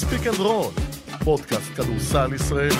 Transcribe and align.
פיק 0.00 0.26
אנד 0.26 0.36
רול, 0.36 0.72
פודקאסט 1.24 1.72
כדורסל 1.76 2.34
ישראלי. 2.34 2.74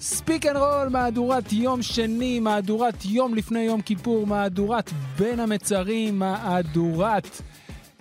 ספיק 0.00 0.46
אנד 0.46 0.56
רול, 0.56 0.88
מהדורת 0.88 1.52
יום 1.52 1.82
שני, 1.82 2.40
מהדורת 2.40 3.04
יום 3.04 3.34
לפני 3.34 3.60
יום 3.60 3.82
כיפור, 3.82 4.26
מהדורת 4.26 4.90
בין 5.18 5.40
המצרים, 5.40 6.18
מהדורת 6.18 7.42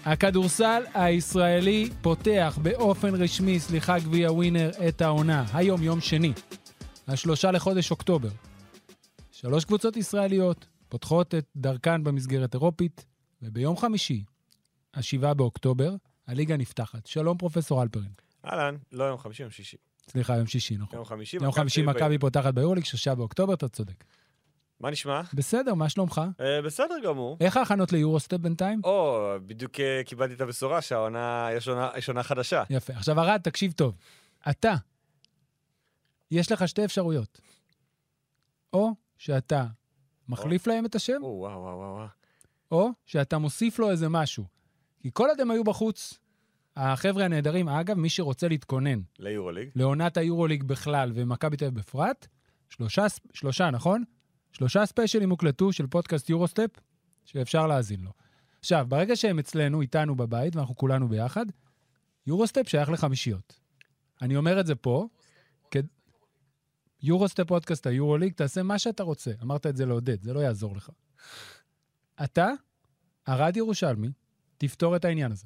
הכדורסל 0.06 0.84
הישראלי 0.94 1.90
פותח 2.02 2.60
באופן 2.62 3.16
רשמי, 3.16 3.60
סליחה 3.60 4.00
גביע 4.00 4.32
ווינר, 4.32 4.72
את 4.88 5.02
העונה. 5.02 5.46
היום 5.54 5.84
יום 5.84 6.02
שני, 6.02 6.34
השלושה 7.08 7.52
לחודש 7.52 7.92
אוקטובר. 7.92 8.30
שלוש 9.32 9.66
קבוצות 9.66 9.98
ישראליות 9.98 10.66
פותחות 10.90 11.36
את 11.36 11.46
דרכן 11.56 12.04
במסגרת 12.04 12.54
אירופית, 12.54 13.06
וביום 13.42 13.78
חמישי, 13.78 14.24
השבעה 14.96 15.34
באוקטובר, 15.34 15.96
הליגה 16.28 16.58
נפתחת. 16.58 17.06
שלום, 17.06 17.38
פרופסור 17.38 17.84
אלפרין. 17.84 18.12
אהלן, 18.46 18.76
לא 18.92 19.04
יום 19.04 19.18
חמישי, 19.18 19.44
יום 19.44 19.52
שישי. 19.52 19.78
סליחה, 20.10 20.36
יום 20.38 20.48
שישי, 20.48 20.78
נכון. 20.78 20.96
יום 21.00 21.06
חמישי, 21.06 21.38
יום 21.42 21.52
חמישי 21.52 21.82
מכבי 21.82 22.18
פותחת 22.18 22.54
ביורליג, 22.54 22.84
שלושה 22.84 23.16
באוקטובר, 23.16 23.54
אתה 23.54 23.68
צודק. 23.68 24.04
מה 24.80 24.92
נשמע? 24.92 25.22
בסדר, 25.34 25.74
מה 25.74 25.90
שלומך? 25.90 26.22
אה, 26.40 26.62
בסדר 26.62 26.96
גמור. 27.04 27.38
איך 27.40 27.58
ההכנות 27.58 27.92
ליורוסטפ 27.92 28.38
בינתיים? 28.38 28.82
או, 28.84 29.28
בדיוק 29.46 29.80
אה, 29.80 30.02
קיבלתי 30.06 30.34
את 30.34 30.42
הבשורה 30.42 30.82
שהעונה, 30.82 31.50
יש 31.98 32.08
עונה- 32.10 32.24
חדשה. 32.24 32.64
יפה. 32.70 32.94
עכשיו, 32.94 33.20
ארד, 33.20 33.42
תקשיב 33.44 33.72
טוב. 33.72 33.96
אתה, 34.50 34.74
יש 36.32 36.52
לך 36.52 36.68
שתי 36.68 36.86
אפשרויות. 36.86 37.42
או 38.74 38.92
שאתה 39.18 39.66
מחליף 40.30 40.68
להם 40.68 40.86
את 40.86 40.96
השם. 40.96 41.22
או 42.72 42.90
שאתה 43.06 43.38
מוסיף 43.38 43.80
לו 43.80 43.92
איזה 43.92 44.10
משהו. 44.10 44.44
כי 45.06 45.10
כל 45.14 45.30
עוד 45.30 45.42
הם 45.42 45.52
היו 45.52 45.64
בחוץ, 45.64 46.20
החבר'ה 46.76 47.26
הנהדרים, 47.26 47.70
אגב, 47.70 47.98
מי 47.98 48.10
שרוצה 48.10 48.48
להתכונן 48.48 49.00
ליורוליג. 49.20 49.70
לעונת 49.76 50.18
היורוליג 50.18 50.64
בכלל 50.64 51.12
ומכבי 51.16 51.58
תל 51.58 51.66
אביב 51.66 51.80
בפרט, 51.80 52.28
שלושה, 52.70 53.06
שלושה, 53.34 53.72
נכון? 53.72 54.04
שלושה 54.52 54.86
ספיישלים 54.86 55.30
הוקלטו 55.30 55.74
של 55.74 55.88
פודקאסט 55.88 56.30
יורוסטפ, 56.30 56.70
שאפשר 57.26 57.68
להאזין 57.68 58.02
לו. 58.02 58.12
עכשיו, 58.60 58.86
ברגע 58.90 59.16
שהם 59.16 59.40
אצלנו, 59.40 59.82
איתנו 59.82 60.16
בבית, 60.16 60.56
ואנחנו 60.56 60.76
כולנו 60.76 61.10
ביחד, 61.10 61.46
יורוסטפ 62.28 62.70
שייך 62.70 62.90
לחמישיות. 62.90 63.60
אני 64.22 64.36
אומר 64.36 64.60
את 64.60 64.66
זה 64.66 64.76
פה, 64.76 65.08
כ... 65.72 65.78
יורוסטפ 67.02 67.48
פודקאסט 67.48 67.88
היורוליג, 67.88 68.34
תעשה 68.34 68.64
מה 68.64 68.80
שאתה 68.80 69.04
רוצה. 69.04 69.32
אמרת 69.44 69.66
את 69.66 69.76
זה 69.76 69.86
לעודד, 69.86 70.22
זה 70.22 70.34
לא 70.34 70.40
יעזור 70.40 70.76
לך. 70.76 70.90
אתה, 72.24 72.50
ארד 73.30 73.58
ירושלמי, 73.58 74.10
תפתור 74.58 74.96
את 74.96 75.06
העניין 75.06 75.32
הזה. 75.32 75.46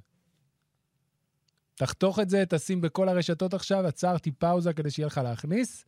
תחתוך 1.75 2.19
את 2.19 2.29
זה, 2.29 2.43
תשים 2.49 2.81
בכל 2.81 3.09
הרשתות 3.09 3.53
עכשיו, 3.53 3.87
עצרתי 3.87 4.31
פאוזה 4.31 4.73
כדי 4.73 4.91
שיהיה 4.91 5.07
לך 5.07 5.17
להכניס. 5.23 5.85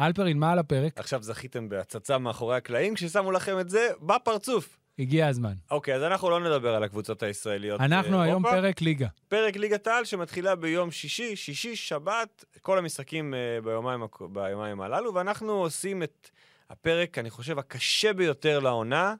אלפרין, 0.00 0.38
מה 0.38 0.52
על 0.52 0.58
הפרק? 0.58 0.98
עכשיו 0.98 1.22
זכיתם 1.22 1.68
בהצצה 1.68 2.18
מאחורי 2.18 2.56
הקלעים 2.56 2.94
כששמו 2.94 3.32
לכם 3.32 3.60
את 3.60 3.70
זה 3.70 3.88
בפרצוף. 4.02 4.78
הגיע 4.98 5.28
הזמן. 5.28 5.54
אוקיי, 5.70 5.94
אז 5.94 6.02
אנחנו 6.02 6.30
לא 6.30 6.40
נדבר 6.40 6.74
על 6.74 6.82
הקבוצות 6.82 7.22
הישראליות. 7.22 7.80
אנחנו 7.80 8.18
באירופה. 8.18 8.22
היום 8.24 8.42
פרק 8.42 8.80
ליגה. 8.80 9.06
פרק 9.28 9.56
ליגת 9.56 9.86
העל 9.86 10.04
שמתחילה 10.04 10.54
ביום 10.54 10.90
שישי, 10.90 11.36
שישי, 11.36 11.76
שבת, 11.76 12.44
כל 12.60 12.78
המשחקים 12.78 13.34
אה, 13.34 13.60
ביומיים, 13.64 14.00
ביומיים 14.32 14.80
הללו, 14.80 15.14
ואנחנו 15.14 15.52
עושים 15.52 16.02
את 16.02 16.30
הפרק, 16.70 17.18
אני 17.18 17.30
חושב, 17.30 17.58
הקשה 17.58 18.12
ביותר 18.12 18.58
לעונה, 18.58 19.14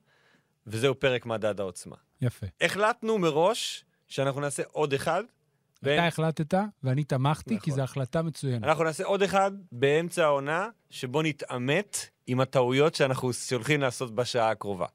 וזהו 0.67 1.01
פרק 1.01 1.27
מדד 1.27 1.61
העוצמה. 1.61 1.97
יפה. 2.23 2.47
החלטנו 2.61 3.19
מראש 3.19 3.85
שאנחנו 4.09 4.41
נעשה 4.41 4.63
עוד 4.73 4.93
אחד. 4.95 5.25
אתה 5.83 6.07
החלטת, 6.07 6.55
ואני 6.83 7.05
תמכתי, 7.05 7.51
כי 7.51 7.57
נכון. 7.57 7.75
זו 7.75 7.83
החלטה 7.83 8.23
מצוינת. 8.23 8.65
אנחנו 8.65 8.85
נעשה 8.85 9.05
עוד 9.05 9.23
אחד 9.23 9.51
באמצע 9.73 10.25
העונה, 10.25 10.69
שבו 10.91 11.23
נתעמת 11.23 12.09
עם 12.27 12.41
הטעויות 12.41 12.95
שאנחנו 12.95 13.31
הולכים 13.53 13.81
לעשות 13.81 14.15
בשעה 14.15 14.51
הקרובה. 14.51 14.87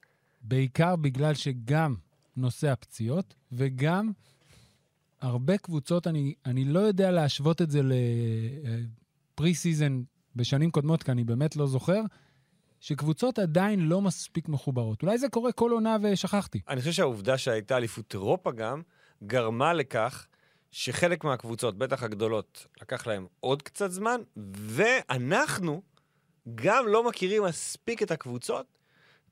בעיקר 0.41 0.96
בגלל 0.96 1.34
שגם 1.34 1.96
נושא 2.38 2.72
הפציעות, 2.72 3.35
וגם 3.52 4.12
הרבה 5.22 5.58
קבוצות, 5.58 6.08
אני, 6.08 6.34
אני 6.46 6.66
לא 6.66 6.80
יודע 6.80 7.12
להשוות 7.12 7.62
את 7.62 7.72
זה 7.72 7.81
ל 9.34 9.39
pre 9.39 9.56
season 9.56 10.02
בשנים 10.35 10.72
קודמות, 10.72 11.03
כי 11.03 11.12
אני 11.12 11.24
באמת 11.24 11.56
לא 11.56 11.68
זוכר, 11.68 12.02
שקבוצות 12.85 13.40
עדיין 13.40 13.79
לא 13.79 14.01
מספיק 14.01 14.50
מחוברות. 14.50 15.01
אולי 15.01 15.18
זה 15.18 15.29
קורה 15.29 15.51
כל 15.51 15.72
עונה 15.72 15.97
ושכחתי. 16.01 16.62
אני 16.69 16.79
חושב 16.79 16.91
שהעובדה 16.91 17.38
שהייתה 17.38 17.78
אליפות 17.78 18.13
אירופה 18.13 18.51
גם, 18.51 18.81
גרמה 19.23 19.73
לכך 19.73 20.28
שחלק 20.72 21.23
מהקבוצות, 21.23 21.78
בטח 21.78 22.03
הגדולות, 22.03 22.68
לקח 22.81 23.07
להם 23.07 23.28
עוד 23.40 23.62
קצת 23.62 23.91
זמן, 23.91 24.22
ואנחנו 24.38 25.81
גם 26.56 26.88
לא 26.88 27.07
מכירים 27.07 27.44
מספיק 27.44 28.03
את 28.03 28.12
הקבוצות, 28.12 28.75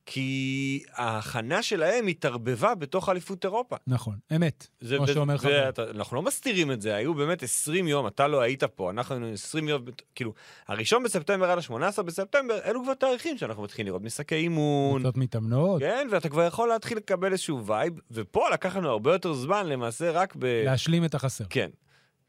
כי 0.06 0.84
ההכנה 0.94 1.64
שלהם 1.64 2.08
התערבבה 2.08 2.76
בתוך 2.76 3.10
אליפות 3.10 3.46
אירופה. 3.46 3.76
נכון, 3.88 4.16
אמת, 4.36 4.68
זה- 4.82 4.98
כמו 4.98 5.08
שאומר 5.08 5.38
חבר. 5.38 5.64
ואתה- 5.66 5.90
אנחנו 5.92 6.16
לא 6.16 6.22
מסתירים 6.22 6.72
את 6.72 6.82
זה, 6.82 6.96
היו 6.96 7.14
באמת 7.14 7.44
20 7.44 7.88
יום, 7.88 8.08
אתה 8.08 8.28
לא 8.28 8.42
היית 8.42 8.64
פה, 8.64 8.90
אנחנו 8.92 9.16
היינו 9.16 9.28
20 9.34 9.68
יום, 9.68 9.82
כאילו, 10.16 10.34
הראשון 10.68 11.04
בספטמבר 11.04 11.52
עד 11.52 11.58
ה-18 11.58 12.02
בספטמבר, 12.02 12.60
אלו 12.66 12.84
כבר 12.84 12.94
תאריכים 12.94 13.38
שאנחנו 13.38 13.64
מתחילים 13.64 13.88
לראות 13.88 14.02
משחקי 14.02 14.36
אימון, 14.36 15.00
קבוצות 15.02 15.18
מתאמנות, 15.18 15.82
כן, 15.82 16.08
ואתה 16.12 16.30
כבר 16.30 16.44
יכול 16.44 16.70
להתחיל 16.70 16.98
לקבל 16.98 17.32
איזשהו 17.32 17.66
vibe, 17.66 17.94
ופה 18.12 18.50
לקח 18.54 18.76
לנו 18.76 18.90
הרבה 18.90 19.14
יותר 19.14 19.34
זמן, 19.34 19.66
למעשה 19.68 20.12
רק 20.12 20.36
ב... 20.40 20.46
להשלים 20.66 21.06
את 21.06 21.16
החסר. 21.16 21.44
כן. 21.50 21.70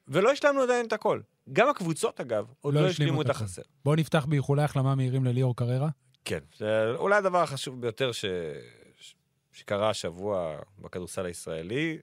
ולא 0.08 0.30
השלמנו 0.30 0.60
עדיין 0.62 0.86
את 0.86 0.92
הכל. 0.92 1.20
גם 1.52 1.68
הקבוצות, 1.68 2.20
אגב, 2.20 2.44
עוד 2.60 2.74
לא 2.74 2.86
השלימו 2.86 3.22
את. 3.22 3.30
החסר. 3.30 3.62
בואו 3.84 3.96
נפתח 3.96 4.24
באיחולי 4.24 4.62
החלמה 4.62 4.94
מהירים 4.94 5.24
לליאור 5.24 5.56
קררה. 5.56 5.88
כן, 6.24 6.38
זה 6.56 6.90
אולי 6.96 7.16
הדבר 7.16 7.42
החשוב 7.42 7.80
ביותר 7.80 8.12
ש... 8.12 8.24
ש- 8.98 9.14
שקרה 9.52 9.90
השבוע 9.90 10.58
בכדורסל 10.78 11.26
הישראלי, 11.26 11.98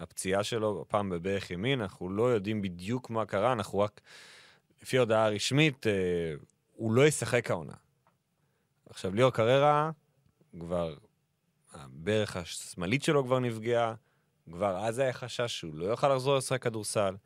הפציעה 0.00 0.44
שלו, 0.44 0.82
הפעם 0.88 1.10
בברך 1.10 1.50
ימין, 1.50 1.80
אנחנו 1.80 2.10
לא 2.10 2.22
יודעים 2.22 2.62
בדיוק 2.62 3.10
מה 3.10 3.26
קרה, 3.26 3.52
אנחנו 3.52 3.78
רק, 3.78 4.00
לפי 4.82 4.96
ההודעה 4.98 5.24
הרשמית, 5.26 5.86
אה, 5.86 5.92
הוא 6.72 6.92
לא 6.92 7.06
ישחק 7.06 7.50
העונה. 7.50 7.72
עכשיו, 8.90 9.14
ליאור 9.14 9.30
קררה, 9.32 9.90
כבר, 10.60 10.94
הברך 11.72 12.36
השמאלית 12.36 13.02
שלו 13.02 13.24
כבר 13.24 13.38
נפגעה, 13.38 13.94
כבר 14.50 14.76
אז 14.86 14.98
היה 14.98 15.12
חשש 15.12 15.58
שהוא 15.58 15.74
לא 15.74 15.84
יוכל 15.86 16.14
לחזור 16.14 16.36
לשחק 16.36 16.62
כדורסל. 16.62 17.16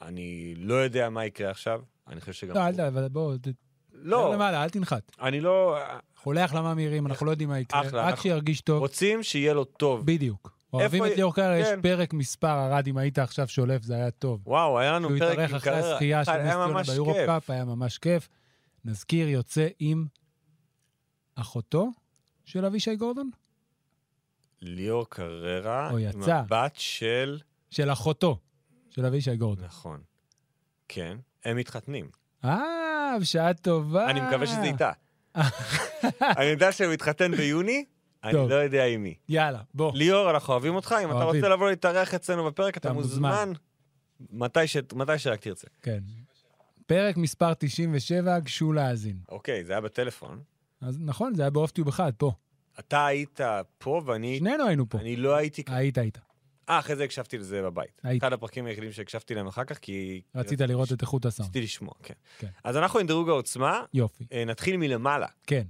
אני 0.00 0.54
לא 0.56 0.74
יודע 0.74 1.10
מה 1.10 1.26
יקרה 1.26 1.50
עכשיו, 1.50 1.82
אני 2.06 2.20
חושב 2.20 2.32
שגם... 2.32 2.54
לא, 2.54 2.60
אל 2.60 2.72
הוא- 2.72 2.76
ת... 2.76 2.80
אבל 2.80 3.08
בוא, 3.08 3.36
ת- 3.36 3.69
לא, 4.02 4.34
למעלה, 4.34 4.64
אל 4.64 4.68
תנחת. 4.68 5.12
אני 5.20 5.40
לא... 5.40 5.78
חולי 6.16 6.40
החלמה 6.40 6.74
מהירים, 6.74 7.06
אנחנו 7.06 7.26
לא 7.26 7.30
יודעים 7.30 7.48
מה 7.48 7.58
יקרה. 7.58 7.80
אחלה, 7.80 8.08
רק 8.08 8.20
שירגיש 8.20 8.60
טוב. 8.60 8.78
רוצים 8.78 9.22
שיהיה 9.22 9.54
לו 9.54 9.64
טוב. 9.64 10.06
בדיוק. 10.06 10.60
אוהבים 10.72 11.04
את 11.04 11.10
ליאור 11.16 11.34
קררה, 11.34 11.58
יש 11.58 11.68
כן. 11.68 11.82
פרק 11.82 12.12
מספר, 12.12 12.66
ארד, 12.66 12.86
אם 12.86 12.96
היית 12.96 13.18
עכשיו 13.18 13.48
שולף, 13.48 13.82
זה 13.82 13.94
היה 13.94 14.10
טוב. 14.10 14.40
וואו, 14.46 14.78
היה 14.78 14.92
לנו 14.92 15.08
שהוא 15.08 15.18
פרק 15.18 15.32
התארח 15.32 15.50
עם 15.50 15.56
אחרי 15.56 15.72
קריירה. 15.72 15.92
הזכייה 15.92 16.24
של 16.24 16.32
נס 16.32 16.52
ציונה 16.52 16.82
ביורו-קאפ. 16.82 17.50
היה 17.50 17.64
ממש 17.64 17.98
כיף. 17.98 18.28
נזכיר, 18.84 19.28
יוצא 19.28 19.68
עם 19.78 20.06
אחותו 21.34 21.88
של 22.44 22.64
אבישי 22.64 22.96
גורדון? 22.96 23.30
ליאור 24.62 25.06
קררה, 25.08 25.90
או 25.90 25.98
עם. 25.98 26.22
הבת 26.22 26.72
של... 26.74 27.40
של 27.70 27.92
אחותו 27.92 28.38
של 28.90 29.06
אבישי 29.06 29.36
גורדון. 29.36 29.64
נכון. 29.64 30.00
כן, 30.88 31.16
הם 31.44 31.56
מתחתנים. 31.56 32.10
אה, 32.44 32.89
בשעה 33.18 33.54
טובה. 33.54 34.10
אני 34.10 34.20
מקווה 34.20 34.46
שזה 34.46 34.62
איתה. 34.62 34.92
אני 36.38 36.44
יודע 36.44 36.72
שהוא 36.72 36.92
התחתן 36.92 37.36
ביוני, 37.36 37.84
אני. 38.24 38.32
לא 38.32 38.54
יודע 38.54 38.84
עם 38.84 39.02
מי. 39.02 39.14
יאללה, 39.28 39.60
בוא. 39.74 39.92
ליאור, 39.94 40.30
אנחנו 40.30 40.52
אוהבים 40.52 40.74
אותך, 40.74 40.94
אם 41.04 41.10
אתה. 41.10 41.24
רוצה 41.24 41.48
לבוא 41.48 41.70
להתארח 41.70 42.14
אצלנו 42.14 42.44
בפרק, 42.44 42.76
אתה 42.76 42.92
מוזמן. 42.92 43.52
מתי 44.30 45.18
שרק 45.18 45.40
תרצה. 45.40 45.66
כן. 45.82 45.98
פרק 46.86 47.16
מספר 47.16 47.54
97, 47.54 48.38
גשו 48.38 48.72
להאזין. 48.72 49.16
אוקיי, 49.28 49.64
זה 49.64 49.72
היה 49.72 49.80
בטלפון. 49.80 50.40
אז 50.80 50.98
נכון, 51.00 51.34
זה 51.34 51.42
היה 51.42 51.50
באופטיוב 51.50 51.88
אחד, 51.88 52.12
פה. 52.16 52.32
אתה 52.78 53.06
היית 53.06 53.40
פה 53.78 54.02
ואני 54.06 54.38
שנינו 54.38 54.66
היינו 54.66 54.88
פה. 54.88 54.98
אני 54.98 55.16
לא 55.16 55.36
הייתי... 55.36 55.62
היית, 55.66 55.98
היית. 55.98 56.18
אה, 56.70 56.78
אחרי 56.78 56.96
זה 56.96 57.04
הקשבתי 57.04 57.38
לזה 57.38 57.62
בבית. 57.62 58.00
היית. 58.02 58.22
אחד 58.22 58.32
הפרקים 58.32 58.66
היחידים 58.66 58.92
שהקשבתי 58.92 59.34
להם 59.34 59.46
אחר 59.46 59.64
כך, 59.64 59.78
כי... 59.78 60.20
רצית 60.34 60.60
לראות 60.60 60.92
את 60.92 61.02
איכות 61.02 61.26
הסאונד. 61.26 61.50
רציתי 61.50 61.64
לשמוע, 61.64 61.92
כן. 62.02 62.14
כן. 62.38 62.46
אז 62.64 62.76
אנחנו 62.76 62.98
עם 62.98 63.06
דירוג 63.06 63.28
העוצמה, 63.28 63.84
יופי. 63.94 64.26
אה, 64.32 64.44
נתחיל 64.44 64.76
מלמעלה, 64.76 65.26
כן. 65.46 65.62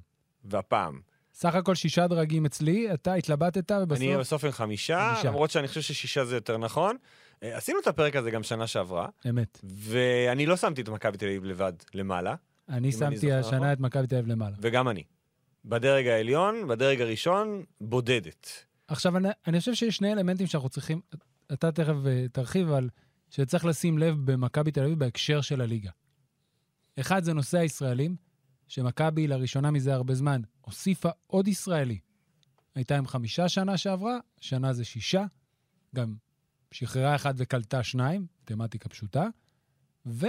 והפעם. 0.45 1.01
סך 1.35 1.55
הכל 1.55 1.75
שישה 1.75 2.07
דרגים 2.07 2.47
אצלי, 2.47 2.95
אתה 2.95 3.15
התלבטת 3.15 3.73
אני 3.73 3.83
ובסוף... 3.83 4.21
בסוף 4.21 4.45
עם 4.45 4.51
חמישה, 4.51 5.13
חמישה. 5.15 5.29
למרות 5.29 5.51
שאני 5.51 5.69
חושב 5.69 5.81
ששישה 5.81 6.25
זה 6.25 6.35
יותר 6.35 6.59
נכון. 6.59 6.97
אה, 7.43 7.57
עשינו 7.57 7.79
את 7.81 7.87
הפרק 7.87 8.17
הזה 8.17 8.31
גם 8.31 8.43
שנה 8.43 8.67
שעברה, 8.67 9.09
אמת. 9.29 9.61
ואני 9.65 10.47
לא 10.47 10.57
שמתי 10.57 10.81
את 10.81 10.89
מכבי 10.89 11.19
תל 11.19 11.27
אביב 11.27 11.45
לבד 11.45 11.73
למעלה, 11.95 12.35
אני 12.69 12.79
אני 12.79 12.93
שמתי 12.93 13.27
נכון. 13.27 13.55
השנה 13.55 13.73
את 13.73 13.81
מכבי 13.81 14.07
תל 14.07 14.17
אביב 14.17 14.29
למעלה. 14.29 14.57
וגם 14.61 14.89
אני. 14.89 15.03
בדרג 15.65 16.07
העליון, 16.07 16.69
בדרג 16.69 17.01
הראשון, 17.01 17.63
בודדת. 17.81 18.65
עכשיו, 18.91 19.17
אני, 19.17 19.29
אני 19.47 19.59
חושב 19.59 19.75
שיש 19.75 19.97
שני 19.97 20.13
אלמנטים 20.13 20.47
שאנחנו 20.47 20.69
צריכים, 20.69 21.01
אתה 21.53 21.73
תכף 21.73 21.95
אה, 22.07 22.27
תרחיב 22.33 22.73
על, 22.73 22.89
שצריך 23.31 23.65
לשים 23.65 23.99
לב 23.99 24.17
במכבי 24.25 24.71
תל 24.71 24.85
אביב 24.85 24.99
בהקשר 24.99 25.41
של 25.41 25.61
הליגה. 25.61 25.91
אחד 27.01 27.25
זה 27.25 27.33
נושא 27.33 27.59
הישראלים, 27.59 28.17
שמכבי 28.69 29.27
לראשונה 29.27 29.71
מזה 29.71 29.95
הרבה 29.95 30.15
זמן 30.15 30.41
הוסיפה 30.61 31.09
עוד 31.27 31.49
ישראלי. 31.49 31.99
הייתה 32.75 32.99
עם 32.99 33.07
חמישה 33.07 33.49
שנה 33.49 33.77
שעברה, 33.77 34.19
שנה 34.41 34.73
זה 34.73 34.85
שישה, 34.85 35.25
גם 35.95 36.15
שחררה 36.71 37.15
אחד 37.15 37.35
וקלטה 37.37 37.83
שניים, 37.83 38.27
מתמטיקה 38.43 38.89
פשוטה, 38.89 39.27
ו, 40.07 40.27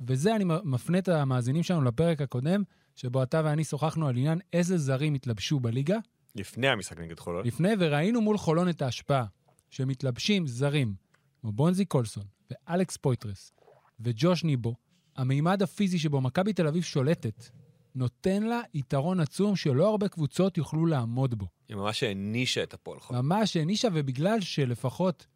וזה 0.00 0.36
אני 0.36 0.44
מפנה 0.64 0.98
את 0.98 1.08
המאזינים 1.08 1.62
שלנו 1.62 1.82
לפרק 1.82 2.20
הקודם, 2.20 2.62
שבו 2.96 3.22
אתה 3.22 3.42
ואני 3.44 3.64
שוחחנו 3.64 4.08
על 4.08 4.16
עניין 4.16 4.38
איזה 4.52 4.78
זרים 4.78 5.14
התלבשו 5.14 5.60
בליגה. 5.60 5.98
לפני 6.38 6.68
המשחק 6.68 6.98
נגד 6.98 7.18
חולון. 7.18 7.46
לפני, 7.46 7.68
וראינו 7.78 8.20
מול 8.20 8.38
חולון 8.38 8.68
את 8.68 8.82
ההשפעה, 8.82 9.24
שמתלבשים 9.70 10.46
זרים, 10.46 10.94
כמו 11.40 11.52
בונזי 11.52 11.84
קולסון, 11.84 12.24
ואלכס 12.50 12.96
פויטרס, 12.96 13.52
וג'וש 14.00 14.44
ניבו, 14.44 14.74
המימד 15.16 15.62
הפיזי 15.62 15.98
שבו 15.98 16.20
מכבי 16.20 16.52
תל 16.52 16.66
אביב 16.66 16.82
שולטת, 16.82 17.48
נותן 17.94 18.42
לה 18.42 18.60
יתרון 18.74 19.20
עצום 19.20 19.56
שלא 19.56 19.88
הרבה 19.88 20.08
קבוצות 20.08 20.58
יוכלו 20.58 20.86
לעמוד 20.86 21.34
בו. 21.34 21.46
היא 21.68 21.76
ממש 21.76 22.02
הענישה 22.02 22.62
את 22.62 22.74
הפועל 22.74 23.00
חולון. 23.00 23.26
ממש 23.26 23.56
הענישה, 23.56 23.88
ובגלל 23.94 24.40
שלפחות, 24.40 25.26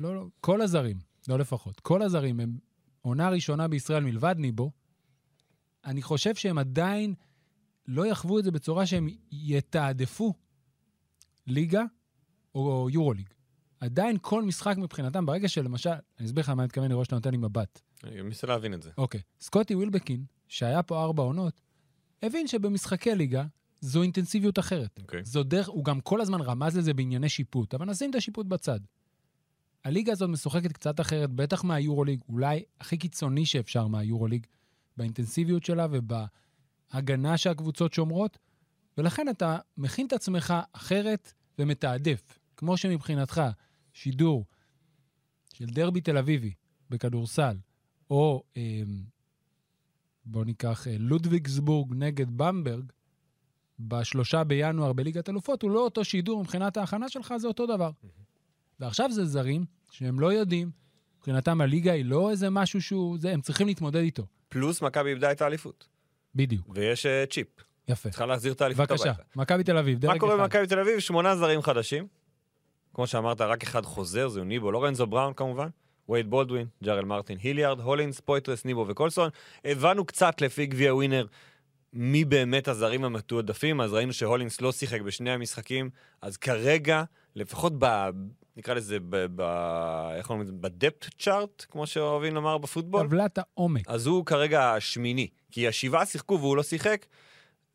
לא, 0.00 0.14
לא, 0.14 0.26
כל 0.40 0.60
הזרים, 0.60 0.96
לא 1.28 1.38
לפחות, 1.38 1.80
כל 1.80 2.02
הזרים 2.02 2.40
הם 2.40 2.58
עונה 3.02 3.28
ראשונה 3.28 3.68
בישראל 3.68 4.04
מלבד 4.04 4.34
ניבו, 4.38 4.70
אני 5.84 6.02
חושב 6.02 6.34
שהם 6.34 6.58
עדיין 6.58 7.14
לא 7.88 8.06
יחוו 8.06 8.38
את 8.38 8.44
זה 8.44 8.50
בצורה 8.50 8.86
שהם 8.86 9.08
יתעדפו 9.30 10.34
ליגה 11.46 11.82
או 12.54 12.88
יורוליג. 12.90 13.28
עדיין 13.80 14.16
כל 14.20 14.42
משחק 14.42 14.76
מבחינתם, 14.76 15.26
ברגע 15.26 15.48
שלמשל, 15.48 15.90
אני 16.18 16.26
אסביר 16.26 16.42
לך 16.42 16.48
מה 16.48 16.62
אני 16.62 16.66
מתכוון 16.66 16.90
לראות 16.90 17.04
שאתה 17.04 17.16
נותן 17.16 17.30
לי 17.30 17.36
מבט. 17.36 17.80
אני 18.04 18.22
מנסה 18.22 18.46
להבין 18.46 18.74
את 18.74 18.82
זה. 18.82 18.90
אוקיי, 18.98 19.20
סקוטי 19.40 19.74
ווילבקין, 19.74 20.24
שהיה 20.48 20.82
פה 20.82 21.02
ארבע 21.02 21.22
עונות, 21.22 21.60
הבין 22.22 22.46
שבמשחקי 22.46 23.14
ליגה 23.14 23.44
זו 23.80 24.02
אינטנסיביות 24.02 24.58
אחרת. 24.58 24.98
אוקיי. 25.02 25.24
זו 25.24 25.42
דרך, 25.42 25.68
הוא 25.68 25.84
גם 25.84 26.00
כל 26.00 26.20
הזמן 26.20 26.40
רמז 26.40 26.76
לזה 26.76 26.94
בענייני 26.94 27.28
שיפוט, 27.28 27.74
אבל 27.74 27.86
נשים 27.86 28.10
את 28.10 28.14
השיפוט 28.14 28.46
בצד. 28.46 28.80
הליגה 29.84 30.12
הזאת 30.12 30.30
משוחקת 30.30 30.72
קצת 30.72 31.00
אחרת, 31.00 31.30
בטח 31.30 31.64
מהיורוליג, 31.64 32.20
אולי 32.28 32.62
הכי 32.80 32.96
קיצוני 32.96 33.46
שאפשר 33.46 33.86
מהיורוליג, 33.86 34.46
באינטנסיביות 34.96 35.64
שלה 35.64 35.86
ובהגנה 36.90 37.38
שהקבוצות 37.38 37.94
שומרות, 37.94 38.38
ולכן 38.98 39.28
אתה 39.28 39.58
מכין 39.76 40.06
את 40.06 40.12
עצמך 40.12 40.54
אחרת 40.72 41.32
ומתעדף. 41.58 42.38
כמו 42.56 42.76
שמבחינתך 42.76 43.42
שידור 43.92 44.44
של 45.54 45.66
דרבי 45.66 46.00
תל 46.00 46.18
אביבי 46.18 46.52
בכדורסל, 46.90 47.56
או 48.10 48.42
אה, 48.56 48.82
בואו 50.24 50.44
ניקח 50.44 50.88
אה, 50.88 50.96
לודוויגסבורג 50.98 51.94
נגד 51.94 52.26
במברג, 52.30 52.92
בשלושה 53.78 54.44
בינואר 54.44 54.92
בליגת 54.92 55.28
אלופות, 55.28 55.62
הוא 55.62 55.70
לא 55.70 55.80
אותו 55.80 56.04
שידור 56.04 56.40
מבחינת 56.40 56.76
ההכנה 56.76 57.08
שלך, 57.08 57.34
זה 57.36 57.48
אותו 57.48 57.66
דבר. 57.66 57.90
ועכשיו 58.80 59.12
זה 59.12 59.24
זרים 59.24 59.64
שהם 59.90 60.20
לא 60.20 60.32
יודעים, 60.32 60.70
מבחינתם 61.18 61.60
הליגה 61.60 61.92
היא 61.92 62.04
לא 62.04 62.30
איזה 62.30 62.50
משהו 62.50 62.82
שהוא, 62.82 63.18
זה, 63.18 63.32
הם 63.32 63.40
צריכים 63.40 63.66
להתמודד 63.66 64.00
איתו. 64.00 64.26
פלוס 64.48 64.82
מכבי 64.82 65.10
איבדה 65.10 65.32
את 65.32 65.42
האליפות. 65.42 65.88
בדיוק. 66.36 66.68
ויש 66.74 67.06
uh, 67.06 67.30
chip. 67.30 67.46
יפה. 67.88 68.08
צריכה 68.08 68.26
להחזיר 68.26 68.52
את 68.52 68.60
האליפות 68.60 68.88
בבקשה, 68.88 69.10
הביתה. 69.10 69.22
מכבי 69.36 69.64
תל 69.64 69.78
אביב, 69.78 69.98
דרג, 69.98 70.12
מה 70.12 70.18
קורה 70.18 70.34
אחד. 70.34 70.42
במכבי 70.42 70.66
תל 70.66 70.78
אביב? 70.78 70.98
שמונה 70.98 71.36
זרים 71.36 71.62
חדשים. 71.62 72.06
כמו 72.94 73.06
שאמרת, 73.06 73.40
רק 73.40 73.62
אחד 73.62 73.84
חוזר, 73.84 74.28
זהו 74.28 74.44
ניבו, 74.44 74.72
לורנזו 74.72 75.06
בראון 75.06 75.34
כמובן. 75.34 75.68
וייד 76.08 76.30
בולדווין, 76.30 76.66
ג'רל 76.84 77.04
מרטין, 77.04 77.38
היליארד, 77.42 77.80
הולינס, 77.80 78.20
פויטרס, 78.20 78.64
ניבו 78.64 78.84
וקולסון. 78.88 79.30
הבנו 79.64 80.04
קצת 80.04 80.40
לפי 80.40 80.66
גביע 80.66 80.94
ווינר 80.94 81.26
מי 81.92 82.24
באמת 82.24 82.68
הזרים 82.68 83.04
המתועדפים, 83.04 83.80
אז 83.80 83.92
ראינו 83.92 84.12
שהולינס 84.12 84.60
לא 84.60 84.72
שיחק 84.72 85.00
בשני 85.00 85.30
המשחקים, 85.30 85.90
אז 86.22 86.36
כרגע, 86.36 87.04
לפחות 87.36 87.72
ב... 87.78 88.10
נקרא 88.56 88.74
לזה, 88.74 88.98
ב... 89.00 89.26
ב 89.34 89.40
איך 90.16 90.30
אומרים 90.30 90.40
את 90.40 90.46
זה? 90.46 90.52
בדפט 90.60 91.06
צ'ארט, 91.18 91.66
כמו 91.70 91.86
שאוהבים 91.86 92.34
לומר 92.34 92.58
בפוטבול. 92.58 93.06
טבלת 93.06 93.38
העומק. 93.38 93.82
אז 93.88 94.06
הוא 94.06 94.26
כרגע 94.26 94.74
השמיני, 94.74 95.28
כי 95.56 95.68
השבעה 95.68 96.06
שיחקו 96.06 96.38
והוא 96.40 96.56
לא 96.56 96.62
שיחק. 96.62 97.06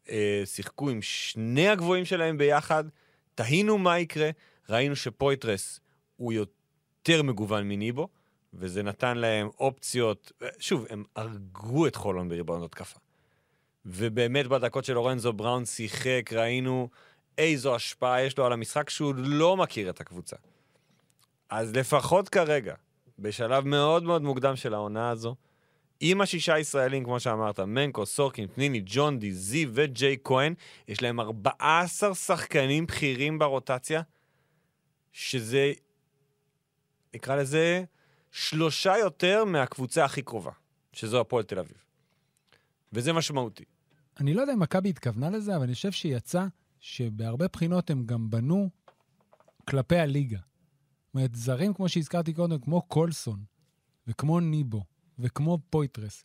אה, 0.09 0.41
שיחקו 0.45 0.89
עם 0.89 1.01
שני 1.01 1.69
הגבוהים 1.69 2.05
שלהם 2.05 2.37
ביחד, 2.37 2.83
תהינו 3.35 3.77
מה 3.77 3.99
יקרה, 3.99 4.29
ראינו 4.69 4.95
שפויטרס 4.95 5.79
הוא 6.15 6.33
יותר 6.33 7.23
מגוון 7.23 7.69
מניבו, 7.69 8.07
וזה 8.53 8.83
נתן 8.83 9.17
להם 9.17 9.49
אופציות, 9.59 10.31
שוב, 10.59 10.85
הם 10.89 11.03
הרגו 11.15 11.87
את 11.87 11.95
חולון 11.95 12.29
בריבונות 12.29 12.71
התקפה. 12.71 12.99
ובאמת 13.85 14.47
בדקות 14.47 14.85
של 14.85 14.93
לורנזו 14.93 15.33
בראון 15.33 15.65
שיחק, 15.65 16.29
ראינו 16.33 16.89
איזו 17.37 17.75
השפעה 17.75 18.21
יש 18.21 18.37
לו 18.37 18.45
על 18.45 18.53
המשחק 18.53 18.89
שהוא 18.89 19.13
לא 19.17 19.57
מכיר 19.57 19.89
את 19.89 20.01
הקבוצה. 20.01 20.35
אז 21.49 21.75
לפחות 21.75 22.29
כרגע, 22.29 22.75
בשלב 23.19 23.65
מאוד 23.65 24.03
מאוד 24.03 24.21
מוקדם 24.21 24.55
של 24.55 24.73
העונה 24.73 25.09
הזו, 25.09 25.35
עם 26.03 26.21
השישה 26.21 26.59
ישראלים, 26.59 27.03
כמו 27.03 27.19
שאמרת, 27.19 27.59
מנקו, 27.59 28.05
סורקין, 28.05 28.47
פניני, 28.47 28.81
ג'ון 28.85 29.19
די, 29.19 29.31
זיו 29.33 29.69
וג'יי 29.73 30.17
כהן, 30.23 30.53
יש 30.87 31.01
להם 31.01 31.19
14 31.19 32.15
שחקנים 32.15 32.85
בכירים 32.85 33.39
ברוטציה, 33.39 34.01
שזה, 35.11 35.73
נקרא 37.13 37.35
לזה, 37.35 37.83
שלושה 38.31 38.97
יותר 38.97 39.45
מהקבוצה 39.45 40.05
הכי 40.05 40.21
קרובה, 40.21 40.51
שזו 40.93 41.21
הפועל 41.21 41.43
תל 41.43 41.59
אביב. 41.59 41.77
וזה 42.93 43.13
משמעותי. 43.13 43.63
אני 44.19 44.33
לא 44.33 44.41
יודע 44.41 44.53
אם 44.53 44.59
מכבי 44.59 44.89
התכוונה 44.89 45.29
לזה, 45.29 45.55
אבל 45.55 45.63
אני 45.63 45.73
חושב 45.73 45.91
שיצא 45.91 46.45
שבהרבה 46.79 47.45
בחינות 47.47 47.89
הם 47.89 48.05
גם 48.05 48.29
בנו 48.29 48.69
כלפי 49.69 49.97
הליגה. 49.97 50.37
זאת 50.37 51.15
אומרת, 51.15 51.35
זרים, 51.35 51.73
כמו 51.73 51.89
שהזכרתי 51.89 52.33
קודם, 52.33 52.59
כמו 52.59 52.81
קולסון, 52.81 53.43
וכמו 54.07 54.39
ניבו, 54.39 54.83
וכמו 55.21 55.59
פויטרס, 55.69 56.23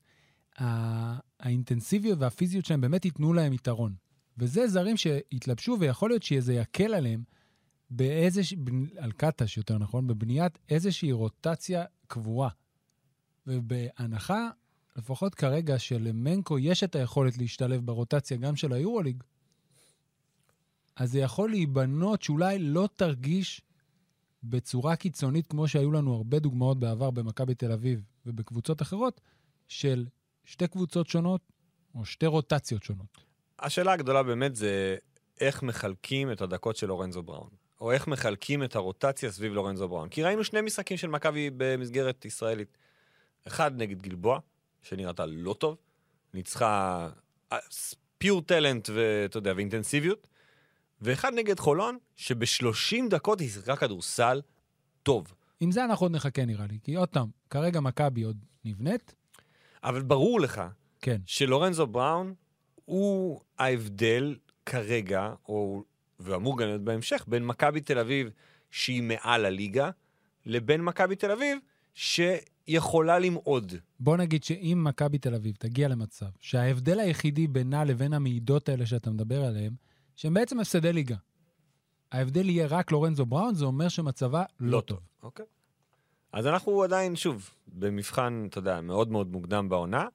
הא- 0.56 1.18
האינטנסיביות 1.40 2.18
והפיזיות 2.20 2.64
שלהם 2.64 2.80
באמת 2.80 3.04
ייתנו 3.04 3.32
להם 3.32 3.52
יתרון. 3.52 3.94
וזה 4.38 4.68
זרים 4.68 4.96
שהתלבשו, 4.96 5.76
ויכול 5.80 6.10
להיות 6.10 6.22
שזה 6.22 6.54
יקל 6.54 6.94
עליהם 6.94 7.22
באיזוש... 7.90 8.52
בנ- 8.52 8.98
על 8.98 9.12
קטש, 9.12 9.56
יותר 9.56 9.78
נכון, 9.78 10.06
בבניית 10.06 10.58
איזושהי 10.68 11.12
רוטציה 11.12 11.84
קבועה. 12.06 12.50
ובהנחה, 13.46 14.48
לפחות 14.96 15.34
כרגע, 15.34 15.78
שלמנקו 15.78 16.58
יש 16.58 16.84
את 16.84 16.96
היכולת 16.96 17.38
להשתלב 17.38 17.86
ברוטציה 17.86 18.36
גם 18.36 18.56
של 18.56 18.72
היורוליג, 18.72 19.22
אז 20.96 21.12
זה 21.12 21.18
יכול 21.18 21.50
להיבנות 21.50 22.22
שאולי 22.22 22.58
לא 22.58 22.88
תרגיש 22.96 23.60
בצורה 24.42 24.96
קיצונית, 24.96 25.46
כמו 25.46 25.68
שהיו 25.68 25.92
לנו 25.92 26.14
הרבה 26.14 26.38
דוגמאות 26.38 26.78
בעבר 26.80 27.10
במכבי 27.10 27.54
תל 27.54 27.72
אביב 27.72 28.04
ובקבוצות 28.26 28.82
אחרות, 28.82 29.20
של 29.68 30.06
שתי 30.44 30.68
קבוצות 30.68 31.08
שונות 31.08 31.40
או 31.94 32.04
שתי 32.04 32.26
רוטציות 32.26 32.82
שונות. 32.82 33.24
השאלה 33.58 33.92
הגדולה 33.92 34.22
באמת 34.22 34.56
זה 34.56 34.96
איך 35.40 35.62
מחלקים 35.62 36.32
את 36.32 36.40
הדקות 36.40 36.76
של 36.76 36.86
לורנזו 36.86 37.22
בראון, 37.22 37.50
או 37.80 37.92
איך 37.92 38.06
מחלקים 38.06 38.64
את 38.64 38.76
הרוטציה 38.76 39.30
סביב 39.30 39.52
לורנזו 39.52 39.88
בראון. 39.88 40.08
כי 40.08 40.22
ראינו 40.22 40.44
שני 40.44 40.60
משחקים 40.60 40.96
של 40.96 41.08
מכבי 41.08 41.50
במסגרת 41.56 42.24
ישראלית. 42.24 42.78
אחד 43.46 43.76
נגד 43.76 44.02
גלבוע, 44.02 44.38
שנראתה 44.82 45.26
לא 45.26 45.54
טוב, 45.54 45.76
ניצחה 46.34 47.08
פיור 48.18 48.42
טלנט 48.42 48.88
ואתה 48.94 49.36
יודע, 49.36 49.52
ואינטנסיביות, 49.56 50.28
ואחד 51.00 51.34
נגד 51.34 51.58
חולון, 51.58 51.98
שב-30 52.16 53.08
דקות 53.10 53.40
היא 53.40 53.48
שיחקה 53.48 53.76
כדורסל 53.76 54.42
טוב. 55.02 55.34
עם 55.60 55.70
זה 55.70 55.84
אנחנו 55.84 56.04
עוד 56.04 56.12
נחכה 56.12 56.44
נראה 56.44 56.66
לי, 56.66 56.78
כי 56.82 56.94
עוד 56.94 57.08
פעם, 57.08 57.28
כרגע 57.50 57.80
מכבי 57.80 58.22
עוד 58.22 58.36
נבנית, 58.64 59.14
אבל 59.84 60.02
ברור 60.02 60.40
לך 60.40 60.62
כן. 61.00 61.20
שלורנזו 61.26 61.86
בראון 61.86 62.34
הוא 62.84 63.40
ההבדל 63.58 64.36
כרגע, 64.66 65.34
או, 65.48 65.82
ואמור 66.20 66.58
גם 66.58 66.66
להיות 66.66 66.82
בהמשך, 66.82 67.24
בין 67.28 67.46
מכבי 67.46 67.80
תל 67.80 67.98
אביב, 67.98 68.30
שהיא 68.70 69.02
מעל 69.02 69.44
הליגה, 69.44 69.90
לבין 70.46 70.80
מכבי 70.80 71.16
תל 71.16 71.30
אביב, 71.30 71.58
שיכולה 71.94 73.18
למעוד. 73.18 73.74
בוא 74.00 74.16
נגיד 74.16 74.44
שאם 74.44 74.80
מכבי 74.84 75.18
תל 75.18 75.34
אביב 75.34 75.54
תגיע 75.58 75.88
למצב 75.88 76.26
שההבדל 76.40 77.00
היחידי 77.00 77.46
בינה 77.46 77.84
לבין 77.84 78.12
המעידות 78.12 78.68
האלה 78.68 78.86
שאתה 78.86 79.10
מדבר 79.10 79.44
עליהן, 79.44 79.72
שהם 80.16 80.34
בעצם 80.34 80.60
הפסדי 80.60 80.92
ליגה. 80.92 81.16
ההבדל 82.12 82.48
יהיה 82.48 82.66
רק 82.66 82.92
לורנזו 82.92 83.26
בראון, 83.26 83.54
זה 83.54 83.64
אומר 83.64 83.88
שמצבה 83.88 84.44
לא 84.60 84.80
טוב. 84.80 84.98
אוקיי. 85.22 85.46
אז 86.32 86.46
אנחנו 86.46 86.82
עדיין, 86.82 87.16
שוב, 87.16 87.50
במבחן, 87.66 88.46
אתה 88.50 88.58
יודע, 88.58 88.80
מאוד 88.80 89.10
מאוד 89.10 89.32
מוקדם 89.32 89.68
בעונה, 89.68 90.08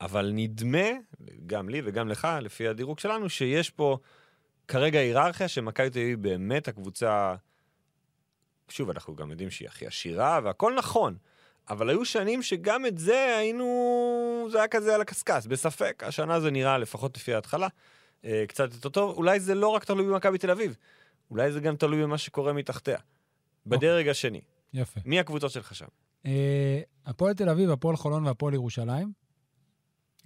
אבל 0.00 0.30
נדמה, 0.34 0.88
גם 1.46 1.68
לי 1.68 1.82
וגם 1.84 2.08
לך, 2.08 2.28
לפי 2.42 2.68
הדירוג 2.68 2.98
שלנו, 2.98 3.28
שיש 3.28 3.70
פה 3.70 3.98
כרגע 4.68 4.98
היררכיה 4.98 5.48
שמכבי 5.48 5.90
תל 5.90 5.98
אביב 5.98 6.22
באמת 6.22 6.68
הקבוצה... 6.68 7.34
שוב, 8.68 8.90
אנחנו 8.90 9.16
גם 9.16 9.30
יודעים 9.30 9.50
שהיא 9.50 9.68
הכי 9.68 9.86
עשירה, 9.86 10.40
והכל 10.44 10.74
נכון. 10.74 11.16
אבל 11.70 11.88
היו 11.90 12.04
שנים 12.04 12.42
שגם 12.42 12.86
את 12.86 12.98
זה 12.98 13.36
היינו... 13.36 14.48
זה 14.50 14.58
היה 14.58 14.68
כזה 14.68 14.94
על 14.94 15.00
הקשקש, 15.00 15.46
בספק. 15.46 16.02
השנה 16.06 16.40
זה 16.40 16.50
נראה, 16.50 16.78
לפחות 16.78 17.16
לפי 17.16 17.34
ההתחלה, 17.34 17.68
אה, 18.24 18.44
קצת 18.48 18.74
יותר 18.74 18.88
טוב. 18.88 19.16
אולי 19.16 19.40
זה 19.40 19.54
לא 19.54 19.68
רק 19.68 19.84
תלוי 19.84 20.06
במכבי 20.06 20.38
תל 20.38 20.50
אביב, 20.50 20.76
אולי 21.30 21.52
זה 21.52 21.60
גם 21.60 21.76
תלוי 21.76 22.02
במה 22.02 22.18
שקורה 22.18 22.52
מתחתיה. 22.52 22.98
בדרג 23.66 24.08
השני. 24.08 24.40
יפה. 24.74 25.00
מי 25.04 25.20
הקבוצות 25.20 25.50
שלך 25.50 25.74
שם? 25.74 25.86
אה, 26.26 26.80
הפועל 27.06 27.34
תל 27.34 27.48
אביב, 27.48 27.70
הפועל 27.70 27.96
חולון 27.96 28.26
והפועל 28.26 28.54
ירושלים. 28.54 29.12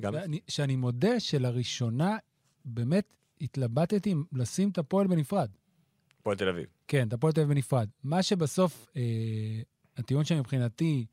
גם? 0.01 0.13
שאני, 0.13 0.41
שאני 0.49 0.77
מודה 0.77 1.21
שלראשונה 1.21 2.17
באמת 2.65 3.15
התלבטתי 3.41 4.15
לשים 4.33 4.69
את 4.69 4.79
הפועל 4.79 5.07
בנפרד. 5.07 5.51
הפועל 6.21 6.37
תל 6.37 6.49
אביב. 6.49 6.67
כן, 6.89 7.09
את 7.09 7.13
הפועל 7.13 7.33
תל 7.33 7.41
אביב 7.41 7.55
בנפרד. 7.55 7.89
מה 8.05 8.23
שבסוף, 8.23 8.87
אה, 8.97 9.03
הטיעון 9.97 10.25
שמבחינתי 10.25 11.07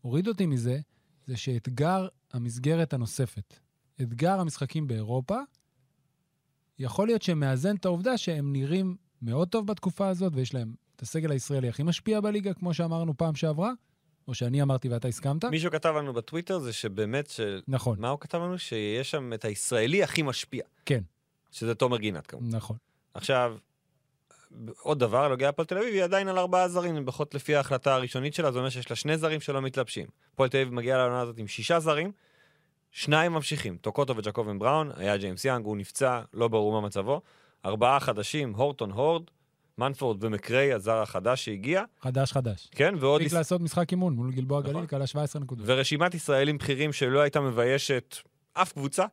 הוריד 0.00 0.28
אותי 0.28 0.46
מזה, 0.46 0.80
זה 1.26 1.36
שאתגר 1.36 2.08
המסגרת 2.32 2.92
הנוספת, 2.92 3.58
אתגר 4.02 4.40
המשחקים 4.40 4.86
באירופה, 4.86 5.38
יכול 6.78 7.06
להיות 7.06 7.22
שמאזן 7.22 7.76
את 7.76 7.84
העובדה 7.84 8.18
שהם 8.18 8.52
נראים 8.52 8.96
מאוד 9.22 9.48
טוב 9.48 9.66
בתקופה 9.66 10.08
הזאת, 10.08 10.32
ויש 10.36 10.54
להם 10.54 10.74
את 10.96 11.02
הסגל 11.02 11.30
הישראלי 11.30 11.68
הכי 11.68 11.82
משפיע 11.82 12.20
בליגה, 12.20 12.54
כמו 12.54 12.74
שאמרנו 12.74 13.16
פעם 13.16 13.34
שעברה, 13.34 13.72
או 14.28 14.34
שאני 14.34 14.62
אמרתי 14.62 14.88
ואתה 14.88 15.08
הסכמת. 15.08 15.44
מישהו 15.44 15.70
כתב 15.70 15.94
לנו 15.98 16.12
בטוויטר 16.12 16.58
זה 16.58 16.72
שבאמת, 16.72 17.30
ש... 17.30 17.40
נכון, 17.68 18.00
מה 18.00 18.08
הוא 18.08 18.20
כתב 18.20 18.38
לנו? 18.38 18.58
שיש 18.58 19.10
שם 19.10 19.32
את 19.32 19.44
הישראלי 19.44 20.02
הכי 20.02 20.22
משפיע. 20.22 20.64
כן, 20.86 21.00
שזה 21.50 21.74
תומר 21.74 21.96
גינת 21.96 22.26
כמובן. 22.26 22.56
נכון. 22.56 22.76
עכשיו, 23.14 23.56
עוד 24.82 24.98
דבר, 24.98 25.28
לגבי 25.28 25.46
הפועל 25.46 25.66
תל 25.66 25.78
אביב, 25.78 25.94
היא 25.94 26.04
עדיין 26.04 26.28
על 26.28 26.38
ארבעה 26.38 26.68
זרים, 26.68 26.96
לפחות 26.96 27.34
לפי 27.34 27.56
ההחלטה 27.56 27.94
הראשונית 27.94 28.34
שלה, 28.34 28.52
זה 28.52 28.58
אומר 28.58 28.70
שיש 28.70 28.90
לה 28.90 28.96
שני 28.96 29.18
זרים 29.18 29.40
שלא 29.40 29.62
מתלבשים. 29.62 30.06
הפועל 30.34 30.48
תל 30.48 30.56
אביב 30.56 30.74
מגיעה 30.74 30.98
לעונה 30.98 31.20
הזאת 31.20 31.38
עם 31.38 31.46
שישה 31.46 31.80
זרים, 31.80 32.12
שניים 32.90 33.32
ממשיכים, 33.32 33.76
טוקוטו 33.76 34.16
וג'קובן 34.16 34.58
בראון, 34.58 34.90
היה 34.96 35.16
ג'יימס 35.16 35.44
יאנג, 35.44 35.64
הוא 35.64 35.76
נפצע, 35.76 36.20
לא 36.34 36.48
ברור 36.48 36.80
מה 36.80 36.86
מצבו. 36.86 37.20
ארבעה 37.64 38.00
חדשים, 38.00 38.54
הורטון 38.54 38.90
הורד, 38.90 39.22
מנפורד 39.78 40.24
ומקריי, 40.24 40.72
הזר 40.72 40.96
החדש 40.96 41.44
שהגיע, 41.44 41.82
חדש 42.00 42.32
חדש. 42.32 42.68
כן, 42.70 42.94
ועוד... 43.00 43.20
הספיק 43.20 43.38
לעשות 43.38 43.60
משחק 43.60 43.90
אימון 43.90 44.14
מול 44.14 44.32
גלבוע 44.32 44.60
נכון. 44.60 44.72
גליל, 44.72 44.86
כלה 44.86 45.06
17 45.06 45.42
נקודות. 45.42 45.66
ורשימת 45.68 46.14
ישראלים 46.14 46.58
בכירים 46.58 46.92
שלא 46.92 47.20
הייתה 47.20 47.40
מביישת 47.40 48.16
אף 48.52 48.72
קבוצה, 48.72 49.04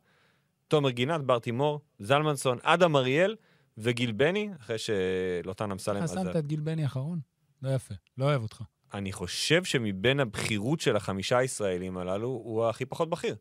תומר 0.68 0.90
גינת, 0.90 1.22
בר 1.22 1.40
תימור, 1.40 1.82
זלמנסון, 2.00 2.58
אדם 2.62 2.96
אריאל 2.96 3.36
וגיל 3.78 4.12
בני, 4.12 4.50
אחרי 4.60 4.76
שלוטן 4.78 5.72
אמסלם 5.72 6.04
איך 6.04 6.12
שמת 6.14 6.36
את 6.36 6.48
גיל 6.48 6.60
בני 6.60 6.84
האחרון? 6.84 7.20
לא 7.62 7.70
יפה, 7.70 7.94
לא 8.18 8.26
אוהב 8.26 8.42
אותך. 8.42 8.64
אני 8.94 9.12
חושב 9.12 9.64
שמבין 9.64 10.20
הבכירות 10.20 10.80
של 10.80 10.96
החמישה 10.96 11.38
הישראלים 11.38 11.98
הללו, 11.98 12.28
הוא 12.28 12.66
הכי 12.66 12.86
פחות 12.86 13.10
בכיר. 13.10 13.36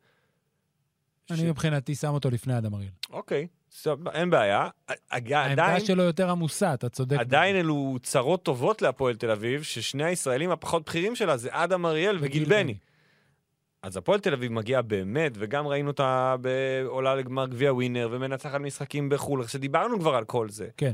אני 1.31 1.51
מבחינתי 1.51 1.95
שם 1.95 2.09
אותו 2.09 2.31
לפני 2.31 2.59
אדם 2.59 2.75
אריאל. 2.75 2.91
אוקיי, 3.11 3.47
אין 4.13 4.31
בעיה. 4.31 4.69
עדיין, 5.11 5.59
העמדה 5.59 5.81
שלו 5.81 6.03
יותר 6.03 6.31
עמוסה, 6.31 6.75
אתה 6.75 6.89
צודק. 6.89 7.17
עדיין 7.19 7.57
אלו 7.57 7.97
צרות 8.03 8.43
טובות 8.43 8.83
להפועל 8.83 9.17
תל 9.17 9.31
אביב, 9.31 9.63
ששני 9.63 10.05
הישראלים 10.05 10.51
הפחות 10.51 10.87
בכירים 10.87 11.17
שלה 11.17 11.37
זה 11.37 11.49
אדם 11.53 11.87
אריאל 11.87 12.19
וגיל 12.21 12.45
בני. 12.45 12.75
אז 13.83 13.97
הפועל 13.97 14.21
תל 14.21 14.33
אביב 14.33 14.53
מגיעה 14.53 14.83
באמת, 14.83 15.33
וגם 15.35 15.67
ראינו 15.67 15.91
אותה 15.91 16.37
עולה 16.87 17.15
לגמר 17.15 17.47
גביע 17.47 17.73
ווינר, 17.73 18.09
ומנצחת 18.11 18.61
משחקים 18.61 19.09
בחו"ל, 19.09 19.47
שדיברנו 19.47 20.01
כבר 20.01 20.15
על 20.15 20.25
כל 20.25 20.49
זה. 20.49 20.69
כן. 20.77 20.93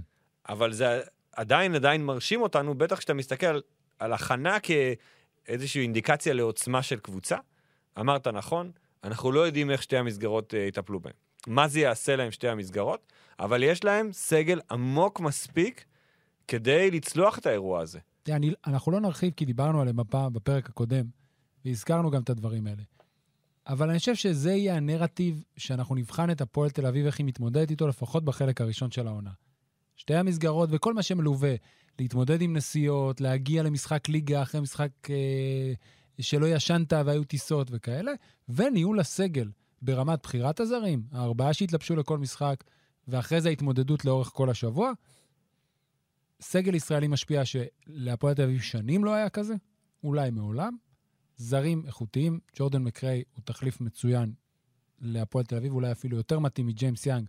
אבל 0.48 0.72
זה 0.72 1.00
עדיין 1.36 1.74
עדיין 1.74 2.04
מרשים 2.04 2.42
אותנו, 2.42 2.74
בטח 2.74 2.98
כשאתה 2.98 3.14
מסתכל 3.14 3.46
על, 3.46 3.62
על 3.98 4.12
הכנה 4.12 4.56
כאיזושהי 4.60 5.82
אינדיקציה 5.82 6.32
לעוצמה 6.32 6.82
של 6.82 6.98
קבוצה. 6.98 7.36
אמרת 8.00 8.26
נכון, 8.26 8.70
אנחנו 9.04 9.32
לא 9.32 9.40
יודעים 9.40 9.70
איך 9.70 9.82
שתי 9.82 9.96
המסגרות 9.96 10.54
uh, 10.54 10.56
יטפלו 10.56 11.00
בהן. 11.00 11.12
מה 11.46 11.68
זה 11.68 11.80
יעשה 11.80 12.16
להם 12.16 12.30
שתי 12.30 12.49
המסגרות, 12.49 13.12
אבל 13.40 13.62
יש 13.62 13.84
להם 13.84 14.12
סגל 14.12 14.61
עמוק 14.70 15.20
מספיק 15.20 15.84
כדי 16.49 16.90
לצלוח 16.90 17.38
את 17.38 17.46
האירוע 17.46 17.80
הזה. 17.80 17.99
תראה, 18.22 18.38
אנחנו 18.66 18.92
לא 18.92 19.00
נרחיב 19.00 19.32
כי 19.37 19.44
דיברנו 19.44 19.80
עליהם 19.80 19.96
בפעם, 19.96 20.32
בפרק 20.32 20.68
הקודם, 20.68 21.04
והזכרנו 21.64 22.11
גם 22.11 22.22
את 22.22 22.30
הדברים 22.30 22.66
האלה. 22.66 22.82
אבל 23.66 23.90
אני 23.90 23.99
חושב 23.99 24.14
שזה 24.14 24.52
יהיה 24.52 24.76
הנרטיב 24.76 25.44
שאנחנו 25.56 25.94
נבחן 25.94 26.30
את 26.30 26.40
הפועל 26.40 26.70
תל 26.70 26.87
אביב, 26.87 27.06
איך 27.06 27.18
היא 27.18 27.26
מתמודדת 27.26 27.70
איתו, 27.70 27.88
לפחות 27.88 28.25
בחלק 28.25 28.61
הראשון 28.61 28.90
של 28.90 29.06
העונה. 29.06 29.30
שתי 29.96 30.14
המסגרות 30.14 30.68
וכל 30.72 30.94
מה 30.94 31.02
שמלווה, 31.02 31.54
להתמודד 31.99 32.42
עם 32.42 32.56
נסיעות, 32.56 33.20
להגיע 33.20 33.62
למשחק 33.62 34.08
ליגה 34.08 34.42
אחרי 34.42 34.61
משחק 34.61 34.90
אה, 35.11 35.72
שלא 36.20 36.46
ישנת 36.46 36.92
והיו 36.92 37.25
טיסות 37.25 37.68
וכאלה, 37.70 38.12
וניהול 38.49 39.00
הסגל 39.00 39.49
ברמת 39.82 40.22
בחירת 40.22 40.60
הזרים, 40.60 41.02
הארבעה 41.12 41.52
שהתלבשו 41.52 41.96
לכל 41.96 42.18
משחק, 42.18 42.64
ואחרי 43.08 43.40
זה 43.40 43.48
ההתמודדות 43.48 44.04
לאורך 44.04 44.28
כל 44.28 44.50
השבוע. 44.50 44.92
סגל 46.40 46.74
ישראלי 46.74 47.08
משפיע 47.08 47.42
שלהפועל 47.44 48.34
תל 48.34 48.42
אביב 48.42 48.60
שנים 48.60 49.04
לא 49.04 49.14
היה 49.14 49.28
כזה, 49.28 49.54
אולי 50.04 50.30
מעולם. 50.30 50.76
זרים 51.36 51.82
איכותיים, 51.86 52.40
ג'ורדן 52.56 52.82
מקריי 52.82 53.22
הוא 53.32 53.42
תחליף 53.44 53.80
מצוין 53.80 54.32
להפועל 55.00 55.44
תל 55.44 55.56
אביב, 55.56 55.72
אולי 55.72 55.92
אפילו 55.92 56.16
יותר 56.16 56.38
מתאים 56.38 56.66
מג'יימס 56.66 57.06
יאנג 57.06 57.26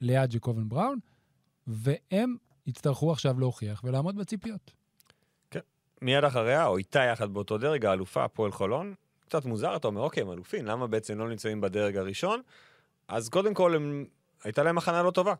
ליד 0.00 0.30
ג'קובן 0.30 0.68
בראון, 0.68 0.98
והם 1.66 2.36
יצטרכו 2.66 3.12
עכשיו 3.12 3.40
להוכיח 3.40 3.84
ולעמוד 3.84 4.16
בציפיות. 4.16 4.72
מיד 6.02 6.24
אחריה, 6.24 6.66
או 6.66 6.76
איתה 6.76 7.00
יחד 7.00 7.34
באותו 7.34 7.58
דרג, 7.58 7.86
האלופה, 7.86 8.24
הפועל 8.24 8.52
חולון. 8.52 8.94
קצת 9.28 9.44
מוזר, 9.44 9.76
אתה 9.76 9.88
אומר, 9.88 10.00
אוקיי, 10.00 10.22
הם 10.22 10.32
אלופים, 10.32 10.66
למה 10.66 10.86
בעצם 10.86 11.18
לא 11.18 11.28
נמצאים 11.28 11.60
בדרג 11.60 11.96
הראשון? 11.96 12.42
אז 13.08 13.28
קודם 13.28 13.54
כל, 13.54 13.74
הם... 13.74 14.04
הייתה 14.44 14.62
להם 14.62 14.78
הכנה 14.78 15.02
לא 15.02 15.10
טובה. 15.10 15.34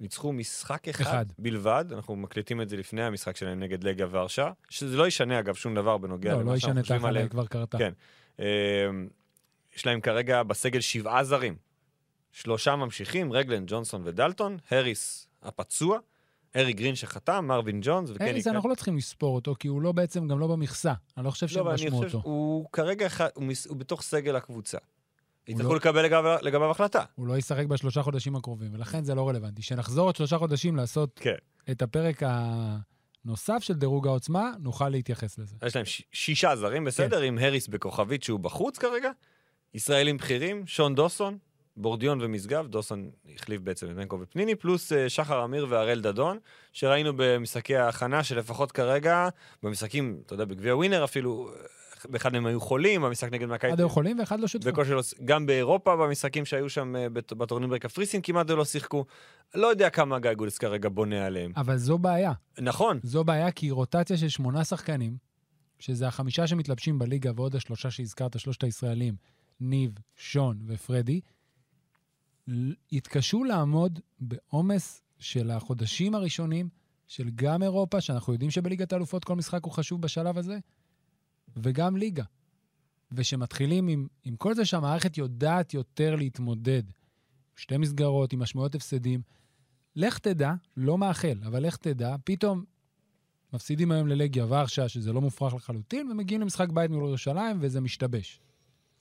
ניצחו 0.00 0.32
משחק 0.32 0.88
אחד, 0.88 1.04
אחד. 1.04 1.26
בלבד, 1.38 1.84
אנחנו 1.92 2.16
מקליטים 2.16 2.60
את 2.60 2.68
זה 2.68 2.76
לפני 2.76 3.02
המשחק 3.02 3.36
שלהם 3.36 3.60
נגד 3.60 3.84
לגיה 3.84 4.06
ורשה, 4.10 4.50
שזה 4.68 4.96
לא 4.96 5.06
ישנה 5.06 5.38
אגב 5.38 5.54
שום 5.54 5.74
דבר 5.74 5.98
בנוגע 5.98 6.32
לא, 6.32 6.40
למה 6.40 6.52
לא 6.52 6.58
שאנחנו 6.58 6.70
ישנה 6.70 6.80
את 6.80 6.84
חושבים 6.84 6.96
ההכנה, 6.96 7.08
עליהם. 7.08 7.24
היא 7.24 7.30
כבר 7.30 7.46
קרתה. 7.46 7.78
כן. 7.78 7.92
אה, 8.40 8.46
יש 9.76 9.86
להם 9.86 10.00
כרגע 10.00 10.42
בסגל 10.42 10.80
שבעה 10.80 11.24
זרים. 11.24 11.56
שלושה 12.32 12.76
ממשיכים, 12.76 13.32
רגלן, 13.32 13.64
ג'ונסון 13.66 14.02
ודלטון, 14.04 14.58
הריס 14.70 15.28
הפצוע, 15.42 15.98
ארי 16.56 16.72
גרין 16.72 16.94
שחתם, 16.94 17.44
מרווין 17.46 17.80
ג'ונס 17.82 18.10
וקני 18.10 18.30
אריס, 18.30 18.46
אנחנו 18.46 18.68
לא 18.68 18.74
צריכים 18.74 18.96
לספור 18.96 19.34
אותו, 19.34 19.54
כי 19.58 19.68
הוא 19.68 19.82
לא 19.82 19.92
בעצם 19.92 20.28
גם 20.28 20.38
לא 20.38 20.46
במכסה. 20.46 20.92
אני 21.16 21.24
לא 21.24 21.30
חושב 21.30 21.46
לא, 21.46 21.52
שהם 21.52 21.66
רשמו 21.66 21.98
אותו. 21.98 22.08
שהוא 22.10 22.66
כרגע, 22.72 23.08
הוא 23.34 23.44
הוא 23.68 23.76
בתוך 23.76 24.02
סגל 24.02 24.36
הקבוצה. 24.36 24.78
יצטרכו 25.48 25.68
לא- 25.70 25.76
לקבל 25.76 26.04
לגביו- 26.42 26.70
החלטה. 26.70 27.04
הוא 27.14 27.26
לא 27.26 27.38
ישחק 27.38 27.66
בשלושה 27.66 28.02
חודשים 28.02 28.36
הקרובים, 28.36 28.74
ולכן 28.74 29.04
זה 29.04 29.14
לא 29.14 29.28
רלוונטי. 29.28 29.62
כשנחזור 29.62 30.04
עוד 30.08 30.16
שלושה 30.16 30.38
חודשים 30.38 30.76
לעשות 30.76 31.20
כן. 31.22 31.34
את 31.70 31.82
הפרק 31.82 32.22
הנוסף 33.24 33.58
של 33.60 33.74
דירוג 33.74 34.06
העוצמה, 34.06 34.50
נוכל 34.60 34.88
להתייחס 34.88 35.38
לזה. 35.38 35.56
יש 35.66 35.76
להם 35.76 35.84
שישה 36.12 36.56
זרים, 36.56 36.84
בסדר, 36.84 37.20
עם 37.20 37.38
הריס 37.38 37.68
בכוכבית 37.68 38.22
שהוא 38.22 38.40
בחוץ 38.40 38.78
כרגע. 38.78 39.10
ישראלים 39.74 40.16
בכירים, 40.16 40.66
שון 40.66 40.94
דוסון, 40.94 41.38
בורדיון 41.76 42.18
ומשגב, 42.22 42.66
דוסון 42.66 43.10
החליף 43.34 43.60
בעצם 43.60 43.90
את 43.90 43.96
מנקו 43.96 44.18
ופניני, 44.20 44.54
פלוס 44.54 44.92
אה, 44.92 45.08
שחר 45.08 45.44
אמיר 45.44 45.66
והראל 45.68 46.00
דדון, 46.00 46.38
שראינו 46.72 47.12
במשחקי 47.16 47.76
ההכנה 47.76 48.24
שלפחות 48.24 48.72
כרגע, 48.72 49.28
במשחקים, 49.62 50.20
אתה 50.26 50.34
יודע, 50.34 50.44
בגביע 50.44 50.76
ווינר 50.76 51.04
אפילו, 51.04 51.50
אה, 51.50 51.54
באחד 52.08 52.32
מהם 52.32 52.46
היו 52.46 52.60
חולים, 52.60 53.02
במשחק 53.02 53.32
נגד 53.32 53.48
מכבי 53.48 53.70
אחד 53.70 53.80
היו 53.80 53.88
חולים 53.88 54.18
ואחד 54.18 54.40
לא 54.40 54.46
שותפו. 54.46 54.70
בקושי 54.70 54.90
לא, 54.90 55.02
גם 55.24 55.46
באירופה, 55.46 55.96
במשחקים 55.96 56.44
שהיו 56.44 56.68
שם 56.68 56.96
אה, 56.96 57.08
בטורניר 57.10 57.68
בקפריסין, 57.68 58.20
כמעט 58.22 58.50
לא 58.50 58.64
שיחקו. 58.64 59.04
לא 59.54 59.66
יודע 59.66 59.90
כמה 59.90 60.18
גיא 60.18 60.32
גולס 60.32 60.58
כרגע 60.58 60.88
בונה 60.88 61.26
עליהם. 61.26 61.52
אבל 61.56 61.76
זו 61.76 61.98
בעיה. 61.98 62.32
נכון, 62.60 63.00
זו 63.02 63.24
בעיה 63.24 63.50
כי 63.50 63.70
רוטציה 63.70 64.16
של 64.16 64.28
שמונה 64.28 64.64
שחקנים, 64.64 65.16
שזה 65.78 66.08
החמישה 66.08 66.46
שמתלבשים 66.46 66.98
בליגה 66.98 67.30
ועוד 67.36 67.56
השלושה 67.56 67.90
שהזכרת, 67.90 68.40
שלושת 68.40 68.64
הישראלים, 68.64 69.14
ניב, 69.60 69.92
שון 70.16 70.58
ופרדי, 70.66 71.20
יתקשו 72.92 73.44
לעמוד 73.44 74.00
בעומס 74.20 75.02
של 75.18 75.50
החודשים 75.50 76.14
הראשונים 76.14 76.68
של 77.06 77.30
גם 77.34 77.62
אירופה, 77.62 78.00
שאנחנו 78.00 78.32
יודעים 78.32 78.50
שבליגת 78.50 78.92
האלופות 78.92 79.24
כל 79.24 79.36
משחק 79.36 79.64
הוא 79.64 79.72
חשוב 79.72 80.02
בשלב 80.02 80.38
הזה, 80.38 80.58
וגם 81.56 81.96
ליגה. 81.96 82.24
ושמתחילים 83.12 83.88
עם, 83.88 84.06
עם 84.24 84.36
כל 84.36 84.54
זה 84.54 84.64
שהמערכת 84.64 85.18
יודעת 85.18 85.74
יותר 85.74 86.16
להתמודד. 86.16 86.82
שתי 87.56 87.76
מסגרות 87.76 88.32
עם 88.32 88.38
משמעויות 88.38 88.74
הפסדים. 88.74 89.22
לך 89.96 90.18
תדע, 90.18 90.52
לא 90.76 90.98
מאחל, 90.98 91.38
אבל 91.46 91.66
לך 91.66 91.76
תדע, 91.76 92.16
פתאום 92.24 92.64
מפסידים 93.52 93.92
היום 93.92 94.08
ללגיה 94.08 94.46
ורשה, 94.46 94.88
שזה 94.88 95.12
לא 95.12 95.20
מופרך 95.20 95.54
לחלוטין, 95.54 96.10
ומגיעים 96.10 96.40
למשחק 96.40 96.68
בית 96.68 96.90
מול 96.90 97.08
ירושלים, 97.08 97.58
וזה 97.60 97.80
משתבש. 97.80 98.40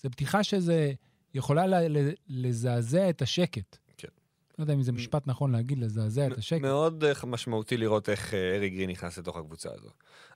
זו 0.04 0.12
פתיחה 0.12 0.44
שזה 0.44 0.94
יכולה 1.34 1.66
לזעזע 2.28 3.10
את 3.10 3.22
השקט. 3.22 3.78
כן. 3.98 4.08
לא 4.60 4.64
יודע 4.64 4.74
אם 4.74 4.82
זה 4.82 4.92
משפט 4.92 5.28
נכון 5.28 5.52
להגיד, 5.52 5.80
לזעזע 5.80 6.28
את 6.28 6.38
השקט. 6.38 6.62
מאוד 6.62 7.04
אה, 7.04 7.12
משמעותי 7.28 7.78
לראות 7.78 8.10
איך 8.10 8.34
אה, 8.34 8.56
ארי 8.56 8.70
גרין 8.70 8.90
נכנס 8.90 9.18
לתוך 9.18 9.38
הקבוצה 9.38 9.70
הזו. 9.74 9.90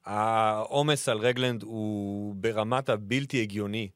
העומס 0.06 1.10
על 1.10 1.18
רגלנד 1.18 1.64
הוא 1.64 2.36
ברמת 2.36 2.90
הבלתי 2.90 3.42
הגיוני. 3.42 3.90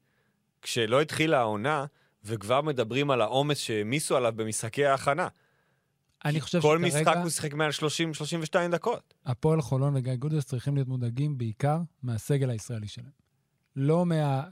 כשלא 0.62 1.00
התחילה 1.00 1.38
העונה, 1.38 1.86
וכבר 2.24 2.60
מדברים 2.60 3.10
על 3.10 3.20
העומס 3.20 3.58
שהעמיסו 3.58 4.16
עליו 4.16 4.32
במשחקי 4.36 4.84
ההכנה. 4.84 5.28
אני 6.24 6.40
חושב 6.40 6.60
כל 6.60 6.78
שכרגע 6.78 7.00
משחק 7.00 7.16
הוא 7.22 7.30
שיחק 7.30 7.54
מעל 7.54 7.70
30-32 7.70 8.72
דקות. 8.72 9.14
הפועל 9.26 9.60
חולון 9.60 9.96
וגיא 9.96 10.14
גודס 10.14 10.44
צריכים 10.44 10.74
להיות 10.74 10.88
מודאגים 10.88 11.38
בעיקר 11.38 11.78
מהסגל 12.02 12.50
הישראלי 12.50 12.88
שלהם. 12.88 13.10
לא 13.76 14.06
מה... 14.06 14.42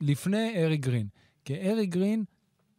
לפני 0.00 0.52
ארי 0.56 0.76
גרין. 0.76 1.08
כי 1.46 1.70
ארי 1.70 1.86
גרין 1.86 2.24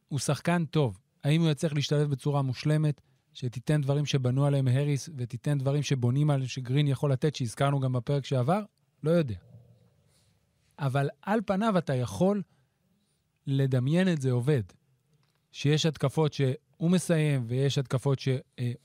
הוא 0.08 0.20
שחקן 0.20 0.66
טוב. 0.66 1.00
האם 1.24 1.42
הוא 1.42 1.50
יצליח 1.50 1.74
להשתלב 1.74 2.10
בצורה 2.10 2.42
מושלמת, 2.42 3.02
שתיתן 3.34 3.82
דברים 3.82 4.06
שבנו 4.06 4.46
עליהם 4.46 4.68
האריס, 4.68 5.10
ותיתן 5.18 5.58
דברים 5.58 5.84
שבונים 5.84 6.30
עליהם 6.30 6.48
שגרין 6.48 6.88
יכול 6.88 7.12
לתת, 7.12 7.36
שהזכרנו 7.36 7.80
גם 7.80 7.94
בפרק 7.94 8.26
שעבר? 8.26 8.62
לא 9.04 9.12
יודע. 9.12 9.36
אבל 10.80 11.10
על 11.22 11.40
פניו 11.46 11.78
אתה 11.78 11.96
יכול 11.96 12.42
לדמיין 13.48 14.14
את 14.14 14.22
זה 14.22 14.32
עובד. 14.32 14.64
שיש 15.52 15.86
התקפות 15.86 16.34
שהוא 16.34 16.92
מסיים, 16.92 17.44
ויש 17.48 17.78
התקפות 17.78 18.20
שהוא 18.20 18.38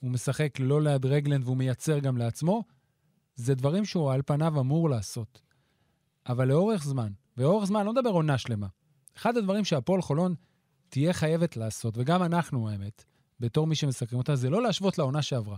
משחק 0.02 0.60
לא 0.60 0.82
ליד 0.82 1.06
רגלנד 1.06 1.44
והוא 1.44 1.56
מייצר 1.56 1.98
גם 1.98 2.16
לעצמו, 2.16 2.64
זה 3.34 3.54
דברים 3.54 3.84
שהוא 3.84 4.12
על 4.12 4.22
פניו 4.26 4.60
אמור 4.60 4.90
לעשות. 4.90 5.42
אבל 6.26 6.48
לאורך 6.48 6.84
זמן, 6.84 7.12
ולאורך 7.36 7.64
זמן, 7.64 7.86
לא 7.86 7.92
מדבר 7.92 8.10
עונה 8.10 8.38
שלמה, 8.38 8.66
אחד 9.16 9.36
הדברים 9.36 9.64
שהפועל 9.64 10.02
חולון 10.02 10.34
תהיה 10.88 11.12
חייבת 11.12 11.56
לעשות, 11.56 11.94
וגם 11.98 12.22
אנחנו, 12.22 12.68
האמת, 12.70 13.04
בתור 13.40 13.66
מי 13.66 13.74
שמסקרים 13.74 14.18
אותה, 14.18 14.36
זה 14.36 14.50
לא 14.50 14.62
להשוות 14.62 14.98
לעונה 14.98 15.22
שעברה. 15.22 15.56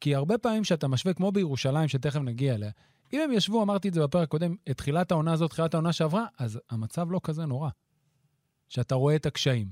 כי 0.00 0.14
הרבה 0.14 0.38
פעמים 0.38 0.64
שאתה 0.64 0.88
משווה, 0.88 1.14
כמו 1.14 1.32
בירושלים, 1.32 1.88
שתכף 1.88 2.20
נגיע 2.20 2.54
אליה, 2.54 2.70
אם 3.12 3.20
הם 3.24 3.32
ישבו, 3.32 3.62
אמרתי 3.62 3.88
את 3.88 3.94
זה 3.94 4.02
בפרק 4.02 4.22
הקודם, 4.22 4.54
את 4.70 4.76
תחילת 4.76 5.10
העונה 5.10 5.32
הזאת, 5.32 5.50
תחילת 5.50 5.74
העונה 5.74 5.92
שעברה, 5.92 6.26
אז 6.38 6.60
המצב 6.70 7.10
לא 7.10 7.20
כזה 7.22 7.46
נורא. 7.46 7.70
שאתה 8.68 8.94
רואה 8.94 9.16
את 9.16 9.26
הקשיים. 9.26 9.68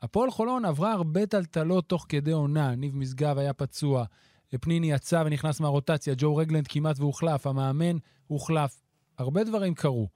הפועל 0.00 0.30
חולון 0.30 0.64
עברה 0.64 0.92
הרבה 0.92 1.26
טלטלות 1.26 1.88
תוך 1.88 2.06
כדי 2.08 2.32
עונה, 2.32 2.74
ניב 2.74 2.96
משגב 2.96 3.38
היה 3.38 3.52
פצוע, 3.52 4.04
פניני 4.60 4.92
יצא 4.92 5.22
ונכנס 5.26 5.60
מהרוטציה, 5.60 6.14
ג'ו 6.18 6.36
רגלנד 6.36 6.66
כמעט 6.68 6.98
והוחלף, 6.98 7.46
המאמן 7.46 7.96
הוחלף. 8.26 8.82
הרבה 9.18 9.44
דברים 9.44 9.74
קרו. 9.74 10.08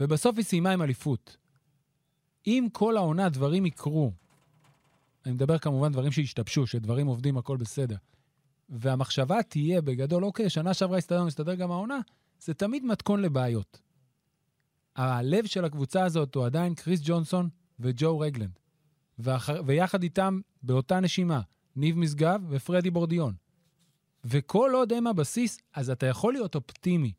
ובסוף 0.00 0.36
היא 0.36 0.44
סיימה 0.44 0.70
עם 0.70 0.82
אליפות. 0.82 1.36
אם 2.46 2.68
כל 2.72 2.96
העונה 2.96 3.28
דברים 3.28 3.66
יקרו, 3.66 4.12
אני 5.26 5.34
מדבר 5.34 5.58
כמובן 5.58 5.92
דברים 5.92 6.12
שהשתבשו, 6.12 6.66
שדברים 6.66 7.06
עובדים, 7.06 7.38
הכל 7.38 7.56
בסדר, 7.56 7.96
והמחשבה 8.68 9.42
תהיה 9.42 9.82
בגדול, 9.82 10.24
אוקיי, 10.24 10.50
שנה 10.50 10.74
שעברה 10.74 10.98
הסתדר, 10.98 11.24
מסתדר 11.24 11.54
גם 11.54 11.70
העונה, 11.70 11.98
זה 12.40 12.54
תמיד 12.54 12.84
מתכון 12.84 13.22
לבעיות. 13.22 13.80
הלב 14.96 15.46
של 15.46 15.64
הקבוצה 15.64 16.04
הזאת 16.04 16.34
הוא 16.34 16.46
עדיין 16.46 16.74
קריס 16.74 17.00
ג'ונסון 17.04 17.48
וג'ו 17.80 18.18
רגלנד. 18.18 18.58
ואח... 19.18 19.50
ויחד 19.66 20.02
איתם, 20.02 20.40
באותה 20.62 21.00
נשימה, 21.00 21.40
ניב 21.76 21.98
משגב 21.98 22.42
ופרדי 22.48 22.90
בורדיון. 22.90 23.34
וכל 24.24 24.70
עוד 24.74 24.92
הם 24.92 25.06
הבסיס, 25.06 25.58
אז 25.74 25.90
אתה 25.90 26.06
יכול 26.06 26.32
להיות 26.32 26.54
אופטימי 26.54 27.12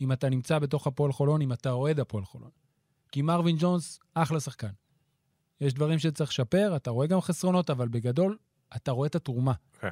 אם 0.00 0.12
אתה 0.12 0.28
נמצא 0.28 0.58
בתוך 0.58 0.86
הפועל 0.86 1.12
חולון, 1.12 1.42
אם 1.42 1.52
אתה 1.52 1.70
אוהד 1.70 2.00
הפועל 2.00 2.24
חולון. 2.24 2.50
כי 3.12 3.22
מרווין 3.22 3.56
ג'ונס, 3.58 3.98
אחלה 4.14 4.40
שחקן. 4.40 4.70
יש 5.60 5.74
דברים 5.74 5.98
שצריך 5.98 6.30
לשפר, 6.30 6.76
אתה 6.76 6.90
רואה 6.90 7.06
גם 7.06 7.20
חסרונות, 7.20 7.70
אבל 7.70 7.88
בגדול, 7.88 8.36
אתה 8.76 8.92
רואה 8.92 9.06
את 9.06 9.14
התרומה. 9.14 9.52
כן. 9.80 9.88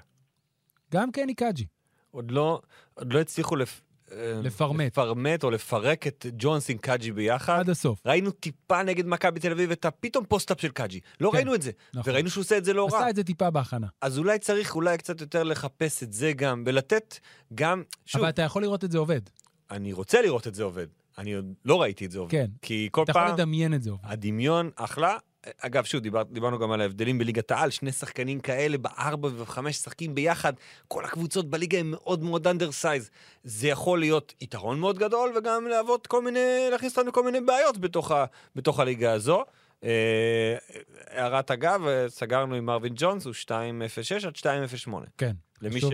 גם 0.93 1.13
קני 1.13 1.35
קאג'י. 1.35 1.67
עוד 2.11 2.31
לא, 2.31 2.61
עוד 2.95 3.13
לא 3.13 3.21
הצליחו 3.21 3.57
לפ... 3.57 3.83
אה, 4.13 4.41
לפרמט. 4.43 4.87
לפרמט 4.87 5.45
או 5.45 5.51
לפרק 5.51 6.07
את 6.07 6.27
ג'ונס 6.39 6.71
עם 6.71 6.79
קאג'י 6.79 7.13
ביחד. 7.13 7.59
עד 7.59 7.71
הסוף. 7.71 8.07
ראינו 8.07 8.31
טיפה 8.31 8.83
נגד 8.83 9.07
מכבי 9.07 9.41
תל 9.41 9.53
אביב 9.53 9.71
את 9.71 9.85
הפתאום 9.85 10.25
post-up 10.25 10.61
של 10.61 10.69
קאג'י. 10.69 11.01
לא 11.21 11.31
כן, 11.31 11.37
ראינו 11.37 11.55
את 11.55 11.63
זה. 11.63 11.71
נכון. 11.95 12.13
וראינו 12.13 12.31
שהוא 12.31 12.43
עושה 12.43 12.59
את 12.59 12.65
זה 12.65 12.73
לא 12.73 12.89
רע. 12.93 12.99
עשה 12.99 13.11
את 13.11 13.17
זה 13.17 13.25
טיפה 13.25 13.51
בהכנה. 13.51 13.87
אז 14.01 14.19
אולי 14.19 14.39
צריך 14.39 14.75
אולי 14.75 14.99
קצת 14.99 15.21
יותר 15.21 15.43
לחפש 15.43 16.03
את 16.03 16.13
זה 16.13 16.33
גם, 16.33 16.63
ולתת 16.67 17.19
גם, 17.55 17.83
שוב, 18.07 18.21
אבל 18.21 18.31
אתה 18.31 18.43
יכול 18.43 18.63
לראות 18.63 18.85
את 18.85 18.91
זה 18.91 18.99
עובד. 18.99 19.21
אני 19.71 19.93
רוצה 19.93 20.23
לראות 20.23 20.47
את 20.47 20.55
זה 20.55 20.65
עובד. 20.65 20.87
אני 21.19 21.35
עוד 21.35 21.53
לא 21.65 21.83
ראיתי 21.83 22.07
את 22.07 22.11
זה 22.11 22.19
עובד. 22.19 22.31
כן. 22.33 22.47
כי 22.63 22.89
כל 22.93 23.03
אתה 23.03 23.11
יכול 23.11 23.23
פעם, 23.23 23.35
לדמיין 23.35 23.75
את 23.75 23.83
זה 23.83 23.91
עובד. 23.91 24.05
הדמיון 24.05 24.71
אחלה. 24.77 25.17
אגב, 25.59 25.85
שוב, 25.85 26.01
דיבר, 26.01 26.23
דיברנו 26.23 26.59
גם 26.59 26.73
על 26.73 26.81
ההבדלים 26.81 27.19
בליגת 27.19 27.51
העל, 27.51 27.71
שני 27.71 27.93
שחקנים 27.93 28.41
כאלה 28.41 28.79
בארבע 28.79 29.29
ובחמש 29.29 29.77
שחקים 29.77 30.15
ביחד, 30.15 30.53
כל 30.89 31.05
הקבוצות 31.05 31.51
בליגה 31.51 31.79
הן 31.79 31.87
מאוד 31.87 32.23
מאוד 32.23 32.47
undersize. 32.47 33.11
זה 33.45 33.69
יכול 33.69 34.01
להיות 34.01 34.35
יתרון 34.41 34.81
מאוד 34.81 34.99
גדול, 34.99 35.33
וגם 35.37 35.67
להוות 35.69 36.07
כל 36.07 36.23
מיני, 36.23 36.69
להכניס 36.71 36.99
אותנו 36.99 37.11
לכל 37.11 37.25
מיני 37.25 37.41
בעיות 37.41 37.79
בתוך, 37.79 38.11
ה, 38.11 38.25
בתוך 38.57 38.81
הליגה 38.81 39.13
הזו. 39.13 39.45
אה, 39.85 40.57
הערת 41.07 41.51
אגב, 41.51 41.87
אה, 41.87 42.09
סגרנו 42.09 42.55
עם 42.55 42.67
מרווין 42.67 42.93
ג'ונס, 42.97 43.25
הוא 43.25 43.35
2.06 43.35 44.27
עד 44.27 44.37
2.08. 44.37 44.91
כן. 45.19 45.33
למי, 45.63 45.81
ש... 45.81 45.85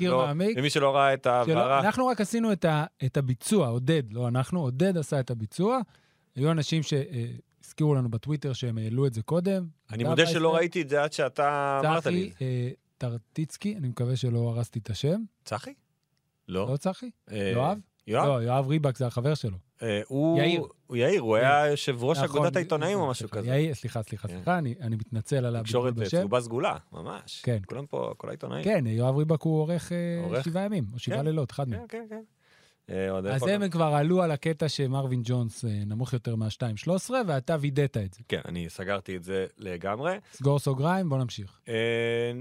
לא, 0.00 0.26
מעמיק. 0.26 0.58
למי 0.58 0.70
שלא 0.70 0.96
ראה 0.96 1.14
את 1.14 1.24
שלא, 1.24 1.32
ההעברה, 1.32 1.80
אנחנו 1.80 2.06
רק 2.06 2.20
עשינו 2.20 2.52
את, 2.52 2.64
ה, 2.64 2.84
את 3.06 3.16
הביצוע, 3.16 3.68
עודד, 3.68 4.02
לא 4.12 4.28
אנחנו, 4.28 4.60
עודד 4.60 4.96
עשה 4.98 5.20
את 5.20 5.30
הביצוע. 5.30 5.80
היו 6.36 6.50
אנשים 6.50 6.82
שהזכירו 6.82 7.94
לנו 7.94 8.10
בטוויטר 8.10 8.52
שהם 8.52 8.78
העלו 8.78 9.06
את 9.06 9.14
זה 9.14 9.22
קודם. 9.22 9.66
אני 9.92 10.04
מודה 10.04 10.26
שלא 10.26 10.32
וייסלר, 10.32 10.56
ראיתי 10.56 10.82
את 10.82 10.88
זה 10.88 11.02
עד 11.02 11.12
שאתה 11.12 11.80
אמרת 11.84 12.06
לי. 12.06 12.30
צחי 12.30 12.44
אה, 12.44 12.70
טרטיצקי, 12.98 13.76
אני 13.76 13.88
מקווה 13.88 14.16
שלא 14.16 14.38
הרסתי 14.38 14.78
את 14.78 14.90
השם. 14.90 15.20
צחי? 15.44 15.74
לא. 16.48 16.68
לא 16.72 16.76
צחי? 16.76 17.10
אה, 17.30 17.50
יואב? 17.54 17.78
יואב? 18.06 18.26
לא, 18.26 18.42
יואב 18.42 18.68
ריבק 18.68 18.96
זה 18.96 19.06
החבר 19.06 19.34
שלו. 19.34 19.58
אה, 19.82 20.00
הוא... 20.08 20.38
יאיר. 20.38 20.66
הוא 20.86 20.96
יאיר, 20.96 21.20
הוא 21.20 21.36
היה 21.36 21.66
יושב 21.66 22.04
ראש 22.04 22.18
נכון, 22.18 22.36
אגודת 22.36 22.56
העיתונאים 22.56 22.98
או 22.98 23.10
משהו 23.10 23.28
כזה. 23.30 23.48
יאיר, 23.48 23.74
סליחה, 23.74 24.02
סליחה, 24.02 24.28
כן. 24.28 24.34
סליחה, 24.34 24.58
אני 24.58 24.74
אני 24.80 24.96
מתנצל 24.96 25.36
על 25.36 25.44
הבלבול 25.44 25.62
תקשורת 25.62 25.94
בשם. 25.94 26.18
צהובה 26.20 26.40
סגולה, 26.40 26.76
ממש. 26.92 27.42
כן. 27.44 27.58
כולם 27.66 27.86
פה, 27.86 28.12
כל 28.16 28.28
העיתונאים. 28.28 28.64
כן, 28.64 28.86
יואב 28.86 29.16
ריבק 29.16 29.42
הוא 29.42 29.60
עורך 29.60 29.92
אה? 29.92 30.42
שבעה 30.42 30.64
ימים, 30.64 30.84
או 30.94 30.98
שבעה 30.98 31.18
כן. 31.18 31.24
לילות, 31.24 31.50
אחד 31.50 31.68
מהם. 31.68 31.80
כן, 31.88 32.06
כן, 32.08 32.16
כן. 32.16 32.22
אה, 32.90 33.34
אז 33.34 33.46
הם 33.46 33.68
כבר 33.68 33.84
עלו 33.84 34.22
על 34.22 34.30
הקטע 34.30 34.68
שמרווין 34.68 35.20
ג'ונס 35.24 35.64
אה, 35.64 35.70
נמוך 35.86 36.12
יותר 36.12 36.36
מה-2.13, 36.36 37.10
ואתה 37.26 37.56
וידאת 37.60 37.96
את 37.96 38.14
זה. 38.14 38.20
כן, 38.28 38.40
אני 38.44 38.68
סגרתי 38.68 39.16
את 39.16 39.24
זה 39.24 39.46
לגמרי. 39.58 40.16
סגור 40.32 40.58
סוגריים, 40.58 41.08
בוא 41.08 41.18
נמשיך. 41.18 41.60
אה, 41.68 41.74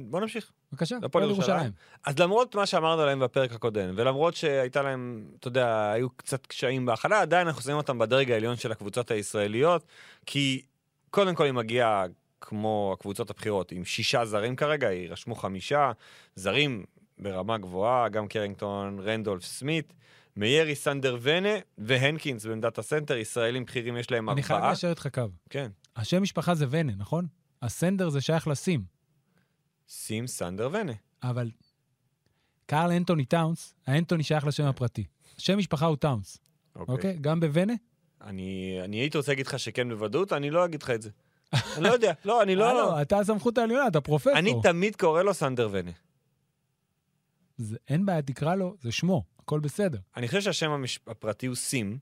בוא 0.10 0.20
נמשיך. 0.20 0.52
בבקשה, 0.76 0.98
הפועל 1.04 1.30
ירושלים. 1.30 1.72
אז 2.06 2.20
למרות 2.20 2.56
מה 2.56 2.66
שאמרנו 2.66 3.02
עליהם 3.02 3.20
בפרק 3.20 3.52
הקודם, 3.52 3.94
ולמרות 3.96 4.36
שהייתה 4.36 4.82
להם, 4.82 5.26
אתה 5.40 5.48
יודע, 5.48 5.92
היו 5.92 6.10
קצת 6.10 6.46
קשיים 6.46 6.86
בהכנה, 6.86 7.20
עדיין 7.20 7.48
אנחנו 7.48 7.62
שמים 7.62 7.78
אותם 7.78 8.00
בדרג 8.00 8.32
העליון 8.32 8.56
של 8.56 8.72
הקבוצות 8.72 9.12
הישראליות, 9.12 9.86
כי 10.26 10.62
קודם 11.10 11.36
כל 11.36 11.44
היא 11.44 11.54
מגיעה, 11.54 12.06
כמו 12.42 12.96
הקבוצות 12.98 13.30
הבכירות, 13.30 13.72
עם 13.72 13.86
שישה 13.86 14.26
זרים 14.26 14.56
כרגע, 14.56 14.92
יירשמו 14.92 15.36
חמישה 15.36 15.92
זרים 16.36 16.84
ברמה 17.20 17.58
גבוהה, 17.58 18.10
גם 18.10 18.28
קרינגטון, 18.28 19.00
רנדולף, 19.00 19.44
סמית, 19.44 19.94
מיירי, 20.38 20.76
סנדר 20.76 21.18
ונה 21.22 21.50
והנקינס 21.78 22.46
בעמדת 22.46 22.78
הסנטר, 22.78 23.18
ישראלים 23.18 23.66
בכירים 23.66 23.98
יש 23.98 24.12
להם 24.12 24.30
אני 24.30 24.44
חייב 24.44 24.56
ארבעה. 24.56 24.70
ליישר 24.70 24.90
איתך 24.90 25.08
קו. 25.14 25.22
כן. 25.50 25.72
השם 25.96 26.22
משפחה 26.22 26.56
זה 26.56 26.66
ונה, 26.70 26.92
נכון? 26.98 27.28
הסנדר 27.62 28.10
זה 28.10 28.22
שייך 28.22 28.48
לסים, 28.48 28.84
סים, 29.88 30.28
סנדר 30.28 30.70
ונה. 30.74 30.92
אבל 31.24 31.52
קארל 32.66 32.92
אנטוני 32.92 33.26
טאונס, 33.26 33.74
האנטוני 33.88 34.24
שייך 34.24 34.46
לשם 34.48 34.64
הפרטי. 34.66 35.06
שם 35.38 35.58
משפחה 35.58 35.86
הוא 35.86 35.98
טאונס, 35.98 36.38
אוקיי? 36.76 37.18
גם 37.22 37.40
בוונה? 37.40 37.74
אני, 38.22 38.78
אני 38.84 38.98
הייתי 38.98 39.18
רוצה 39.18 39.32
להגיד 39.32 39.48
לך 39.48 39.60
שכן 39.60 39.90
בוודאות, 39.90 40.34
אני 40.34 40.50
לא 40.50 40.66
אגיד 40.66 40.84
לך 40.84 40.90
את 40.90 41.02
זה. 41.02 41.10
אני 41.76 41.84
לא 41.84 41.90
יודע, 41.90 42.14
לא, 42.26 42.44
אני 42.44 42.56
לא... 42.56 42.70
הלו, 42.70 43.02
אתה 43.02 43.20
הסמכות 43.20 43.58
העליונה, 43.58 43.88
אתה 43.88 44.02
פרופסור. 44.02 44.34
אני 44.38 44.54
תמיד 44.64 44.96
קורא 44.96 45.24
לו 45.24 45.34
סנדר 45.34 45.70
ונה. 45.72 45.92
זה- 47.58 47.78
אין 47.88 48.06
בעיה, 48.06 48.22
תקרא 48.22 48.56
לו, 48.56 48.76
זה 48.82 48.92
שמו, 48.92 49.24
הכל 49.40 49.60
בסדר. 49.60 50.00
אני 50.18 50.28
חושב 50.28 50.42
שהשם 50.42 50.72
המש... 50.72 51.00
הפרטי 51.08 51.46
הוא 51.46 51.56
סים. 51.56 51.98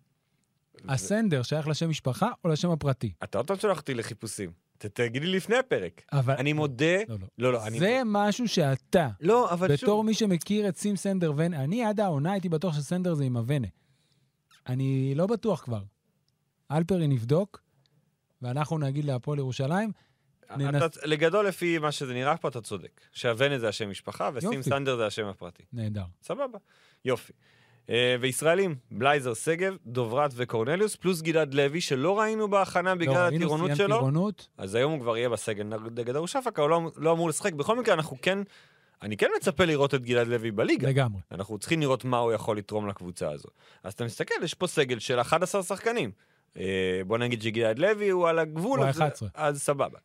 הסנדר 0.88 1.44
שייך 1.44 1.68
לשם 1.68 1.90
משפחה 1.90 2.30
או 2.44 2.50
לשם 2.50 2.70
הפרטי? 2.70 3.14
אתה 3.24 3.38
עוד 3.38 3.48
פעם 3.48 3.58
שולח 3.58 3.78
אותי 3.78 3.94
לחיפושים. 3.94 4.52
ת, 4.86 4.96
תגיד 5.02 5.24
לי 5.24 5.36
לפני 5.36 5.58
הפרק. 5.58 6.02
אבל... 6.14 6.34
אני 6.38 6.54
מודה... 6.54 6.98
לא, 7.10 7.16
לא. 7.20 7.28
לא, 7.38 7.54
לא, 7.54 7.68
אני... 7.68 7.80
זה 7.80 8.02
משהו 8.06 8.48
שאתה, 8.48 9.10
לא, 9.22 9.52
אבל 9.52 9.68
בתור 9.68 9.78
שוב... 9.78 10.06
מי 10.06 10.14
שמכיר 10.14 10.70
את 10.70 10.78
סים 10.78 10.96
סנדר 10.96 11.34
ונה, 11.36 11.64
אני 11.64 11.86
עד 11.86 12.00
העונה 12.00 12.32
הייתי 12.32 12.50
בטוח 12.50 12.76
שסנדר 12.76 13.14
זה 13.14 13.24
עם 13.24 13.38
הוונה. 13.38 13.68
אני 14.68 15.14
לא 15.16 15.28
בטוח 15.28 15.62
כבר. 15.62 15.82
אלפרי 16.72 17.08
נבדוק, 17.08 17.62
ואנחנו 18.42 18.78
נגיד 18.78 19.06
להפועל 19.06 19.40
ירושלים, 19.40 19.92
ננס- 20.58 20.84
אתה, 20.86 21.08
לגדול 21.08 21.48
לפי 21.48 21.78
מה 21.78 21.92
שזה 21.92 22.14
נראה 22.14 22.38
פה, 22.38 22.48
אתה 22.48 22.62
צודק. 22.62 23.02
שהוונה 23.12 23.60
זה 23.60 23.68
השם 23.68 23.90
משפחה, 23.90 24.30
וסים 24.34 24.54
יופי. 24.54 24.70
סנדר 24.70 24.98
זה 24.98 25.06
השם 25.06 25.26
הפרטי. 25.26 25.64
נהדר. 25.74 26.04
סבבה. 26.24 26.58
יופי. 27.06 27.34
אה, 27.90 28.16
וישראלים, 28.20 28.76
בלייזר 28.92 29.34
שגב, 29.34 29.76
דוברת 29.86 30.32
וקורנליוס, 30.36 30.96
פלוס 30.96 31.22
גלעד 31.22 31.54
לוי, 31.54 31.82
שלא 31.82 32.20
ראינו 32.20 32.48
בהכנה 32.48 32.96
בגלל 32.96 33.30
לא, 33.30 33.36
הטירונות 33.36 33.76
שלו. 33.76 33.98
טירונות, 33.98 34.48
אז 34.58 34.76
היום 34.76 34.92
הוא 34.92 35.00
כבר 35.00 35.18
יהיה 35.18 35.30
בסגל 35.30 35.64
נגד 35.96 36.16
ארושפקה, 36.16 36.62
הוא 36.62 36.70
לא, 36.70 36.92
לא 36.98 37.12
אמור 37.12 37.30
לשחק. 37.30 37.54
בכל 37.54 37.80
מקרה, 37.80 37.94
אנחנו 37.94 38.18
כן, 38.22 38.40
אני 39.02 39.18
כן 39.18 39.28
מצפה 39.38 39.66
לראות 39.66 39.94
את 39.94 40.06
גלעד 40.06 40.28
לוי 40.28 40.52
בליגה. 40.52 40.88
לגמרי. 40.88 41.22
אנחנו 41.32 41.58
צריכים 41.58 41.82
לראות 41.82 42.06
מה 42.06 42.18
הוא 42.18 42.34
יכול 42.34 42.58
לתרום 42.58 42.88
לקבוצה 42.88 43.32
הזו. 43.32 43.50
אז 43.84 43.94
אתה 43.94 44.06
מסתכל, 44.06 44.44
יש 44.44 44.54
פה 44.54 44.68
סגל 44.68 45.00
של 45.00 45.22
11 45.22 45.64
שחקנים. 45.64 46.12
אה, 46.58 47.02
בוא 47.08 47.18
נגיד 47.18 47.42
שגלעד 47.42 47.80
לוי 47.80 48.10
הוא 48.10 48.28
על 48.28 48.40
הגבול, 48.40 48.80
הוא 48.80 48.88
אז, 48.88 49.02
ה-11. 49.02 49.26
אז 49.34 49.62
סבבה. 49.62 50.00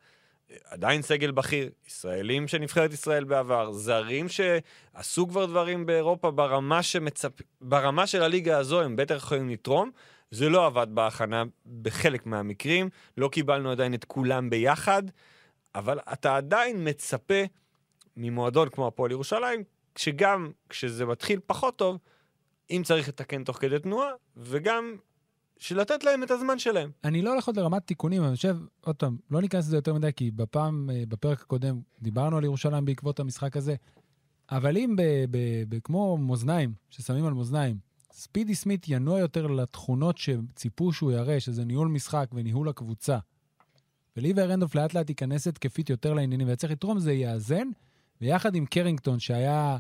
עדיין 0.65 1.03
סגל 1.03 1.31
בכיר, 1.31 1.71
ישראלים 1.87 2.49
של 2.49 2.59
נבחרת 2.59 2.93
ישראל 2.93 3.25
בעבר, 3.25 3.73
זרים 3.73 4.27
שעשו 4.29 5.29
כבר 5.29 5.47
דברים 5.47 5.87
באירופה 5.87 6.31
ברמה, 6.31 6.83
שמצפ... 6.83 7.33
ברמה 7.61 8.07
של 8.07 8.23
הליגה 8.23 8.59
הזו, 8.59 8.83
הם 8.83 8.97
בטח 8.97 9.15
יכולים 9.15 9.49
לתרום. 9.49 9.91
זה 10.31 10.49
לא 10.49 10.67
עבד 10.67 10.87
בהכנה 10.91 11.45
בחלק 11.83 12.27
מהמקרים, 12.27 12.89
לא 13.17 13.29
קיבלנו 13.29 13.71
עדיין 13.71 13.95
את 13.95 14.05
כולם 14.05 14.51
ביחד, 14.51 15.03
אבל 15.75 15.99
אתה 16.13 16.37
עדיין 16.37 16.89
מצפה 16.89 17.43
ממועדון 18.17 18.69
כמו 18.69 18.87
הפועל 18.87 19.11
ירושלים, 19.11 19.65
שגם 19.97 20.51
כשזה 20.69 21.07
מתחיל 21.07 21.41
פחות 21.47 21.77
טוב, 21.77 21.99
אם 22.71 22.83
צריך 22.85 23.09
לתקן 23.09 23.45
תוך 23.45 23.57
כדי 23.57 23.79
תנועה, 23.79 24.11
וגם 24.37 24.97
שלתת 25.59 26.05
להם 26.05 26.23
את 26.23 26.31
הזמן 26.31 26.59
שלהם. 26.59 26.91
אני 27.05 27.23
לא 27.23 27.33
הולך 27.33 27.47
עוד 27.47 27.57
לרמת 27.57 27.87
תיקונים, 27.87 28.25
אני 28.25 28.37
חושב, 28.37 28.57
עוד 28.81 28.97
פעם, 28.97 29.17
לא 29.31 29.41
ניכנס 29.41 29.67
לזה 29.67 29.77
יותר 29.77 29.95
מדי, 29.95 30.11
כי 30.17 30.31
בפעם, 30.31 30.91
אה, 30.91 31.03
בפרק 31.09 31.41
הקודם, 31.41 31.81
דיברנו 32.03 32.37
על 32.37 32.45
ירושלים 32.45 32.85
בעקבות 32.85 33.21
המשחק 33.21 33.57
הזה, 33.57 33.75
אבל 34.51 34.77
אם 34.77 34.95
ב, 34.97 35.03
ב, 35.31 35.39
ב, 35.69 35.79
כמו 35.85 36.17
מאזניים, 36.17 36.73
ששמים 36.91 37.27
על 37.27 37.35
מאזניים, 37.35 37.79
ספידי 38.13 38.55
סמית 38.55 38.87
ינוע 38.89 39.19
יותר 39.19 39.47
לתכונות 39.47 40.19
שציפו 40.19 40.93
שהוא 40.93 41.13
יראה, 41.13 41.41
שזה 41.41 41.65
ניהול 41.65 41.89
משחק 41.89 42.27
וניהול 42.33 42.69
הקבוצה, 42.69 43.19
וליבר 44.17 44.51
רנדולף 44.51 44.75
לאט 44.75 44.95
לאט 44.95 45.09
ייכנס 45.09 45.47
התקפית 45.47 45.91
יותר 45.91 46.15
לעניינים, 46.15 46.47
וצריך 46.51 46.73
לתרום, 46.73 46.99
זה 46.99 47.13
יאזן, 47.13 47.69
ויחד 48.21 48.55
עם 48.55 48.67
קרינגטון, 48.67 49.19
שהיה, 49.19 49.79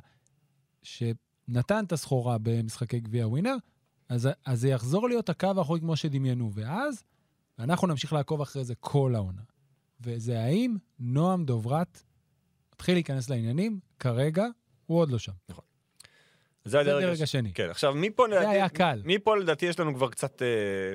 שנתן 0.82 1.84
את 1.84 1.92
הסחורה 1.92 2.36
במשחקי 2.42 3.00
גביע 3.00 3.28
ווינר, 3.28 3.56
אז, 4.08 4.28
אז 4.46 4.60
זה 4.60 4.68
יחזור 4.68 5.08
להיות 5.08 5.28
הקו 5.28 5.48
האחורי 5.56 5.80
כמו 5.80 5.96
שדמיינו, 5.96 6.50
ואז 6.54 7.04
אנחנו 7.58 7.86
נמשיך 7.86 8.12
לעקוב 8.12 8.40
אחרי 8.40 8.64
זה 8.64 8.74
כל 8.80 9.12
העונה. 9.14 9.42
וזה 10.00 10.40
האם 10.40 10.76
נועם 10.98 11.44
דוברת 11.44 12.02
מתחיל 12.74 12.94
להיכנס 12.94 13.30
לעניינים, 13.30 13.80
כרגע 13.98 14.46
הוא 14.86 14.98
עוד 14.98 15.10
לא 15.10 15.18
שם. 15.18 15.32
זה 15.48 16.70
זה 16.70 16.80
הדרג 16.80 17.04
הש- 17.04 17.20
השני. 17.20 17.52
כן, 17.52 17.70
עכשיו 17.70 17.94
מפה 17.94 18.24
זה 18.28 18.34
לדעתי, 18.34 18.48
היה 18.48 18.68
קל. 18.68 19.02
מפה 19.04 19.36
לדעתי 19.36 19.66
יש 19.66 19.80
לנו 19.80 19.94
כבר 19.94 20.08
קצת, 20.08 20.42
אה, 20.42 20.46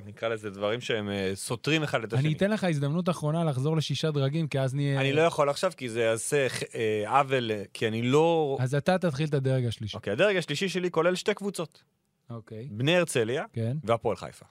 נקרא 0.05 0.27
לזה 0.27 0.49
דברים 0.49 0.81
שהם 0.81 1.09
אה, 1.09 1.31
סותרים 1.35 1.83
אחד 1.83 2.03
את 2.03 2.13
השני. 2.13 2.27
אני 2.27 2.35
אתן 2.37 2.51
לך 2.51 2.63
הזדמנות 2.63 3.09
אחרונה 3.09 3.43
לחזור 3.43 3.77
לשישה 3.77 4.11
דרגים, 4.11 4.47
כי 4.47 4.59
אז 4.59 4.75
נהיה... 4.75 5.01
אני 5.01 5.13
לא 5.13 5.21
יכול 5.21 5.49
עכשיו, 5.49 5.71
כי 5.77 5.89
זה 5.89 6.01
יעשה 6.01 6.47
אה, 6.75 7.19
עוול, 7.19 7.51
אה, 7.51 7.63
כי 7.73 7.87
אני 7.87 8.01
לא... 8.01 8.57
אז 8.59 8.75
אתה 8.75 8.97
תתחיל 8.97 9.27
את 9.27 9.33
הדרג 9.33 9.65
השלישי. 9.65 9.97
אוקיי, 9.97 10.13
הדרג 10.13 10.35
השלישי 10.35 10.69
שלי 10.69 10.91
כולל 10.91 11.15
שתי 11.15 11.33
קבוצות. 11.33 11.83
אוקיי. 12.29 12.67
בני 12.71 12.95
הרצליה 12.97 13.45
כן. 13.53 13.77
והפועל 13.83 14.15
חיפה. 14.15 14.45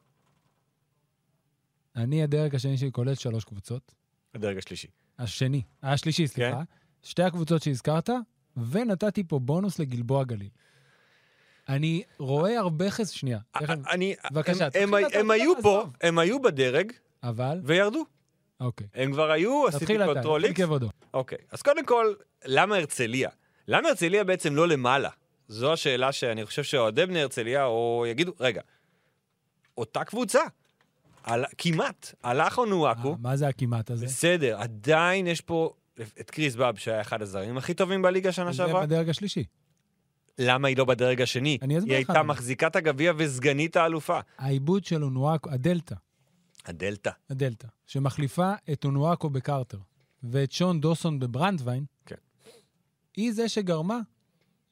אני, 1.97 2.23
הדרג 2.23 2.55
השני 2.55 2.79
שלי 2.79 2.93
כולל 2.93 3.15
שלוש 3.15 3.45
קבוצות. 3.45 3.95
הדרג 4.35 4.59
השלישי. 4.59 4.89
השני, 5.19 5.63
השלישי, 5.83 6.27
סליחה. 6.27 6.57
כן. 6.57 6.63
שתי 7.03 7.23
הקבוצות 7.23 7.63
שהזכרת, 7.63 8.11
ונתתי 8.71 9.25
פה 9.25 9.39
בונוס 9.39 9.79
לגלבוע 9.79 10.25
גליל. 10.25 10.49
אני 11.69 12.03
רואה 12.19 12.59
הרבה 12.59 12.91
חס... 12.91 13.11
שנייה. 13.11 13.39
תכף- 13.51 13.89
אני... 13.91 14.15
בבקשה, 14.33 14.69
הם- 14.75 15.31
היו 15.31 15.53
פה, 15.63 15.77
לעזוב. 15.79 15.97
הם 16.01 16.19
היו 16.19 16.43
בדרג 16.43 16.93
אבל, 17.23 17.61
וירדו. 17.65 18.05
אוקיי. 18.61 18.87
הם 18.95 19.13
כבר 19.13 19.31
היו, 19.31 19.67
עשיתי 19.69 19.85
תתחיל 19.85 20.03
אתה, 20.03 20.21
תתחיל. 20.23 20.55
כבודו. 20.55 20.89
אוקיי, 21.15 21.39
אז 21.51 21.63
קודם 21.63 21.87
כל, 21.87 22.15
למה 22.45 22.77
הרצליה? 22.77 23.31
למה 23.69 23.89
הרצליה 23.89 24.25
בעצם 24.25 24.55
לא 24.57 24.69
למעלה? 24.69 25.11
זו 25.53 25.73
השאלה 25.73 26.13
שאני 26.13 26.47
חושב 26.47 26.63
שאוהדי 26.63 27.07
בני 27.07 27.23
הרצליה, 27.23 27.65
או 27.65 28.05
יגידו, 28.09 28.33
רגע, 28.41 28.61
אותה 29.79 30.05
קבוצה, 30.05 30.41
על, 31.23 31.45
כמעט, 31.59 32.15
הלך 32.23 32.59
אונואקו, 32.59 33.11
אה, 33.11 33.15
מה 33.19 33.37
זה 33.37 33.49
הכמעט 33.49 33.91
הזה? 33.91 34.07
בסדר, 34.07 34.61
עדיין 34.61 35.27
יש 35.27 35.41
פה 35.41 35.75
את 36.21 36.31
קריס 36.31 36.55
באב, 36.55 36.77
שהיה 36.77 37.01
אחד 37.01 37.23
הזרים 37.23 37.59
הכי 37.59 37.75
טובים 37.75 38.03
בליגה 38.03 38.33
שנה 38.33 38.51
זה 38.51 38.57
שעברה. 38.57 38.87
בדרג 38.87 39.09
השלישי. 39.09 39.45
למה 40.39 40.69
היא 40.69 40.77
לא 40.77 40.85
בדרג 40.85 41.23
השני? 41.23 41.59
אני 41.63 41.79
אסביר 41.79 41.95
היא 41.95 42.03
לך 42.03 42.11
הייתה 42.11 42.23
למה. 42.23 42.33
מחזיקת 42.33 42.77
הגביע 42.77 43.13
וסגנית 43.17 43.77
האלופה. 43.77 44.21
העיבוד 44.39 44.85
של 44.85 45.05
אונואקו, 45.05 45.51
הדלתא, 45.51 45.95
הדלתא. 46.67 47.11
הדלתא, 47.31 47.69
שמחליפה 47.87 48.53
את 48.73 48.85
אונואקו 48.85 49.31
בקרטר 49.31 49.79
ואת 50.23 50.53
שון 50.53 50.81
דוסון 50.81 51.19
בברנדווין, 51.19 51.85
כן. 52.07 52.17
היא 53.17 53.33
זה 53.33 53.49
שגרמה 53.49 54.01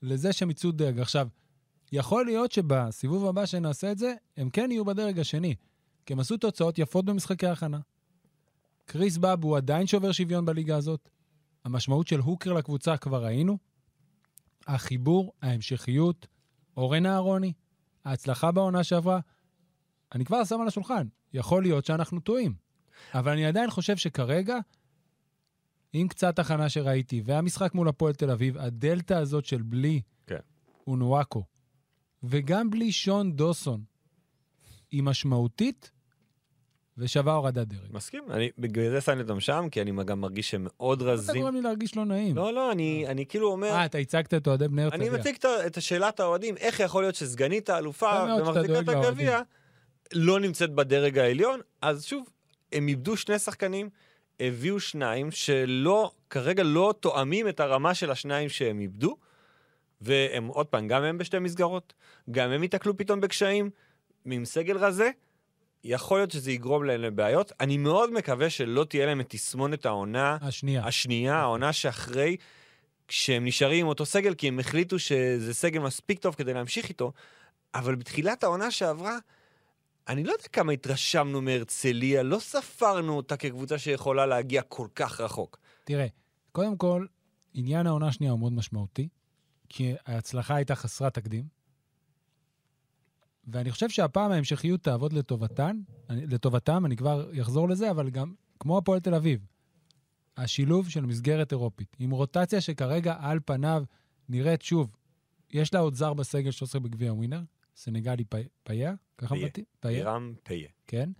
לזה 0.02 0.32
שהם 0.32 0.50
יצאו 0.50 0.72
דרג. 0.72 1.00
עכשיו, 1.00 1.28
יכול 1.92 2.24
להיות 2.24 2.52
שבסיבוב 2.52 3.26
הבא 3.26 3.46
שנעשה 3.46 3.92
את 3.92 3.98
זה, 3.98 4.14
הם 4.36 4.50
כן 4.50 4.68
יהיו 4.70 4.84
בדרג 4.84 5.18
השני, 5.18 5.54
כי 6.06 6.12
הם 6.12 6.20
עשו 6.20 6.36
תוצאות 6.36 6.78
יפות 6.78 7.04
במשחקי 7.04 7.46
ההכנה. 7.46 7.78
קריס 8.84 9.16
באב 9.16 9.44
הוא 9.44 9.56
עדיין 9.56 9.86
שובר 9.86 10.12
שוויון 10.12 10.44
בליגה 10.44 10.76
הזאת. 10.76 11.08
המשמעות 11.64 12.08
של 12.08 12.20
הוקר 12.20 12.52
לקבוצה 12.52 12.96
כבר 12.96 13.24
ראינו. 13.24 13.58
החיבור, 14.66 15.32
ההמשכיות, 15.42 16.26
אורן 16.76 17.06
אהרוני, 17.06 17.52
ההצלחה 18.04 18.52
בעונה 18.52 18.84
שעברה, 18.84 19.20
אני 20.14 20.24
כבר 20.24 20.44
שם 20.44 20.60
על 20.60 20.68
השולחן. 20.68 21.06
יכול 21.32 21.62
להיות 21.62 21.84
שאנחנו 21.84 22.20
טועים. 22.20 22.54
אבל 23.14 23.32
אני 23.32 23.46
עדיין 23.46 23.70
חושב 23.70 23.96
שכרגע, 23.96 24.58
עם 25.92 26.08
קצת 26.08 26.38
הכנה 26.38 26.68
שראיתי, 26.68 27.22
והמשחק 27.24 27.74
מול 27.74 27.88
הפועל 27.88 28.12
תל 28.12 28.30
אביב, 28.30 28.58
הדלתא 28.58 29.14
הזאת 29.14 29.44
של 29.44 29.62
בלי 29.62 30.00
כן. 30.26 30.36
אונואקו, 30.86 31.44
וגם 32.22 32.70
בלי 32.70 32.92
שון 32.92 33.32
דוסון, 33.32 33.80
היא 34.90 35.02
משמעותית 35.02 35.90
ושווה 36.98 37.32
הורדת 37.32 37.66
דרג. 37.66 37.80
מסכים, 37.90 38.24
אני 38.30 38.50
בגלל 38.58 38.90
זה 38.90 39.00
שמתי 39.00 39.20
אותם 39.20 39.40
שם, 39.40 39.68
כי 39.70 39.82
אני 39.82 39.92
גם 40.04 40.20
מרגיש 40.20 40.50
שהם 40.50 40.66
מאוד 40.70 41.02
אתה 41.02 41.10
רזים. 41.10 41.42
גורם 41.42 41.54
לי 41.54 41.60
להרגיש 41.60 41.96
לא 41.96 42.04
נעים. 42.04 42.36
לא, 42.36 42.52
לא, 42.54 42.72
אני 42.72 43.04
אני 43.08 43.26
כאילו 43.26 43.52
אומר... 43.52 43.68
אה, 43.68 43.84
אתה 43.84 43.98
הצגת 43.98 44.34
את 44.34 44.46
אוהדי 44.48 44.68
בני 44.68 44.82
אני 44.82 45.08
הרצליה. 45.08 45.20
מציג 45.20 45.36
את 45.66 45.76
השאלת 45.76 46.20
האוהדים, 46.20 46.56
איך 46.56 46.80
יכול 46.80 47.02
להיות 47.02 47.14
שסגנית 47.14 47.70
האלופה 47.70 48.24
ומחזיקת 48.38 48.88
הגביע 48.88 49.40
לא 50.14 50.40
נמצאת 50.40 50.74
בדרג 50.74 51.18
העליון? 51.18 51.60
אז 51.82 52.04
שוב, 52.04 52.28
הם 52.72 52.88
איבדו 52.88 53.16
שני 53.16 53.38
שחקנים, 53.38 53.88
הביאו 54.40 54.80
שניים 54.80 55.30
שלא, 55.30 56.10
כרגע 56.30 56.62
לא 56.62 56.94
תואמים 57.00 57.48
את 57.48 57.60
הרמה 57.60 57.94
של 57.94 58.10
השניים 58.10 58.48
שהם 58.48 58.80
איבדו, 58.80 59.16
והם, 60.00 60.46
עוד 60.46 60.66
פעם, 60.66 60.88
גם 60.88 61.02
הם 61.02 61.18
בשתי 61.18 61.38
מסגרות, 61.38 61.92
גם 62.30 62.50
הם 62.50 62.62
ייתקלו 62.62 62.96
פתאום 62.96 63.20
בקשיים, 63.20 63.70
עם 64.24 64.44
סגל 64.44 64.76
רזה, 64.76 65.10
יכול 65.84 66.18
להיות 66.18 66.30
שזה 66.30 66.52
יגרום 66.52 66.84
להם 66.84 67.00
לבעיות. 67.00 67.52
אני 67.60 67.76
מאוד 67.76 68.12
מקווה 68.12 68.50
שלא 68.50 68.84
תהיה 68.84 69.06
להם 69.06 69.20
את 69.20 69.26
תסמונת 69.28 69.86
העונה 69.86 70.38
השנייה. 70.40 70.84
השנייה, 70.84 71.36
העונה 71.36 71.72
שאחרי, 71.72 72.36
כשהם 73.08 73.44
נשארים 73.44 73.80
עם 73.80 73.88
אותו 73.88 74.06
סגל, 74.06 74.34
כי 74.34 74.48
הם 74.48 74.58
החליטו 74.58 74.98
שזה 74.98 75.54
סגל 75.54 75.80
מספיק 75.80 76.18
טוב 76.18 76.34
כדי 76.34 76.54
להמשיך 76.54 76.88
איתו, 76.88 77.12
אבל 77.74 77.94
בתחילת 77.94 78.44
העונה 78.44 78.70
שעברה, 78.70 79.18
אני 80.08 80.24
לא 80.24 80.32
יודע 80.32 80.44
כמה 80.52 80.72
התרשמנו 80.72 81.42
מהרצליה, 81.42 82.22
לא 82.22 82.38
ספרנו 82.38 83.16
אותה 83.16 83.36
כקבוצה 83.36 83.78
שיכולה 83.78 84.26
להגיע 84.26 84.62
כל 84.62 84.88
כך 84.94 85.20
רחוק. 85.20 85.58
תראה, 85.84 86.06
קודם 86.52 86.76
כל, 86.76 87.06
עניין 87.54 87.86
העונה 87.86 88.08
השנייה 88.08 88.32
הוא 88.32 88.40
מאוד 88.40 88.52
משמעותי, 88.52 89.08
כי 89.68 89.94
ההצלחה 90.06 90.54
הייתה 90.54 90.74
חסרת 90.74 91.14
תקדים, 91.14 91.44
ואני 93.46 93.70
חושב 93.70 93.88
שהפעם 93.88 94.32
ההמשכיות 94.32 94.82
תעבוד 94.82 95.12
לטובתן, 95.12 95.80
לטובתם, 96.08 96.86
אני 96.86 96.96
כבר 96.96 97.30
אחזור 97.40 97.68
לזה, 97.68 97.90
אבל 97.90 98.10
גם 98.10 98.34
כמו 98.60 98.78
הפועל 98.78 99.00
תל 99.00 99.14
אביב, 99.14 99.46
השילוב 100.36 100.88
של 100.88 101.06
מסגרת 101.06 101.52
אירופית, 101.52 101.96
עם 101.98 102.10
רוטציה 102.10 102.60
שכרגע 102.60 103.16
על 103.20 103.38
פניו 103.44 103.84
נראית, 104.28 104.62
שוב, 104.62 104.96
יש 105.50 105.74
לה 105.74 105.80
עוד 105.80 105.94
זר 105.94 106.14
בסגל 106.14 106.50
שעושה 106.50 106.78
בגביע 106.78 107.12
ווינר, 107.12 107.40
סנגלי 107.80 108.24
פ- 108.24 108.34
פיה, 108.62 108.94
ככה 109.18 109.34
פיה. 109.34 109.44
מבטאים? 109.44 109.64
פיה. 109.80 109.98
ירם 109.98 110.34
פיה. 110.42 110.68
כן? 110.86 111.10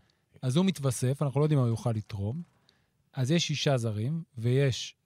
אז 0.43 0.57
הוא 0.57 0.65
מתווסף, 0.65 1.23
אנחנו 1.23 1.41
לא 1.41 1.45
יודעים 1.45 1.59
מה 1.59 1.65
הוא 1.65 1.73
יוכל 1.73 1.93
לתרום. 1.93 2.43
אז 3.13 3.31
יש 3.31 3.47
שישה 3.47 3.77
זרים, 3.77 4.23
ויש 4.39 4.97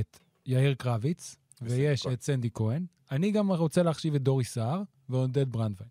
את 0.00 0.18
יאיר 0.46 0.74
קרביץ, 0.74 1.36
ויש 1.62 2.02
כהן. 2.02 2.12
את 2.12 2.22
סנדי 2.22 2.50
כהן. 2.54 2.86
אני 3.10 3.30
גם 3.30 3.52
רוצה 3.52 3.82
להחשיב 3.82 4.14
את 4.14 4.22
דורי 4.22 4.44
סער 4.44 4.82
ועודד 5.08 5.52
ברנדווין. 5.52 5.90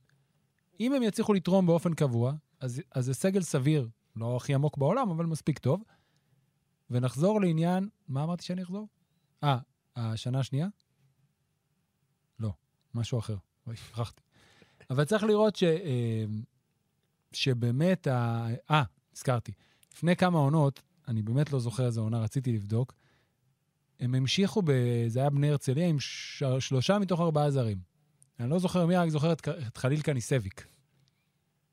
אם 0.79 0.93
הם 0.93 1.03
יצליחו 1.03 1.34
לתרום 1.34 1.65
באופן 1.65 1.93
קבוע, 1.93 2.34
אז, 2.60 2.82
אז 2.91 3.05
זה 3.05 3.13
סגל 3.13 3.41
סביר, 3.41 3.89
לא 4.15 4.38
הכי 4.38 4.53
עמוק 4.53 4.77
בעולם, 4.77 5.10
אבל 5.10 5.25
מספיק 5.25 5.60
טוב. 5.60 5.84
ונחזור 6.89 7.41
לעניין, 7.41 7.89
מה 8.08 8.23
אמרתי 8.23 8.43
שאני 8.43 8.63
אחזור? 8.63 8.88
אה, 9.43 9.58
השנה 9.95 10.39
השנייה? 10.39 10.67
לא, 12.39 12.53
משהו 12.93 13.19
אחר. 13.19 13.36
אוי, 13.67 13.75
שכחתי. 13.75 14.21
אבל 14.89 15.06
צריך 15.06 15.23
לראות 15.23 15.56
ש... 15.56 15.63
אה, 15.63 16.25
שבאמת. 17.32 18.08
אה, 18.08 18.84
הזכרתי. 19.13 19.52
לפני 19.93 20.15
כמה 20.15 20.39
עונות, 20.39 20.82
אני 21.08 21.21
באמת 21.21 21.54
לא 21.54 21.60
זוכר 21.60 21.86
איזה 21.86 21.99
עונה, 21.99 22.19
רציתי 22.19 22.52
לבדוק, 22.52 22.93
הם 23.99 24.15
המשיכו, 24.15 24.62
ב... 24.62 24.71
זה 25.08 25.19
היה 25.19 25.30
בני 25.30 25.49
הרצליה, 25.49 25.88
עם 25.88 25.99
ש... 25.99 26.43
שלושה 26.60 26.99
מתוך 26.99 27.21
ארבעה 27.21 27.52
זרים. 27.52 27.78
אני 28.39 28.49
לא 28.49 28.60
זוכר 28.60 28.86
מי, 28.86 28.95
רק 28.95 29.10
זוכר 29.10 29.34
את, 29.34 29.47
את 29.67 29.78
חליל 29.78 30.02
קניסביק. 30.02 30.67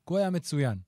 הוא 0.03 0.17
היה 0.17 0.29
מצוין. 0.29 0.79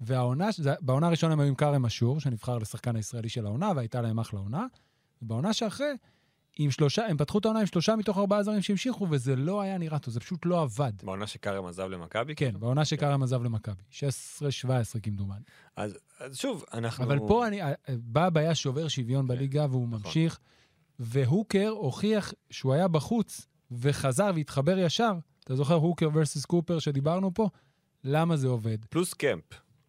והעונה, 0.00 0.48
בעונה 0.80 1.06
הראשונה 1.06 1.32
הם 1.32 1.40
היו 1.40 1.48
עם 1.48 1.54
כרם 1.54 1.84
אשור, 1.84 2.20
שנבחר 2.20 2.58
לשחקן 2.58 2.96
הישראלי 2.96 3.28
של 3.28 3.46
העונה, 3.46 3.72
והייתה 3.76 4.00
להם 4.00 4.18
אחלה 4.18 4.40
עונה. 4.40 4.66
ובעונה 5.22 5.52
שאחרי, 5.52 5.94
עם 6.58 6.70
שלושה, 6.70 7.06
הם 7.06 7.16
פתחו 7.16 7.38
את 7.38 7.44
העונה 7.44 7.60
עם 7.60 7.66
שלושה 7.66 7.96
מתוך 7.96 8.18
ארבעה 8.18 8.42
זרים 8.42 8.62
שהמשיכו, 8.62 9.06
וזה 9.10 9.36
לא 9.36 9.60
היה 9.60 9.78
נראה 9.78 9.98
טוב, 9.98 10.14
זה 10.14 10.20
פשוט 10.20 10.46
לא 10.46 10.62
עבד. 10.62 10.92
בעונה 11.02 11.26
שכרם 11.26 11.66
עזב 11.66 11.88
למכבי? 11.88 12.34
כן, 12.34 12.54
בעונה 12.58 12.84
שכרם 12.84 13.22
עזב 13.22 13.42
למכבי. 13.42 13.82
16-17 13.90 13.94
כמדומני. 15.02 15.40
אז, 15.76 15.98
אז 16.20 16.36
שוב, 16.36 16.64
אנחנו... 16.72 17.04
אבל 17.04 17.18
פה 17.18 17.46
אני, 17.46 17.60
בא 17.88 18.26
הבעיה 18.26 18.54
שובר 18.54 18.88
שוויון 18.88 19.22
כן, 19.22 19.28
בליגה, 19.28 19.66
והוא 19.70 19.88
נכון. 19.88 20.00
ממשיך, 20.04 20.38
והוקר 20.98 21.68
הוכיח 21.68 22.32
שהוא 22.50 22.72
היה 22.72 22.88
בחוץ, 22.88 23.46
וחזר 23.70 24.30
והתחבר 24.34 24.78
ישר. 24.78 25.12
אתה 25.44 25.56
זוכר 25.56 25.74
הוקר 25.74 26.08
versus 26.08 26.46
קופר 26.46 26.78
שדיברנו 26.78 27.34
פה? 27.34 27.48
למה 28.04 28.36
זה 28.36 28.48
עובד? 28.48 28.84
פלוס 28.84 29.14
קמפ, 29.14 29.44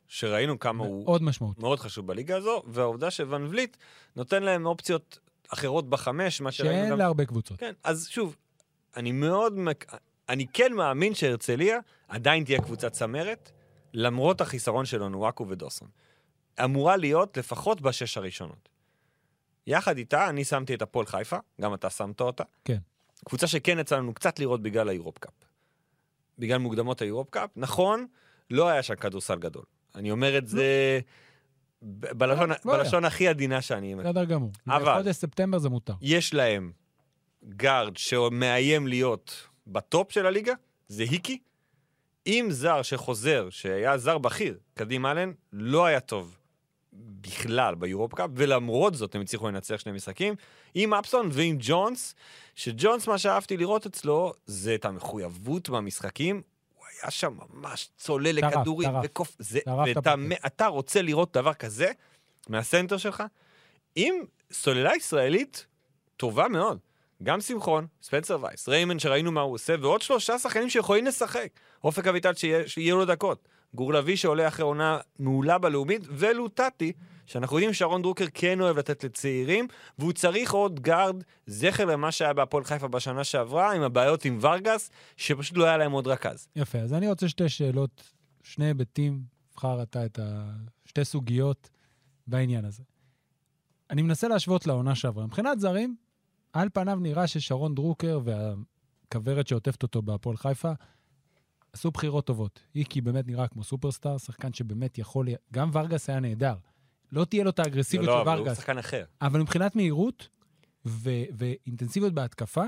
שראינו 0.08 0.60
כמה 0.60 0.84
הוא 0.84 1.04
מאוד 1.04 1.23
משמעותי. 1.23 1.62
מאוד 1.62 1.80
חשוב 1.80 2.08
בליגה 2.08 2.38
הזו, 2.38 2.63
והעובדה 2.67 3.12
שוון 3.12 3.47
וליט 3.47 3.78
נותן 4.15 4.43
להם 4.43 4.65
אופציות 4.65 5.19
אחרות 5.54 5.89
בחמש, 5.89 6.42
מה 6.42 6.52
שראינו 6.52 6.76
שאין 6.78 6.89
גם... 6.92 6.98
להרבה 6.98 7.26
קבוצות. 7.26 7.60
כן, 7.60 7.74
אז 7.84 8.08
שוב, 8.10 8.36
אני 8.98 9.12
מאוד... 9.12 9.54
מק- 9.58 9.94
אני 10.30 10.48
כן 10.54 10.74
מאמין 10.74 11.16
שהרצליה 11.16 11.80
עדיין 12.08 12.44
תהיה 12.44 12.62
קבוצת 12.62 12.92
צמרת, 12.92 13.52
למרות 13.94 14.42
החיסרון 14.42 14.86
של 14.86 15.04
אונואקו 15.04 15.48
ודוסון. 15.48 15.88
אמורה 16.63 16.98
להיות 16.98 17.38
לפחות 17.38 17.82
בשש 17.82 18.18
הראשונות. 18.18 18.70
יחד 19.68 19.98
איתה, 19.98 20.30
אני 20.30 20.44
שמתי 20.44 20.74
את 20.74 20.82
הפועל 20.82 21.06
חיפה, 21.06 21.38
גם 21.62 21.74
אתה 21.74 21.89
שמת 21.89 22.22
אותה. 22.22 22.44
כן. 22.66 22.78
קבוצה 23.26 23.48
שכן 23.48 23.80
יצא 23.80 23.98
לנו 23.98 24.13
קצת 24.13 24.39
לראות 24.39 24.62
בגלל 24.62 24.89
היורופ 24.89 25.18
קאפ. 25.18 25.34
בגלל 26.39 26.58
מוקדמות 26.58 27.02
היורופ 27.02 27.30
קאפ. 27.30 27.50
נכון, 27.56 28.08
לא 28.50 28.68
היה 28.68 28.84
שם 28.84 28.96
כדורסל 28.96 29.36
גדול. 29.36 29.63
אני 29.96 30.12
אומר 30.12 30.38
את 30.38 30.48
זה 30.48 31.00
בלשון, 31.84 32.50
לא. 32.50 32.56
בלשון 32.78 33.06
הכי 33.06 33.28
עדינה 33.28 33.62
שאני... 33.62 33.96
בסדר 33.96 34.24
גמור. 34.24 34.52
אבל- 34.67 34.93
בחודש 34.93 35.15
ספטמבר 35.15 35.58
זה 35.60 35.69
מותר. 35.69 35.93
יש 36.02 36.34
להם 36.34 36.72
גארד 37.50 37.98
שמאיים 37.98 38.88
להיות 38.88 39.48
בטופ 39.67 40.12
של 40.12 40.26
הליגה, 40.26 40.54
זה 40.88 41.04
היקי. 41.04 41.39
אם 42.28 42.48
זר 42.50 42.82
שחוזר, 42.82 43.48
שהיה 43.50 43.98
זר 43.98 44.17
בכיר, 44.17 44.58
קדים 44.74 45.12
אלן, 45.12 45.32
לא 45.54 45.86
היה 45.86 46.00
טוב 46.00 46.38
בכלל 46.93 47.76
ביורופ 47.76 48.13
קאפ, 48.13 48.30
ולמרות 48.36 48.96
זאת 48.96 49.15
הם 49.15 49.22
הצליחו 49.22 49.48
לנצח 49.48 49.78
שני 49.78 49.91
משחקים, 49.91 50.36
עם 50.76 50.93
אפסון 50.93 51.30
ועם 51.32 51.56
ג'ונס, 51.60 52.15
שג'ונס, 52.56 53.08
מה 53.08 53.17
שאהבתי 53.17 53.58
לראות 53.58 53.86
אצלו, 53.86 54.34
זה 54.46 54.76
את 54.76 54.86
המחויבות 54.86 55.69
במשחקים. 55.69 56.41
היה 57.04 57.12
שם 57.12 57.38
ממש 57.54 57.89
צולל 57.98 58.42
טרף, 58.42 58.54
לכדורים, 58.54 58.89
טרף. 58.89 59.36
זה, 59.39 59.60
טרף 59.66 59.88
את 59.92 59.98
ואתה. 59.98 60.16
אתה 60.46 60.68
רוצה 60.68 61.02
לראות 61.02 61.34
דבר 61.34 61.54
כזה 61.54 61.92
מהסנטר 62.50 62.98
שלך? 62.98 63.24
עם 63.96 64.13
סוללה 64.52 64.96
ישראלית 64.96 65.66
טובה 66.18 66.48
מאוד. 66.48 66.80
גם 67.24 67.42
שמחון, 67.42 67.88
ספנסר 68.04 68.38
וייס, 68.42 68.70
ריימן 68.70 69.00
שראינו 69.00 69.32
מה 69.32 69.42
הוא 69.42 69.54
עושה, 69.54 69.76
ועוד 69.82 70.02
שלושה 70.02 70.39
שחקנים 70.39 70.70
שיכולים 70.70 71.06
לשחק. 71.06 71.48
אופק 71.84 72.08
אביטל 72.08 72.34
שיהיה, 72.34 72.68
שיהיה 72.68 72.94
לו 72.94 73.06
דקות. 73.06 73.48
גור 73.74 73.94
לביא 73.94 74.16
שעולה 74.16 74.48
אחרי 74.48 74.66
עונה 74.66 74.98
מעולה 75.20 75.58
בלאומית, 75.58 76.02
ולוטטי, 76.10 76.94
שאנחנו 77.26 77.58
יודעים 77.58 77.74
ששרון 77.74 78.02
דרוקר 78.02 78.26
כן 78.34 78.62
אוהב 78.62 78.78
לתת 78.78 79.04
לצעירים, 79.04 79.68
והוא 80.00 80.14
צריך 80.14 80.54
עוד 80.54 80.80
גארד, 80.80 81.24
זכר 81.48 81.86
למה 81.86 82.12
שהיה 82.12 82.34
בהפועל 82.34 82.64
חיפה 82.64 82.88
בשנה 82.88 83.24
שעברה, 83.24 83.74
עם 83.74 83.82
הבעיות 83.82 84.26
עם 84.26 84.40
ורגס, 84.42 84.90
שפשוט 85.18 85.58
לא 85.58 85.66
היה 85.66 85.78
להם 85.78 85.92
עוד 85.92 86.08
רכז. 86.08 86.48
יפה, 86.56 86.80
אז 86.80 86.94
אני 86.94 87.10
רוצה 87.10 87.30
שתי 87.30 87.50
שאלות, 87.50 88.12
שני 88.44 88.66
היבטים, 88.66 89.22
בחר 89.56 89.84
אתה 89.84 90.06
את 90.06 90.20
ה... 90.20 90.52
שתי 90.86 91.06
סוגיות 91.06 91.70
בעניין 92.28 92.66
הזה. 92.66 92.84
אני 93.90 94.02
מנסה 94.02 94.28
להשוות 94.28 94.68
לעונה 94.68 94.96
שעברה. 94.96 95.26
מבחינת 95.26 95.60
זרים, 95.60 95.96
על 96.54 96.70
פניו 96.74 97.00
נראה 97.02 97.28
ששרון 97.28 97.76
דרוקר 97.76 98.20
והכוורת 98.24 99.48
שעוטפת 99.48 99.84
אותו 99.84 100.02
בהפועל 100.02 100.38
חיפה 100.38 100.72
עשו 101.74 101.92
בחירות 101.92 102.26
טובות. 102.26 102.60
איקי 102.76 103.02
באמת 103.02 103.28
נראה 103.28 103.48
כמו 103.48 103.64
סופרסטאר, 103.64 104.18
שחקן 104.18 104.54
שבאמת 104.54 104.98
יכול... 104.98 105.28
גם 105.54 105.70
ורגס 105.74 106.10
היה 106.10 106.20
נהדר. 106.20 106.56
לא 107.13 107.26
תהיה 107.26 107.43
לו 107.43 107.49
את 107.49 107.60
האגרסיביות 107.60 108.08
לא, 108.08 108.13
של 108.13 108.19
אבל 108.19 108.38
הוא 108.38 108.47
ורגס, 108.47 108.58
שחקן 108.58 108.78
אחר. 108.78 109.04
אבל 109.21 109.41
מבחינת 109.41 109.76
מהירות 109.76 110.28
ו- 110.86 111.23
ואינטנסיביות 111.38 112.13
בהתקפה, 112.13 112.63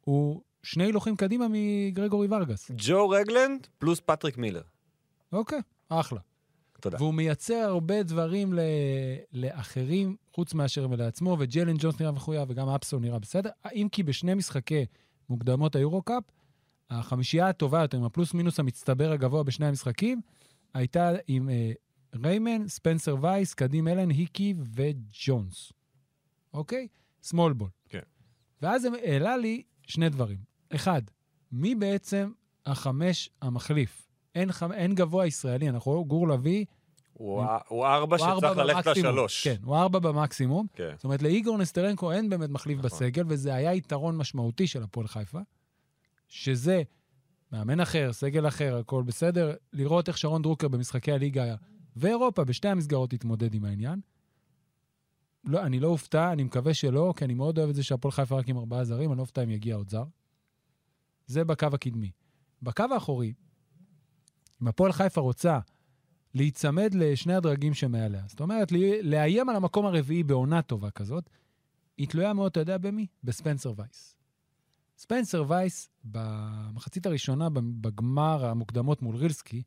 הוא 0.00 0.42
שני 0.62 0.84
הילוכים 0.84 1.16
קדימה 1.16 1.46
מגרגורי 1.50 2.28
ורגס. 2.30 2.70
ג'ו 2.76 3.08
רגלנד 3.08 3.66
פלוס 3.78 4.00
פטריק 4.00 4.38
מילר. 4.38 4.62
אוקיי, 5.32 5.58
אחלה. 5.88 6.20
תודה. 6.80 6.96
והוא 7.00 7.14
מייצר 7.14 7.54
הרבה 7.54 8.02
דברים 8.02 8.52
ל... 8.54 8.60
לאחרים, 9.32 10.16
חוץ 10.34 10.54
מאשר 10.54 10.86
לעצמו, 10.86 11.36
וג'לן 11.38 11.76
ג'ונס 11.78 12.00
נראה 12.00 12.12
מחויב, 12.12 12.50
וגם 12.50 12.68
אפסון 12.68 13.02
נראה 13.02 13.18
בסדר. 13.18 13.50
אם 13.74 13.88
כי 13.92 14.02
בשני 14.02 14.34
משחקי 14.34 14.86
מוקדמות 15.28 15.76
היורו-קאפ, 15.76 16.22
החמישייה 16.90 17.48
הטובה 17.48 17.80
יותר, 17.80 17.98
עם 17.98 18.04
הפלוס 18.04 18.34
מינוס 18.34 18.60
המצטבר 18.60 19.12
הגבוה 19.12 19.42
בשני 19.42 19.66
המשחקים, 19.66 20.20
הייתה 20.74 21.10
עם 21.26 21.50
אה, 21.50 21.72
ריימן, 22.24 22.68
ספנסר 22.68 23.16
וייס, 23.20 23.54
קדים 23.54 23.88
אלן, 23.88 24.10
היקי 24.10 24.54
וג'ונס. 24.74 25.72
אוקיי? 26.54 26.88
סמול 27.22 27.52
בול. 27.52 27.68
כן. 27.88 27.98
ואז 28.62 28.82
זה 28.82 28.88
העלה 29.04 29.36
לי 29.36 29.62
שני 29.86 30.08
דברים. 30.08 30.38
אחד, 30.74 31.02
מי 31.52 31.74
בעצם 31.74 32.30
החמש 32.66 33.30
המחליף? 33.42 34.08
אין, 34.34 34.52
חמ... 34.52 34.72
אין 34.72 34.94
גבוה 34.94 35.26
ישראלי, 35.26 35.68
אנחנו 35.68 36.04
גור 36.04 36.28
לביא, 36.28 36.64
הוא 37.12 37.42
ה- 37.42 37.58
הוא 37.68 37.86
ארבע 37.86 38.18
שצריך 38.18 38.56
ללכת. 38.56 38.86
לשלוש. 38.86 39.44
כן, 39.48 39.56
הוא 39.64 39.76
ארבע 39.76 39.98
במקסימום. 39.98 40.66
כן. 40.72 40.90
זאת 40.96 41.04
אומרת, 41.04 41.22
לאיגור 41.22 41.58
נסטרנקו 41.58 42.12
אין 42.12 42.30
באמת 42.30 42.50
מחליף 42.50 42.78
נכון. 42.78 42.90
בסגל, 42.90 43.24
וזה 43.28 43.54
היה 43.54 43.74
יתרון 43.74 44.16
משמעותי 44.16 44.66
של 44.66 44.82
הפועל 44.82 45.06
חיפה, 45.08 45.38
שזה 46.28 46.82
מאמן 47.52 47.80
אחר, 47.80 48.12
סגל 48.12 48.48
אחר, 48.48 48.76
הכל 48.78 49.02
בסדר, 49.02 49.54
לראות 49.72 50.08
איך 50.08 50.18
שרון 50.18 50.42
דרוקר 50.42 50.68
במשחקי 50.68 51.12
הליגה 51.12 51.54
ואירופה, 51.98 52.44
בשתי 52.44 52.68
המסגרות 52.68 53.12
התמודד 53.12 53.54
עם 53.54 53.64
העניין. 53.64 54.00
לא, 55.44 55.66
אני 55.66 55.80
לא 55.80 55.88
אופתע, 55.88 56.32
אני 56.32 56.44
מקווה 56.44 56.74
שלא, 56.74 57.14
כי 57.16 57.24
אני 57.24 57.34
מאוד 57.34 57.58
אוהב 57.58 57.68
את 57.68 57.74
זה 57.74 57.82
שהפועל 57.82 58.12
חיפה 58.12 58.38
רק 58.38 58.48
עם 58.48 58.58
ארבעה 58.58 58.84
זרים, 58.84 59.10
אני 59.10 59.16
לא 59.16 59.22
אופתע 59.22 59.42
אם 59.42 59.50
יגיע 59.50 59.76
עוד 59.76 59.90
זר. 59.90 60.04
זה 61.26 61.44
בקו 61.44 61.66
הקדמי. 61.72 62.10
בקו 62.62 62.84
האחורי, 62.94 63.34
אם 64.62 64.68
הפועל 64.68 64.92
חיפה 64.92 65.20
רוצה 65.20 65.58
להיצמד 66.34 66.94
לשני 66.94 67.34
הדרגים 67.34 67.74
שמעליה, 67.74 68.22
זאת 68.26 68.40
אומרת, 68.40 68.72
לאיים 69.02 69.48
על 69.48 69.56
המקום 69.56 69.86
הרביעי 69.86 70.22
בעונה 70.22 70.62
טובה 70.62 70.90
כזאת, 70.90 71.30
היא 71.96 72.08
תלויה 72.08 72.32
מאוד, 72.32 72.50
אתה 72.50 72.60
יודע 72.60 72.78
במי? 72.78 73.06
בספנסר 73.24 73.72
וייס. 73.76 74.14
ספנסר 74.98 75.44
וייס, 75.48 75.88
במחצית 76.04 77.06
הראשונה, 77.06 77.48
בגמר 77.52 78.46
המוקדמות 78.46 79.02
מול 79.02 79.16
רילסקי, 79.16 79.62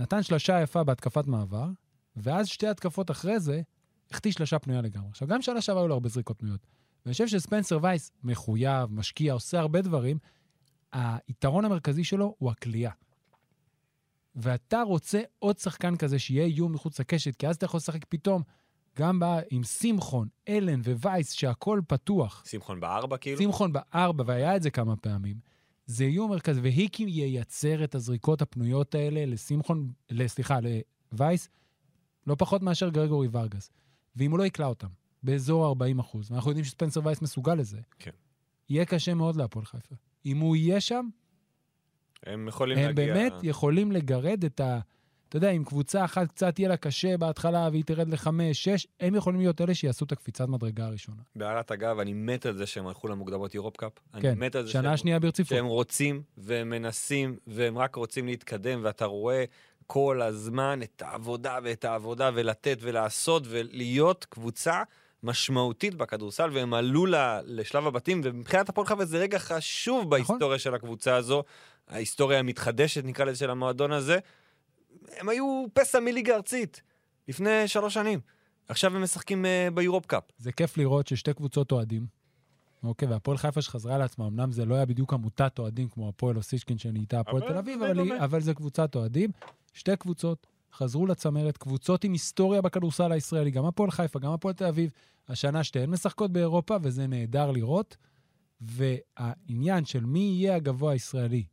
נתן 0.00 0.22
שלושה 0.22 0.62
יפה 0.62 0.84
בהתקפת 0.84 1.26
מעבר, 1.26 1.66
ואז 2.16 2.48
שתי 2.48 2.66
התקפות 2.66 3.10
אחרי 3.10 3.40
זה, 3.40 3.62
החטיא 4.10 4.32
שלושה 4.32 4.58
פנויה 4.58 4.80
לגמרי. 4.80 5.08
עכשיו, 5.08 5.28
גם 5.28 5.42
שנה 5.42 5.60
שעברה 5.60 5.82
היו 5.82 5.88
לו 5.88 5.94
הרבה 5.94 6.08
זריקות 6.08 6.38
פנויות. 6.38 6.66
ואני 7.04 7.12
חושב 7.12 7.26
שספנסר 7.28 7.78
וייס 7.82 8.12
מחויב, 8.24 8.92
משקיע, 8.92 9.32
עושה 9.32 9.60
הרבה 9.60 9.82
דברים. 9.82 10.18
היתרון 10.92 11.64
המרכזי 11.64 12.04
שלו 12.04 12.34
הוא 12.38 12.50
הכלייה. 12.50 12.90
ואתה 14.34 14.82
רוצה 14.82 15.20
עוד 15.38 15.58
שחקן 15.58 15.96
כזה 15.96 16.18
שיהיה 16.18 16.44
איום 16.44 16.72
מחוץ 16.72 17.00
לקשת, 17.00 17.36
כי 17.36 17.48
אז 17.48 17.56
אתה 17.56 17.64
יכול 17.64 17.78
לשחק 17.78 18.04
פתאום 18.08 18.42
גם 18.96 19.20
בא 19.20 19.40
עם 19.50 19.64
שמחון, 19.64 20.28
אלן 20.48 20.80
ווייס, 20.80 21.32
שהכל 21.32 21.80
פתוח. 21.86 22.44
שמחון 22.46 22.80
בארבע 22.80 23.16
כאילו? 23.16 23.42
שמחון 23.42 23.72
בארבע, 23.72 24.24
והיה 24.26 24.56
את 24.56 24.62
זה 24.62 24.70
כמה 24.70 24.96
פעמים. 24.96 25.49
זה 25.90 26.04
איום 26.04 26.30
מרכזי, 26.30 26.60
והיקי 26.60 27.02
ייצר 27.02 27.84
את 27.84 27.94
הזריקות 27.94 28.42
הפנויות 28.42 28.94
האלה 28.94 29.26
לשמחון, 29.26 29.92
סליחה, 30.26 30.58
לווייס, 31.12 31.48
לא 32.26 32.34
פחות 32.38 32.62
מאשר 32.62 32.88
גרגורי 32.88 33.28
ורגס. 33.32 33.70
ואם 34.16 34.30
הוא 34.30 34.38
לא 34.38 34.44
יקלע 34.44 34.66
אותם, 34.66 34.88
באזור 35.22 35.66
ה-40 35.66 36.00
אחוז, 36.00 36.30
ואנחנו 36.30 36.50
יודעים 36.50 36.64
שספנסר 36.64 37.00
וייס 37.04 37.22
מסוגל 37.22 37.54
לזה, 37.54 37.80
כן. 37.98 38.10
יהיה 38.68 38.84
קשה 38.84 39.14
מאוד 39.14 39.36
להפועל 39.36 39.64
חיפה. 39.64 39.94
אם 40.26 40.38
הוא 40.38 40.56
יהיה 40.56 40.80
שם, 40.80 41.08
הם 42.26 42.48
יכולים 42.48 42.78
הם 42.78 42.84
להגיע... 42.84 43.14
באמת 43.14 43.32
יכולים 43.42 43.92
לגרד 43.92 44.44
את 44.44 44.60
ה... 44.60 44.80
אתה 45.30 45.36
יודע, 45.36 45.50
אם 45.50 45.64
קבוצה 45.64 46.04
אחת 46.04 46.28
קצת 46.28 46.58
יהיה 46.58 46.68
לה 46.68 46.76
קשה 46.76 47.16
בהתחלה 47.16 47.68
והיא 47.72 47.84
תרד 47.84 48.08
לחמש, 48.08 48.64
שש, 48.64 48.86
הם 49.00 49.14
יכולים 49.14 49.40
להיות 49.40 49.60
אלה 49.60 49.74
שיעשו 49.74 50.04
את 50.04 50.12
הקפיצת 50.12 50.48
מדרגה 50.48 50.86
הראשונה. 50.86 51.22
בהערת 51.36 51.72
אגב, 51.72 51.98
אני 51.98 52.12
מת 52.12 52.46
על 52.46 52.56
זה 52.56 52.66
שהם 52.66 52.86
הלכו 52.86 53.08
למוקדמות 53.08 53.54
יורופ 53.54 53.76
קאפ. 53.76 53.92
אני 54.14 54.22
כן, 54.22 54.34
מת 54.38 54.54
על 54.54 54.64
זה 54.66 54.70
שנה 54.72 54.82
שהם- 54.82 54.96
שנייה 54.96 55.18
ברציפות. 55.18 55.48
שהם 55.56 55.66
רוצים 55.66 56.22
והם 56.38 56.70
מנסים 56.70 57.36
והם 57.46 57.78
רק 57.78 57.96
רוצים 57.96 58.26
להתקדם, 58.26 58.80
ואתה 58.82 59.04
רואה 59.04 59.44
כל 59.86 60.22
הזמן 60.22 60.80
את 60.82 61.02
העבודה 61.02 61.58
ואת 61.64 61.84
העבודה 61.84 62.30
ולתת 62.34 62.78
ולעשות 62.80 63.42
ולהיות 63.46 64.26
קבוצה 64.30 64.82
משמעותית 65.22 65.94
בכדורסל, 65.94 66.50
והם 66.52 66.74
עלו 66.74 67.06
לשלב 67.44 67.86
הבתים, 67.86 68.20
ומבחינת 68.24 68.68
הפועל 68.68 68.86
חיפה 68.86 69.04
זה 69.04 69.18
רגע 69.18 69.38
חשוב 69.38 69.98
נכון. 69.98 70.10
בהיסטוריה 70.10 70.58
של 70.58 70.74
הקבוצה 70.74 71.16
הזו, 71.16 71.42
ההיסטוריה 71.88 72.38
המתחדשת 72.38 73.04
נקרא 73.04 73.24
לזה 73.24 73.38
של 73.38 73.50
המועדון 73.50 73.92
הזה. 73.92 74.18
הם 75.16 75.28
היו 75.28 75.64
פסע 75.72 76.00
מליגה 76.00 76.34
ארצית 76.36 76.82
לפני 77.28 77.68
שלוש 77.68 77.94
שנים. 77.94 78.20
עכשיו 78.68 78.96
הם 78.96 79.02
משחקים 79.02 79.44
uh, 79.44 79.74
ביורופ 79.74 80.06
קאפ. 80.06 80.22
זה 80.38 80.52
כיף 80.52 80.76
לראות 80.76 81.06
ששתי 81.06 81.34
קבוצות 81.34 81.72
אוהדים, 81.72 82.06
אוקיי, 82.82 83.08
והפועל 83.08 83.38
חיפה 83.38 83.62
שחזרה 83.62 83.98
לעצמה, 83.98 84.26
אמנם 84.26 84.52
זה 84.52 84.64
לא 84.64 84.74
היה 84.74 84.86
בדיוק 84.86 85.12
עמותת 85.12 85.58
אוהדים 85.58 85.88
כמו 85.88 86.08
הפועל 86.08 86.36
אוסישקין 86.36 86.78
שנהייתה 86.78 87.20
הפועל 87.20 87.42
תל 87.42 87.56
אביב, 87.56 87.82
אבל. 87.82 88.12
אבל 88.12 88.40
זה 88.40 88.54
קבוצת 88.54 88.94
אוהדים. 88.94 89.30
שתי 89.72 89.96
קבוצות 89.96 90.46
חזרו 90.72 91.06
לצמרת, 91.06 91.56
קבוצות 91.56 92.04
עם 92.04 92.12
היסטוריה 92.12 92.62
בכדורסל 92.62 93.12
הישראלי, 93.12 93.50
גם 93.50 93.64
הפועל 93.64 93.90
חיפה, 93.90 94.18
גם 94.18 94.32
הפועל 94.32 94.54
תל 94.54 94.64
אביב. 94.64 94.90
השנה 95.28 95.64
שתיהן 95.64 95.90
משחקות 95.90 96.32
באירופה, 96.32 96.76
וזה 96.82 97.06
נהדר 97.06 97.50
לראות. 97.50 97.96
והעניין 98.60 99.84
של 99.84 100.04
מי 100.04 100.18
יהיה 100.18 100.56
הגבוה 100.56 100.92
הישראלי, 100.92 101.44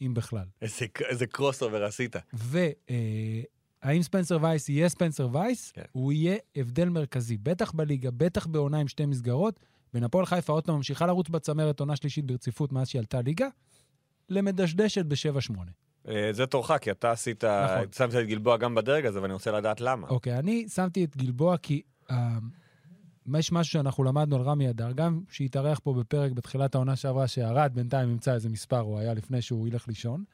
אם 0.00 0.14
בכלל, 0.14 0.44
איזה, 0.62 0.86
איזה 1.08 1.26
crossover 1.26 1.84
עשית. 1.84 2.16
והאם 2.32 4.02
ספנסר 4.02 4.38
וייס 4.42 4.68
יהיה 4.68 4.88
ספנסר 4.88 5.28
וייס, 5.32 5.72
כן. 5.72 5.82
הוא 5.92 6.12
יהיה 6.12 6.36
הבדל 6.56 6.88
מרכזי, 6.88 7.36
בטח 7.36 7.72
בליגה, 7.72 8.10
בטח 8.10 8.46
בעונה 8.46 8.78
עם 8.78 8.88
שתי 8.88 9.06
מסגרות. 9.06 9.60
בין 9.94 10.04
הפועל 10.04 10.26
חיפה 10.26 10.52
עוד 10.52 10.64
פעם 10.64 10.76
ממשיכה 10.76 11.06
לרוץ 11.06 11.28
בצמרת 11.28 11.80
עונה 11.80 11.96
שלישית 11.96 12.24
ברציפות 12.24 12.72
מאז 12.72 12.88
שהיא 12.88 12.98
עלתה 12.98 13.20
ליגה, 13.20 13.48
למדשדשת 14.28 15.04
ב-7-8. 15.04 15.58
אה, 16.08 16.32
זה 16.32 16.46
תורך, 16.46 16.70
כי 16.80 16.90
אתה 16.90 17.10
עשית, 17.10 17.44
נכון. 17.44 17.86
שמת 17.92 18.14
את 18.14 18.26
גלבוע 18.26 18.56
גם 18.56 18.74
בדרג 18.74 19.06
הזה, 19.06 19.22
ואני 19.22 19.32
רוצה 19.32 19.50
לדעת 19.52 19.80
למה. 19.80 20.08
אוקיי, 20.08 20.38
אני 20.38 20.68
שמתי 20.68 21.04
את 21.04 21.16
גלבוע 21.16 21.56
כי 21.56 21.82
אה, 22.10 22.38
יש 23.38 23.52
משהו 23.52 23.72
שאנחנו 23.72 24.04
למדנו 24.04 24.36
על 24.36 24.42
רמי 24.42 24.70
אדר, 24.70 24.92
גם 24.92 25.20
שהתארח 25.30 25.78
פה 25.78 25.94
בפרק 25.94 26.32
בתחילת 26.32 26.74
העונה 26.74 26.96
שעברה, 26.96 27.28
שירד, 27.28 27.70
בינתיים 27.74 28.10
ימצא 28.10 28.34
איזה 28.34 28.48
מספר, 28.48 28.78
הוא 28.78 28.98
היה 28.98 29.14
לפני 29.14 29.42
שהוא 29.42 29.68
ילך 29.68 29.88
לישון. 29.88 30.24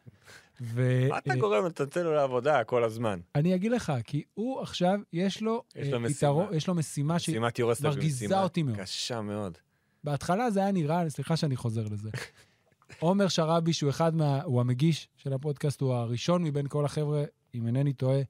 ו- 0.60 1.08
מה 1.08 1.18
אתה 1.18 1.30
אה, 1.30 1.36
גורם 1.36 1.64
לו 2.04 2.14
לעבודה 2.14 2.64
כל 2.64 2.84
הזמן? 2.84 3.20
אני 3.34 3.54
אגיד 3.54 3.72
לך, 3.72 3.92
כי 4.04 4.22
הוא 4.34 4.60
עכשיו, 4.60 4.98
יש 5.12 5.42
לו, 5.42 5.62
יש 5.76 5.86
אה, 5.86 5.92
לו 5.92 6.00
משימה. 6.00 6.44
יש 6.52 6.68
לו 6.68 6.74
משימה 6.74 7.18
שהיא 7.18 7.32
משימת 7.34 7.58
יורסטר 7.58 7.88
היא 7.88 7.96
מרגיזה 7.96 8.26
משימה 8.26 8.42
אותי 8.42 8.62
מאוד. 8.62 8.76
קשה 8.76 9.20
מאוד. 9.20 9.58
בהתחלה 10.04 10.50
זה 10.50 10.60
היה 10.60 10.72
נראה, 10.72 11.10
סליחה 11.10 11.36
שאני 11.36 11.56
חוזר 11.56 11.84
לזה. 11.90 12.10
עומר 12.98 13.28
שראבי, 13.28 13.72
שהוא 13.72 13.90
אחד 13.90 14.14
מה... 14.14 14.42
הוא 14.42 14.60
המגיש 14.60 15.08
של 15.16 15.32
הפודקאסט, 15.32 15.80
הוא 15.80 15.94
הראשון 15.94 16.42
מבין 16.42 16.68
כל 16.68 16.84
החבר'ה, 16.84 17.24
אם 17.54 17.66
אינני 17.66 17.92
טועה, 17.92 18.20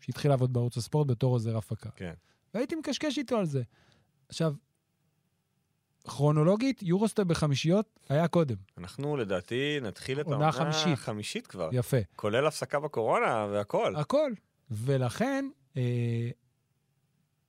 שהתחיל 0.00 0.30
לעבוד 0.30 0.52
בערוץ 0.52 0.76
הספורט 0.76 1.06
בתור 1.06 1.32
עוזר 1.32 1.56
הפקה. 1.56 1.90
כן. 1.96 2.12
והייתי 2.54 2.74
מקשקש 2.74 3.18
איתו 3.18 3.36
על 3.36 3.46
זה. 3.46 3.62
עכשיו, 4.32 4.52
כרונולוגית, 6.04 6.82
יורוסטר 6.82 7.24
בחמישיות 7.24 8.00
היה 8.08 8.28
קודם. 8.28 8.56
אנחנו 8.78 9.16
לדעתי 9.16 9.78
נתחיל 9.82 10.20
את 10.20 10.26
עונה 10.26 10.36
העונה 10.36 10.52
חמישית. 10.52 10.92
החמישית 10.92 11.46
כבר. 11.46 11.68
יפה. 11.72 11.96
כולל 12.16 12.46
הפסקה 12.46 12.80
בקורונה 12.80 13.46
והכל. 13.50 13.96
הכל. 13.96 14.32
ולכן, 14.70 15.48
אה, 15.76 16.30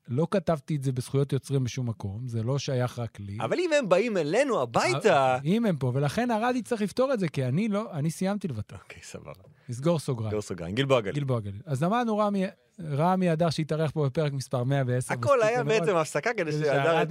לא 0.07 0.27
כתבתי 0.31 0.75
את 0.75 0.83
זה 0.83 0.91
בזכויות 0.91 1.33
יוצרים 1.33 1.63
בשום 1.63 1.89
מקום, 1.89 2.27
זה 2.27 2.43
לא 2.43 2.59
שייך 2.59 2.99
רק 2.99 3.19
לי. 3.19 3.37
אבל 3.39 3.59
אם 3.59 3.69
הם 3.79 3.89
באים 3.89 4.17
אלינו 4.17 4.61
הביתה... 4.61 5.37
אם 5.45 5.65
הם 5.65 5.77
פה, 5.77 5.91
ולכן 5.95 6.31
הרדי 6.31 6.61
צריך 6.61 6.81
לפתור 6.81 7.13
את 7.13 7.19
זה, 7.19 7.27
כי 7.27 7.45
אני 7.45 7.67
לא, 7.67 7.93
אני 7.93 8.11
סיימתי 8.11 8.47
לוותר. 8.47 8.75
אוקיי, 8.83 9.03
סבבה. 9.03 9.31
לסגור 9.69 9.99
סוגריים. 9.99 10.31
גור 10.31 10.41
סוגריים. 10.41 10.75
גלבוע 10.75 11.01
גליל. 11.01 11.15
גלבוע 11.15 11.39
גליל. 11.39 11.61
אז 11.65 11.83
אמרנו 11.83 12.17
רמי, 12.17 12.45
רמי 12.81 13.33
אדר 13.33 13.49
שהתארח 13.49 13.91
פה 13.91 14.05
בפרק 14.05 14.33
מספר 14.33 14.63
110. 14.63 15.13
הכל 15.13 15.41
היה. 15.41 15.63
בעצם 15.63 15.95
הפסקה 15.95 16.29
כדי 16.37 16.51
שהדר. 16.51 17.01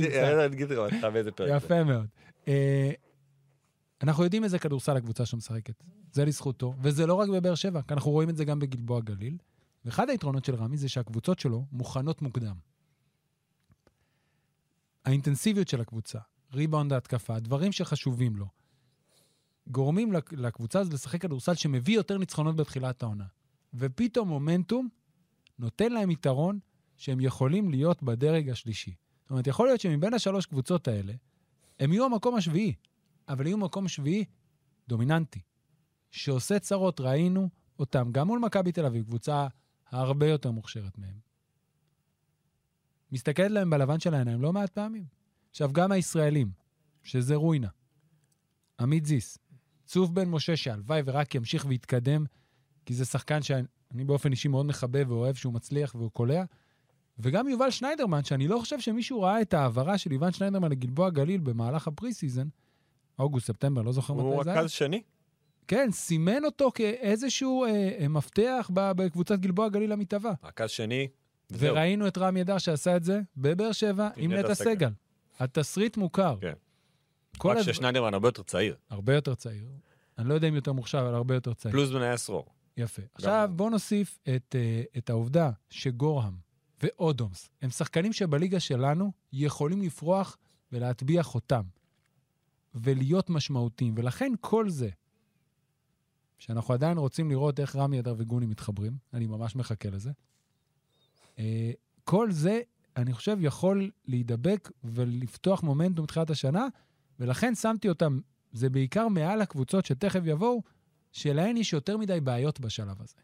יגיד 0.53 0.70
לך 0.72 1.05
באיזה 1.05 1.33
פרק. 1.33 1.51
יפה 1.57 1.85
מאוד. 1.85 2.07
אה, 2.48 2.90
אנחנו 4.03 4.25
יודעים 4.25 4.44
איזה 4.44 4.59
כדורסל 4.59 4.96
הקבוצה 4.96 5.27
שמשחקת. 5.27 5.75
זה 6.12 6.25
לזכותו, 6.25 6.75
וזה 6.81 7.07
לא 7.07 7.14
רק 7.14 7.29
בבאר 7.29 7.55
שבע, 7.55 7.81
כי 7.88 7.94
אנחנו 7.94 8.11
רואים 8.11 8.29
את 8.31 8.37
זה 8.37 8.44
גם 8.44 8.59
בגלבוע 8.59 9.01
גליל. 9.01 9.37
ואחד 9.85 10.11
היתרונות 10.11 10.44
של 10.44 10.55
רמי 10.55 10.77
זה 10.77 10.88
שהקבוצות 10.88 11.38
שלו 11.38 11.64
מוכנות 11.72 12.22
מוקדם. 12.22 12.55
האינטנסיביות 15.05 15.68
של 15.68 15.81
הקבוצה, 15.81 16.18
ריבאונד 16.55 16.92
ההתקפה, 16.92 17.38
דברים 17.40 17.72
שחשובים 17.72 18.37
לו, 18.37 18.46
גורמים 19.66 20.12
לק- 20.12 20.33
לקבוצה 20.33 20.81
הזאת 20.81 20.94
לשחק 20.94 21.20
כדורסל 21.22 21.55
שמביא 21.55 21.94
יותר 21.94 22.18
ניצחונות 22.18 22.57
בתחילת 22.57 23.03
העונה. 23.03 23.25
ופתאום 23.75 24.29
מומנטום 24.29 24.88
נותן 25.62 25.92
להם 25.92 26.11
יתרון 26.11 26.59
שהם 26.96 27.20
יכולים 27.20 27.70
להיות 27.70 28.03
בדרג 28.03 28.48
השלישי. 28.48 28.94
זאת 29.22 29.31
אומרת, 29.31 29.46
יכול 29.46 29.66
להיות 29.66 29.81
שמבין 29.81 30.14
השלוש 30.14 30.46
קבוצות 30.46 30.88
האלה, 30.88 31.12
הם 31.81 31.92
יהיו 31.92 32.05
המקום 32.05 32.35
השביעי, 32.35 32.75
אבל 33.29 33.46
יהיו 33.46 33.59
מקום 33.59 33.88
שביעי 33.88 34.25
דומיננטי, 34.88 35.40
שעושה 36.11 36.59
צרות, 36.59 37.01
ראינו 37.01 37.48
אותם 37.79 38.12
גם 38.12 38.27
מול 38.27 38.38
מכבי 38.38 38.72
תל 38.72 38.87
אביב, 38.87 39.05
קבוצה 39.05 39.46
הרבה 39.90 40.27
יותר 40.27 40.51
מוכשרת 40.51 40.98
מהם. 40.98 41.18
מסתכלת 43.12 43.51
להם 43.51 43.70
בלבן 43.70 44.01
של 44.01 44.14
העיניים 44.14 44.42
לא 44.42 44.53
מעט 44.53 44.70
פעמים. 44.70 45.05
עכשיו, 45.51 45.72
גם 45.72 45.92
הישראלים, 45.92 46.53
שזה 47.03 47.35
רוינה, 47.35 47.68
עמית 48.81 49.07
זיס, 49.07 49.38
צוף 49.85 50.11
בן 50.11 50.29
משה, 50.29 50.57
שהלוואי 50.57 51.03
ורק 51.05 51.35
ימשיך 51.35 51.64
ויתקדם, 51.68 52.25
כי 52.87 52.94
זה 52.94 53.05
שחקן 53.05 53.42
שאני 53.42 53.62
באופן 53.94 54.31
אישי 54.31 54.48
מאוד 54.48 54.66
מחבב 54.66 55.11
ואוהב 55.11 55.35
שהוא 55.35 55.52
מצליח 55.52 55.94
והוא 55.94 56.11
קולע, 56.11 56.44
וגם 57.18 57.48
יובל 57.48 57.70
שניידרמן, 57.70 58.24
שאני 58.24 58.48
לא 58.48 58.59
חושב 58.59 58.81
שמישהו 58.81 59.22
ראה 59.22 59.40
את 59.42 59.55
ההעברה 59.55 59.98
של 59.98 60.12
יובל 60.12 60.31
שניידרמן 60.31 60.70
לגלבוע 60.70 61.11
גליל 61.11 61.40
במהלך 61.40 61.88
ה 61.88 62.12
pre-season, 62.14 62.48
אוגוסט, 63.18 63.46
ספטמבר, 63.46 63.83
לא 63.83 63.92
זוכר 63.92 64.14
הוא 64.14 64.35
מתי 64.35 64.44
זה 64.44 64.50
היה. 64.52 64.61
רכז 64.61 64.70
שני. 64.70 65.02
כן, 65.68 65.88
סימן 65.92 66.44
אותו 66.44 66.70
כאיזשהו 66.74 67.64
אה, 67.64 67.70
אה, 68.00 68.09
מפתח 68.09 68.70
בקבוצת 68.74 69.38
גלבוע 69.38 69.68
גליל 69.68 69.92
המתהווה. 69.92 70.33
רכז 70.44 70.70
שני. 70.70 71.09
וזהו. 71.50 71.74
וראינו 71.74 72.07
את 72.09 72.18
רמי 72.18 72.42
אדר 72.42 72.59
שעשה 72.59 72.96
את 72.96 73.05
זה 73.05 73.20
בבאר 73.37 73.72
שבע 73.72 74.09
עם 74.16 74.33
נטע 74.33 74.55
סגל. 74.55 74.90
התסריט 75.40 75.96
מוכר. 75.96 76.37
כן. 76.40 76.52
רק 77.44 77.57
הדבר- 77.57 77.62
ששניידרמן 77.72 78.14
הרבה 78.14 78.28
יותר 78.28 78.42
צעיר. 78.42 78.76
הרבה 78.90 79.14
יותר 79.14 79.35
צעיר. 79.35 79.64
אני 80.18 80.28
לא 80.28 80.35
יודע 80.35 80.48
אם 80.48 80.55
יותר 80.55 80.72
מוכשר, 80.72 81.00
אבל 81.00 81.14
הרבה 81.14 81.35
יותר 81.35 81.55
צעיר. 81.55 81.72
פלוס 81.72 81.90
בני 81.90 82.09
עשור. 82.09 82.46
יפה. 82.76 83.02
עכשיו 83.14 83.50
בואו 83.56 83.70
נוסיף 83.70 84.18
את, 84.37 84.56
אה, 84.58 84.82
את 84.98 85.11
העובדה 85.11 85.50
שגורהם 85.70 86.37
ואודומס 86.82 87.50
הם 87.62 87.70
שחקנים 87.70 88.12
שבליגה 88.12 88.61
שלנו 88.61 89.12
יכולים 89.32 89.82
לפרוח 89.82 90.37
ולהטביע 90.72 91.22
חותם 91.22 91.62
ולהיות 92.74 93.30
משמעותיים. 93.30 93.94
ולכן 93.96 94.32
כל 94.40 94.70
זה, 94.70 94.88
שאנחנו 96.38 96.74
עדיין 96.74 96.98
רוצים 96.98 97.30
לראות 97.30 97.61
איך 97.61 97.76
רמי 97.76 98.00
אדר 98.00 98.14
וגוני 98.18 98.46
מתחברים, 98.46 98.96
אני 99.14 99.26
ממש 99.26 99.56
מחכה 99.56 99.90
לזה, 99.90 100.11
אה, 101.38 101.72
כל 102.04 102.32
זה, 102.32 102.61
אני 102.96 103.12
חושב, 103.12 103.37
יכול 103.40 103.90
להידבק 104.04 104.70
ולפתוח 104.85 105.62
מומנטום 105.62 106.04
מתחילת 106.04 106.30
השנה, 106.30 106.66
ולכן 107.20 107.54
שמתי 107.54 107.88
אותם, 107.88 108.20
זה 108.52 108.70
בעיקר 108.70 109.08
מעל 109.08 109.40
הקבוצות 109.40 109.87
שתכף 109.87 110.20
יבואו, 110.24 110.62
שלהן 111.12 111.57
יש 111.57 111.72
יותר 111.72 111.96
מדי 111.96 112.20
בעיות 112.20 112.61
בשלב 112.61 113.03
הזה. 113.03 113.14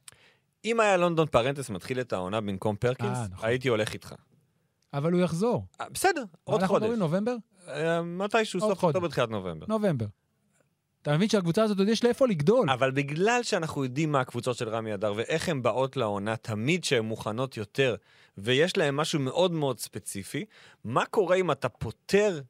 אם 0.65 0.81
היה 0.81 0.97
לונדון 0.97 1.27
פרנטס 1.27 1.71
מתחיל 1.71 2.01
את 2.01 2.13
העונה 2.13 2.41
במקום 2.41 2.77
פרקינס, 2.77 3.19
אה, 3.19 3.27
נכון. 3.31 3.49
הייתי 3.49 3.69
הולך 3.69 3.93
איתך. 3.93 4.15
אבל 4.93 5.13
הוא 5.13 5.21
יחזור. 5.21 5.67
אה, 5.81 5.87
בסדר, 5.93 6.25
עוד 6.45 6.61
אנחנו 6.61 6.75
חודש. 6.75 6.83
מדברים 6.83 6.99
נובמבר? 6.99 7.37
אה, 7.69 8.03
מתישהו 8.03 8.61
סוף 8.61 8.79
חודש. 8.79 8.95
אוקטובר, 8.95 9.09
תחילת 9.09 9.31
נובמבר. 9.31 9.67
נובמבר. 9.69 10.07
אתה 11.03 11.17
מבין 11.17 11.29
שהקבוצה 11.29 11.63
הזאת 11.63 11.79
עוד 11.79 11.89
יש 11.89 12.05
לה 12.05 12.09
איפה 12.09 12.27
לגדול. 12.29 12.71
אבל 12.71 12.91
בגלל 12.91 13.43
שאנחנו 13.43 13.85
יודעים 13.85 14.13
מה 14.13 14.21
הקבוצות 14.21 14.57
של 14.57 14.69
רמי 14.69 14.95
אדר 14.95 15.13
ואיך 15.17 15.49
הן 15.49 15.63
באות 15.63 15.97
לעונה, 15.97 16.37
תמיד 16.37 16.85
שהן 16.85 17.05
מוכנות 17.05 17.57
יותר, 17.57 17.97
ויש 18.39 18.77
להן 18.77 18.95
משהו 18.95 19.21
מאוד 19.21 19.53
מאוד 19.53 19.79
ספציפי, 19.81 20.45
מה 20.85 21.05
קורה 21.05 21.37
אם 21.37 21.51
אתה 21.51 21.69
פותר 21.69 22.41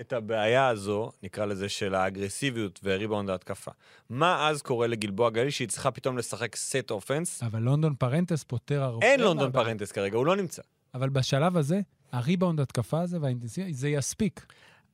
את 0.00 0.12
הבעיה 0.12 0.68
הזו, 0.68 1.10
נקרא 1.22 1.44
לזה, 1.44 1.68
של 1.68 1.94
האגרסיביות 1.94 2.80
וריבאונד 2.84 3.30
ההתקפה? 3.30 3.70
מה 4.10 4.48
אז 4.48 4.62
קורה 4.62 4.86
לגלבוע 4.86 5.30
גליל 5.30 5.50
שהיא 5.50 5.68
צריכה 5.68 5.90
פתאום 5.90 6.18
לשחק 6.18 6.56
set 6.56 6.90
offense? 6.90 7.42
אבל 7.42 7.62
לונדון 7.62 7.94
פרנטס 7.94 8.44
פותר 8.44 8.82
הרבה... 8.82 9.06
אין 9.06 9.20
לונדון. 9.20 9.52
פרנטס 9.52 9.92
כרגע, 9.92 10.16
הוא 10.16 10.26
לא 10.26 10.36
נמצא. 10.36 10.62
אבל 10.94 11.08
בשלב 11.08 11.56
הזה, 11.56 11.80
הריבאונד 12.12 12.60
התקפה 12.60 13.00
הזה 13.00 13.18
והאינטנסיביות, 13.20 13.74
זה 13.74 13.88
יספיק. 13.88 14.46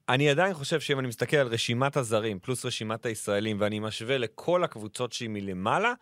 אני 0.08 0.30
עדיין 0.30 0.54
חושב 0.54 0.80
שאם 0.80 0.98
אני 0.98 1.08
מסתכל 1.08 1.36
על 1.36 1.46
רשימת 1.46 1.96
הזרים 1.96 2.38
פלוס 2.38 2.66
רשימת 2.66 3.06
הישראלים 3.06 3.56
ואני 3.60 3.78
משווה 3.78 4.18
לכל 4.18 4.64
הקבוצות 4.64 5.12
שהיא 5.12 5.28
מלמעלה, 5.28 5.92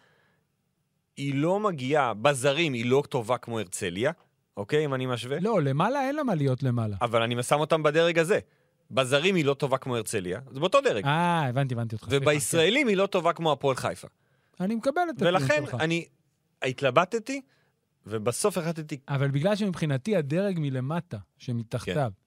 היא 1.16 1.34
לא 1.34 1.60
מגיעה, 1.60 2.14
בזרים 2.14 2.72
היא 2.72 2.86
לא 2.86 3.02
טובה 3.08 3.38
כמו 3.38 3.58
הרצליה, 3.58 4.12
אוקיי? 4.56 4.84
אם 4.84 4.94
אני 4.94 5.06
משווה. 5.06 5.40
לא, 5.40 5.62
למעלה 5.62 6.06
אין 6.06 6.16
לה 6.16 6.22
מה 6.22 6.34
להיות 6.34 6.62
למעלה. 6.62 6.96
אבל 7.02 7.22
אני 7.22 7.42
שם 7.42 7.60
אותם 7.60 7.82
בדרג 7.82 8.18
הזה. 8.18 8.38
בזרים 8.94 9.34
היא 9.34 9.44
לא 9.44 9.54
טובה 9.54 9.78
כמו 9.78 9.96
הרצליה, 9.96 10.40
זה 10.50 10.60
באותו 10.60 10.80
דרג. 10.80 11.04
אה, 11.04 11.48
הבנתי, 11.48 11.74
הבנתי 11.74 11.96
אותך. 11.96 12.06
ובישראלים 12.10 12.88
היא 12.88 12.96
לא 12.96 13.06
טובה 13.06 13.32
כמו 13.32 13.52
הפועל 13.52 13.76
חיפה. 13.76 14.08
כן. 14.08 14.64
אני 14.64 14.74
מקבל 14.74 15.02
את 15.10 15.16
הטיעון 15.16 15.34
ולכן 15.34 15.62
שלך. 15.66 15.74
אני 15.80 16.04
התלבטתי, 16.62 17.40
ובסוף 18.06 18.58
החלטתי, 18.58 18.98
אבל 19.08 19.30
בגלל 19.30 19.56
שמבחינתי 19.56 20.16
הדרג 20.16 20.58
מלמטה, 20.58 21.18
שמתחתיו, 21.38 21.94
כן. 21.94 22.22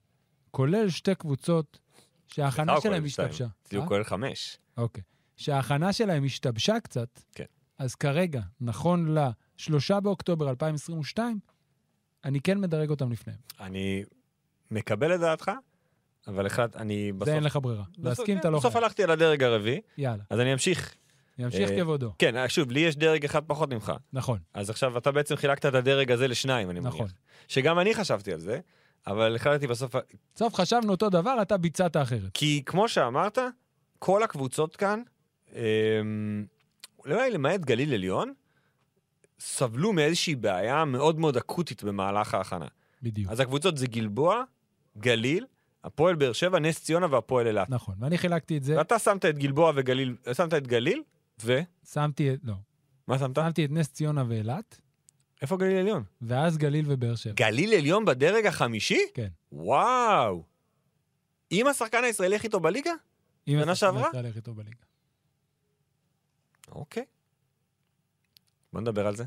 כולל 0.50 0.88
שתי 0.88 1.14
קבוצות 1.14 1.78
שההכנה 2.26 2.72
הוא 2.72 2.80
שלהם. 2.80 3.04
השתבשה. 3.04 3.46
אצלי 3.62 3.78
הוא 3.78 3.84
אה? 3.84 3.88
כולל 3.88 4.04
חמש. 4.04 4.58
אוקיי. 4.76 5.02
שההכנה 5.36 5.92
שלהם 5.92 6.24
השתבשה 6.24 6.80
קצת, 6.80 7.20
כן. 7.32 7.44
אז 7.78 7.94
כרגע, 7.94 8.40
נכון 8.60 9.18
ל-3 9.18 10.00
באוקטובר 10.00 10.50
2022, 10.50 11.38
אני 12.24 12.40
כן 12.40 12.58
מדרג 12.58 12.90
אותם 12.90 13.12
לפניהם. 13.12 13.40
אני 13.60 14.04
מקבל 14.70 15.14
את 15.14 15.20
דעתך, 15.20 15.50
אבל 16.28 16.46
החלט, 16.46 16.76
אני 16.76 17.12
בסוף... 17.12 17.24
זה 17.28 17.34
אין 17.34 17.44
לך 17.44 17.58
ברירה. 17.62 17.82
בסוף- 17.92 18.04
להסכים 18.04 18.34
כן, 18.34 18.40
אתה 18.40 18.50
לא 18.50 18.58
בסוף 18.58 18.72
חייב. 18.72 18.84
הלכתי 18.84 19.04
על 19.04 19.10
הדרג 19.10 19.42
הרביעי, 19.42 19.80
יאללה, 19.98 20.22
אז 20.30 20.40
אני 20.40 20.52
אמשיך. 20.52 20.94
ימשיך 21.38 21.70
אה, 21.70 21.76
כבודו. 21.76 22.12
כן, 22.18 22.48
שוב, 22.48 22.70
לי 22.70 22.80
יש 22.80 22.96
דרג 22.96 23.24
אחד 23.24 23.42
פחות 23.46 23.72
ממך. 23.72 23.92
נכון, 24.12 24.38
אז 24.54 24.70
עכשיו 24.70 24.98
אתה 24.98 25.12
בעצם 25.12 25.36
חילקת 25.36 25.66
את 25.66 25.74
הדרג 25.74 26.12
הזה 26.12 26.28
לשניים, 26.28 26.70
אני 26.70 26.80
מניח. 26.80 26.94
נכון. 26.94 27.06
שגם 27.48 27.78
אני 27.78 27.94
חשבתי 27.94 28.32
על 28.32 28.40
זה, 28.40 28.60
אבל 29.06 29.36
החלטתי 29.36 29.66
בסוף... 29.66 29.94
בסוף 30.34 30.54
חשבנו 30.54 30.90
אותו 30.90 31.10
דבר, 31.10 31.38
אתה 31.42 31.56
ביצעת 31.56 31.96
אחרת. 31.96 32.30
כי 32.34 32.62
כמו 32.66 32.88
שאמרת, 32.88 33.38
כל 33.98 34.22
הקבוצות 34.22 34.76
כאן, 34.76 35.02
אמ, 35.52 35.58
אולי 36.98 37.30
למעט 37.30 37.60
גליל 37.60 37.94
עליון, 37.94 38.32
סבלו 39.40 39.92
מאיזושהי 39.92 40.34
בעיה 40.34 40.84
מאוד 40.84 41.18
מאוד 41.18 41.36
אקוטית 41.36 41.84
במהלך 41.84 42.34
ההכנה. 42.34 42.66
בדיוק. 43.02 43.32
אז 43.32 43.40
הקבוצות 43.40 43.76
זה 43.76 43.86
גלבוע, 43.86 44.42
גליל, 44.98 45.44
הפועל 45.88 46.14
באר 46.14 46.32
שבע, 46.32 46.58
נס 46.58 46.84
ציונה 46.84 47.06
והפועל 47.10 47.46
אילת. 47.46 47.70
נכון, 47.70 47.94
ואני 48.00 48.18
חילקתי 48.18 48.56
את 48.56 48.62
זה, 48.64 48.78
ואתה 48.78 48.98
שמת 48.98 49.24
את 49.24 49.38
גלבוע 49.38 49.72
וגליל, 49.76 50.16
שמת 50.36 50.54
את 50.54 50.66
גליל, 50.66 51.02
ו... 51.42 51.60
שמתי 51.92 52.34
את, 52.34 52.38
לא, 52.44 52.54
מה 53.06 53.18
שמת? 53.18 53.36
שמתי 53.36 53.64
את 53.64 53.70
נס 53.70 53.92
ציונה 53.92 54.24
ואילת, 54.28 54.80
איפה 55.42 55.56
גליל 55.56 55.76
עליון? 55.76 56.02
ואז 56.22 56.58
גליל 56.58 56.84
ובאר 56.88 57.14
שבע. 57.14 57.34
גליל 57.34 57.74
עליון 57.74 58.04
בדרג 58.04 58.46
החמישי? 58.46 59.00
כן. 59.14 59.28
וואו. 59.52 60.42
עם 61.50 61.66
השחקן 61.66 62.04
הישראלי 62.04 62.36
הכי 62.36 62.48
טוב 62.48 62.62
בליגה? 62.62 62.92
שנה 63.48 63.72
השחקן? 63.72 63.96
הישראלי 63.96 64.28
הכי 64.28 64.40
טוב 64.40 64.56
בליגה. 64.56 64.76
אוקיי. 66.72 67.04
בוא 68.72 68.80
נדבר 68.80 69.06
על 69.06 69.16
זה. 69.16 69.24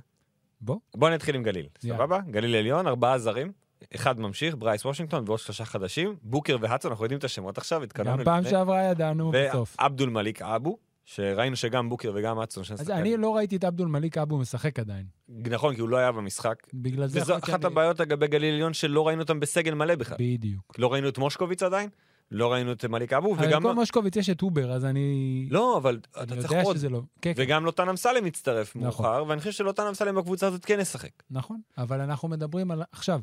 בוא. 0.62 0.80
בוא 0.95 1.09
נתחיל 1.09 1.36
עם 1.36 1.43
גליל. 1.43 1.68
סבבה? 1.80 2.20
גליל 2.32 2.55
עליון, 2.55 2.88
ארבעה 2.88 3.20
זרים. 3.20 3.51
אחד 3.95 4.19
ממשיך, 4.19 4.55
ברייס 4.57 4.86
וושינגטון 4.86 5.23
ועוד 5.27 5.39
שלושה 5.39 5.65
חדשים. 5.65 6.15
בוקר 6.21 6.57
והצון, 6.61 6.91
אנחנו 6.91 7.05
יודעים 7.05 7.19
את 7.19 7.23
השמות 7.23 7.57
עכשיו, 7.57 7.84
התקדמנו 7.84 8.17
גם 8.17 8.23
פעם. 8.23 8.43
שעברה 8.43 8.84
ידענו 8.84 9.32
בסוף. 9.34 9.75
ועבדול 9.79 10.09
מליק 10.09 10.41
אבו, 10.41 10.77
שראינו 11.05 11.55
שגם 11.55 11.89
בוקר 11.89 12.11
וגם 12.15 12.38
שני 12.63 12.75
אז. 12.79 12.89
אני 12.89 13.17
לא 13.17 13.36
ראיתי 13.36 13.55
את 13.55 13.63
עבדול 13.63 13.88
מליק 13.88 14.17
אבו 14.17 14.38
משחק 14.38 14.79
עדיין. 14.79 15.05
נכון, 15.29 15.75
כי 15.75 15.82
הוא 15.82 15.89
לא 15.89 15.97
היה 15.97 16.11
במשחק. 16.11 16.55
בגלל 16.73 17.07
זה 17.07 17.21
וזו 17.21 17.38
אחת 17.38 17.45
שאני- 17.45 17.65
הבעיות 17.65 17.99
לגבי 17.99 18.27
גליל 18.27 18.53
עליון, 18.53 18.73
שלא 18.73 19.07
ראינו 19.07 19.21
אותם 19.21 19.39
בסגל 19.39 19.73
מלא 19.73 19.95
בכלל. 19.95 20.17
בדיוק. 20.19 20.75
לא 20.77 20.93
ראינו 20.93 21.09
את 21.09 21.17
מושקוביץ 21.17 21.63
עדיין, 21.63 21.89
לא 22.32 22.51
ראינו 22.53 22.71
את 22.71 22.86
מליק 22.86 23.13
אבו, 23.13 23.36
וגם... 23.39 23.63
לכל 23.63 23.75
מושקוביץ 23.75 24.15
יש 24.15 24.29
את 24.29 24.41
הובר, 24.41 24.71
אז 24.71 24.86
אני... 24.86 25.47
לא, 25.49 25.77
אבל 25.77 25.99
אתה 26.23 26.25
צריך 26.36 26.51
יודע 26.51 26.63
עוד. 26.63 26.75
שזה 26.75 26.89
לא... 26.89 27.01
כן, 27.21 27.34
כן, 27.34 27.43
וגם 27.43 27.65
לוטן 27.65 27.89
אמסלם 27.89 28.25
מצטרף 28.25 28.75
נכון. 28.75 28.82
מאוחר, 28.84 29.23
ואני 29.27 29.39
חושב 29.39 29.51
שלוטן 29.51 29.84
אמסלם 29.88 30.15
בקבוצה 30.15 30.47
הזאת 30.47 30.65
כן 30.65 30.79
ישחק. 30.79 31.11
נכון, 31.32 31.61
אבל 31.77 32.01
אנחנו 32.01 32.27
מדברים 32.27 32.71
על 32.71 32.84
עכשיו. 32.91 33.19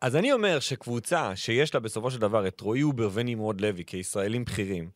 אז 0.00 0.16
אני 0.16 0.32
אומר 0.32 0.60
שקבוצה 0.60 1.36
שיש 1.36 1.74
לה 1.74 1.80
בסופו 1.80 2.10
של 2.10 2.18
דבר 2.20 2.48
את 2.48 2.60
רועי 2.60 2.82
הובר 2.82 3.10
ונמרוד 3.12 3.60
לוי 3.60 3.84
כישראלים 3.84 4.44
בכירים, 4.44 4.90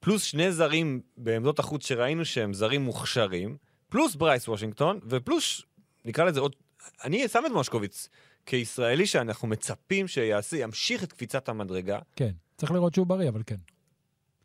פלוס 0.00 0.22
שני 0.22 0.52
זרים 0.52 1.00
בעמדות 1.16 1.58
החוץ 1.58 1.86
שראינו 1.86 2.24
שהם 2.24 2.54
זרים 2.54 2.82
מוכשרים, 2.82 3.56
פלוס 3.88 4.14
ברייס 4.14 4.48
וושינגטון, 4.48 5.00
ופלוס, 5.08 5.62
נקרא 6.04 6.24
לזה 6.24 6.40
עוד, 6.40 6.56
אני 7.04 7.28
שם 7.28 7.42
את 7.46 7.50
מושקוביץ 7.50 8.08
כישראלי 8.46 9.06
שאנחנו 9.06 9.48
מצפים 9.48 10.08
שיעשה, 10.08 10.56
ימשיך 10.56 11.04
את 11.04 11.12
קפיצת 11.12 11.48
המדרגה. 11.48 11.98
כן, 12.16 12.30
צריך 12.56 12.72
לראות 12.72 12.94
שהוא 12.94 13.06
בריא, 13.06 13.28
אבל 13.28 13.42
כן. 13.46 13.56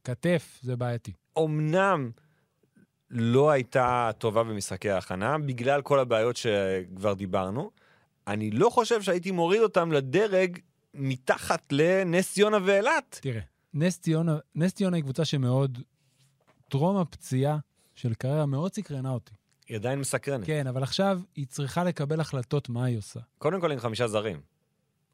כתף 0.03 0.59
זה 0.61 0.75
בעייתי. 0.75 1.11
אמנם 1.39 2.11
לא 3.09 3.51
הייתה 3.51 4.11
טובה 4.17 4.43
במשחקי 4.43 4.89
ההכנה, 4.89 5.37
בגלל 5.37 5.81
כל 5.81 5.99
הבעיות 5.99 6.35
שכבר 6.35 7.13
דיברנו, 7.13 7.71
אני 8.27 8.51
לא 8.51 8.69
חושב 8.69 9.01
שהייתי 9.01 9.31
מוריד 9.31 9.61
אותם 9.61 9.91
לדרג 9.91 10.59
מתחת 10.93 11.63
לנס 11.71 12.33
ציונה 12.33 12.57
ואילת. 12.65 13.19
תראה, 13.21 13.41
נס 13.73 13.99
ציונה, 13.99 14.37
נס 14.55 14.73
ציונה 14.73 14.97
היא 14.97 15.03
קבוצה 15.03 15.25
שמאוד, 15.25 15.79
טרום 16.69 16.97
הפציעה 16.97 17.57
של 17.95 18.13
קריירה 18.13 18.45
מאוד 18.45 18.73
סקרנה 18.73 19.09
אותי. 19.09 19.33
היא 19.67 19.77
עדיין 19.77 19.99
מסקרנת. 19.99 20.45
כן, 20.45 20.67
אבל 20.67 20.83
עכשיו 20.83 21.21
היא 21.35 21.47
צריכה 21.47 21.83
לקבל 21.83 22.19
החלטות 22.19 22.69
מה 22.69 22.85
היא 22.85 22.97
עושה. 22.97 23.19
קודם 23.37 23.61
כל 23.61 23.71
עם 23.71 23.79
חמישה 23.79 24.07
זרים. 24.07 24.41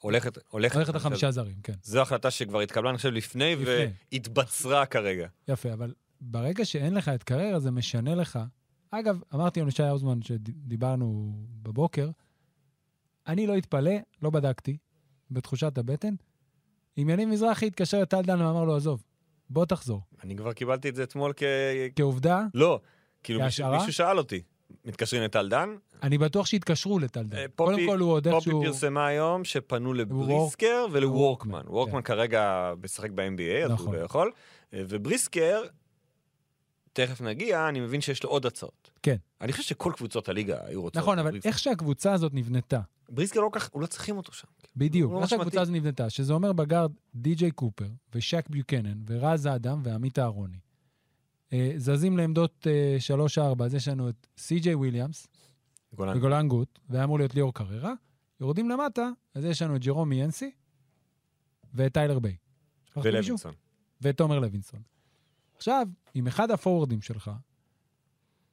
הולכת, 0.01 0.37
הולכת, 0.49 0.75
הולכת 0.75 0.95
לחמישה 0.95 1.31
זרים, 1.31 1.55
כן. 1.63 1.73
זו 1.83 2.01
החלטה 2.01 2.31
שכבר 2.31 2.59
התקבלה, 2.59 2.89
אני 2.89 2.97
חושב, 2.97 3.09
לפני, 3.09 3.55
לפני. 3.55 3.85
והתבצרה 4.11 4.85
כרגע. 4.85 5.27
יפה, 5.47 5.73
אבל 5.73 5.93
ברגע 6.21 6.65
שאין 6.65 6.93
לך 6.93 7.09
את 7.09 7.23
קריירה, 7.23 7.59
זה 7.59 7.71
משנה 7.71 8.15
לך. 8.15 8.39
אגב, 8.91 9.21
אמרתי 9.33 9.59
לנו 9.59 9.67
לשי 9.67 9.83
האוזמן 9.83 10.21
שדיברנו 10.21 11.33
בבוקר, 11.61 12.09
אני 13.29 13.47
לא 13.47 13.57
אתפלא, 13.57 13.91
לא 14.21 14.29
בדקתי, 14.29 14.77
בתחושת 15.31 15.77
הבטן, 15.77 16.13
אם 16.97 17.09
יניב 17.09 17.29
מזרחי 17.29 17.67
התקשר 17.67 18.01
לטל 18.01 18.21
דן 18.21 18.41
ואמר 18.41 18.63
לו, 18.63 18.75
עזוב, 18.75 19.03
בוא 19.49 19.65
תחזור. 19.65 20.01
אני 20.23 20.35
כבר 20.37 20.53
קיבלתי 20.53 20.89
את 20.89 20.95
זה 20.95 21.03
אתמול 21.03 21.33
כ... 21.35 21.43
כעובדה, 21.95 22.43
לא, 22.53 22.79
כאילו 23.23 23.39
כהשערה? 23.39 23.77
מישהו 23.77 23.93
שאל 23.93 24.17
אותי. 24.17 24.41
מתקשרים 24.85 25.23
לטל 25.23 25.49
דן, 25.49 25.69
אני 26.03 26.17
בטוח 26.17 26.45
שהתקשרו 26.45 26.99
לטל 26.99 27.23
דן. 27.23 27.37
אה, 27.37 27.45
קודם 27.55 27.71
פופי- 27.77 27.87
כל 27.87 27.99
הוא 27.99 28.11
עוד 28.11 28.23
פופי 28.23 28.35
איכשהו... 28.35 28.61
פרסמה 28.63 29.07
היום 29.07 29.43
שפנו 29.43 29.93
לבריסקר 29.93 30.85
ולוורקמן. 30.91 31.53
וורקמן, 31.53 31.73
וורקמן 31.73 32.01
כרגע 32.01 32.73
משחק 32.83 33.09
ב-NBA, 33.11 33.63
אז 33.65 33.69
הוא 33.71 33.73
נכון. 33.73 33.95
לא 33.95 33.99
יכול. 33.99 34.31
אה, 34.73 34.81
ובריסקר, 34.89 35.61
תכף 36.93 37.21
נגיע, 37.21 37.69
אני 37.69 37.79
מבין 37.79 38.01
שיש 38.01 38.23
לו 38.23 38.29
עוד 38.29 38.45
הצעות. 38.45 38.91
כן. 39.03 39.15
אני 39.41 39.51
חושב 39.51 39.63
שכל 39.63 39.93
קבוצות 39.95 40.29
הליגה 40.29 40.57
היו 40.65 40.81
רוצות. 40.81 40.97
נכון, 40.97 41.19
אבל. 41.19 41.39
איך 41.45 41.59
שהקבוצה 41.59 42.13
הזאת 42.13 42.33
נבנתה, 42.33 42.79
בריסקר 43.09 43.39
לא 43.39 43.49
כך, 43.51 43.69
הוא 43.71 43.81
לא 43.81 43.87
צריכים 43.87 44.17
אותו 44.17 44.31
שם. 44.31 44.47
בדיוק, 44.75 45.09
הוא 45.09 45.15
לא 45.15 45.21
איך 45.21 45.29
שהקבוצה 45.29 45.49
מתאים. 45.49 45.61
הזאת 45.61 45.75
נבנתה, 45.75 46.09
שזה 46.09 46.33
אומר 46.33 46.53
בגארד 46.53 46.91
די.ג'יי 47.15 47.51
קופר 47.51 47.89
ושק 48.15 48.49
ביוקנן 48.49 48.97
ורז 49.07 49.47
אדם 49.47 49.81
ועמית 49.83 50.19
אהרוני. 50.19 50.59
אה, 51.53 51.73
זזים 51.77 52.17
לעמדות 52.17 52.67
3-4, 53.37 53.63
אז 53.63 53.73
יש 53.73 53.87
לנו 53.87 54.09
את 54.09 54.27
סי.ג'יי 54.37 54.75
וויליאמס 54.75 55.27
גולן. 55.93 56.17
וגולן 56.17 56.47
גוט, 56.47 56.79
והיה 56.89 57.03
אמור 57.03 57.17
להיות 57.17 57.35
ליאור 57.35 57.53
קררה. 57.53 57.93
יורדים 58.39 58.69
למטה, 58.69 59.09
אז 59.33 59.45
יש 59.45 59.61
לנו 59.61 59.75
את 59.75 59.81
ג'רום 59.81 60.09
מיאנסי 60.09 60.51
ואת 61.73 61.93
טיילר 61.93 62.19
ביי. 62.19 62.35
ולוינסון. 62.95 63.53
ואת 64.01 64.17
תומר 64.17 64.39
לוינסון. 64.39 64.81
עכשיו, 65.55 65.87
אם 66.15 66.27
אחד 66.27 66.51
הפורורדים 66.51 67.01
שלך, 67.01 67.31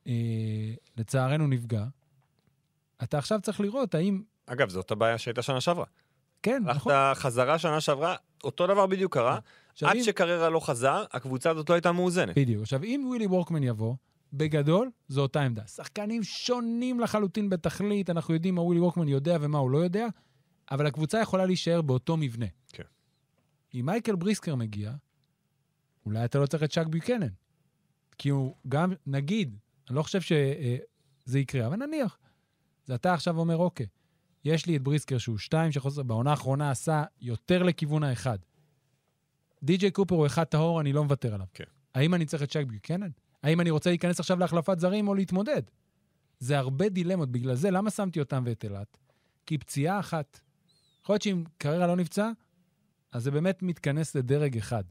אה, 0.06 0.74
לצערנו 0.96 1.46
נפגע, 1.46 1.86
אתה 3.02 3.18
עכשיו 3.18 3.40
צריך 3.42 3.60
לראות 3.60 3.94
האם... 3.94 4.22
אגב, 4.46 4.68
זאת 4.68 4.90
הבעיה 4.90 5.18
שהייתה 5.18 5.42
שנה 5.42 5.60
שעברה. 5.60 5.84
כן, 6.42 6.62
נכון. 6.66 6.92
הלכת 6.92 7.20
חזרה 7.20 7.58
שנה 7.58 7.80
שעברה, 7.80 8.16
אותו 8.44 8.66
דבר 8.66 8.86
בדיוק 8.86 9.14
קרה. 9.14 9.38
עכשיו, 9.72 9.88
עד 9.88 9.96
אם- 9.96 10.02
שקררה 10.02 10.50
לא 10.50 10.60
חזר, 10.60 11.04
הקבוצה 11.12 11.50
הזאת 11.50 11.70
לא 11.70 11.74
הייתה 11.74 11.92
מאוזנת. 11.92 12.38
בדיוק. 12.38 12.62
עכשיו, 12.62 12.82
אם 12.84 13.04
ווילי 13.08 13.26
וורקמן 13.26 13.62
יבוא, 13.62 13.94
בגדול, 14.32 14.90
זו 15.08 15.22
אותה 15.22 15.42
עמדה. 15.42 15.66
שחקנים 15.66 16.22
שונים 16.22 17.00
לחלוטין 17.00 17.50
בתכלית, 17.50 18.10
אנחנו 18.10 18.34
יודעים 18.34 18.54
מה 18.54 18.60
ווילי 18.62 18.80
וורקמן 18.80 19.08
יודע 19.08 19.36
ומה 19.40 19.58
הוא 19.58 19.70
לא 19.70 19.78
יודע, 19.78 20.06
אבל 20.70 20.86
הקבוצה 20.86 21.20
יכולה 21.20 21.46
להישאר 21.46 21.82
באותו 21.82 22.16
מבנה. 22.16 22.46
כן. 22.72 22.82
אם 23.74 23.86
מייקל 23.86 24.14
בריסקר 24.14 24.54
מגיע, 24.54 24.92
אולי 26.06 26.24
אתה 26.24 26.38
לא 26.38 26.46
צריך 26.46 26.62
את 26.62 26.72
שק 26.72 26.86
ביוקנן. 26.86 27.28
כי 28.18 28.28
הוא 28.28 28.54
גם, 28.68 28.92
נגיד, 29.06 29.56
אני 29.88 29.96
לא 29.96 30.02
חושב 30.02 30.20
שזה 30.20 31.38
יקרה, 31.38 31.66
אבל 31.66 31.76
נניח. 31.76 32.18
אז 32.86 32.92
אתה 32.92 33.14
עכשיו 33.14 33.38
אומר, 33.38 33.56
אוקיי, 33.56 33.86
יש 34.46 34.66
לי 34.66 34.76
את 34.76 34.82
בריסקר 34.82 35.18
שהוא 35.18 35.38
שתיים, 35.38 35.72
שחוסר 35.72 36.02
בעונה 36.02 36.30
האחרונה 36.30 36.70
עשה 36.70 37.04
יותר 37.20 37.62
לכיוון 37.62 38.02
האחד. 38.02 38.38
די.ג'יי 39.62 39.90
קופר 39.90 40.14
הוא 40.14 40.26
אחד 40.26 40.44
טהור, 40.44 40.80
אני 40.80 40.92
לא 40.92 41.04
מוותר 41.04 41.34
עליו. 41.34 41.46
כן. 41.54 41.64
האם 41.94 42.14
אני 42.14 42.26
צריך 42.26 42.42
את 42.42 42.50
שק 42.50 42.64
ביוקנן? 42.66 43.10
האם 43.42 43.60
אני 43.60 43.70
רוצה 43.70 43.90
להיכנס 43.90 44.20
עכשיו 44.20 44.38
להחלפת 44.38 44.80
זרים 44.80 45.08
או 45.08 45.14
להתמודד? 45.14 45.62
זה 46.38 46.58
הרבה 46.58 46.88
דילמות. 46.88 47.30
בגלל 47.30 47.54
זה, 47.54 47.70
למה 47.70 47.90
שמתי 47.90 48.20
אותם 48.20 48.42
ואת 48.46 48.64
אילת? 48.64 48.98
כי 49.46 49.58
פציעה 49.58 50.00
אחת, 50.00 50.40
יכול 51.02 51.12
להיות 51.12 51.22
שאם 51.22 51.44
קריירה 51.58 51.86
לא 51.86 51.96
נפצע, 51.96 52.30
אז 53.12 53.22
זה 53.22 53.30
באמת 53.30 53.62
מתכנס 53.62 54.14
לדרג 54.14 54.56
אחד. 54.56 54.84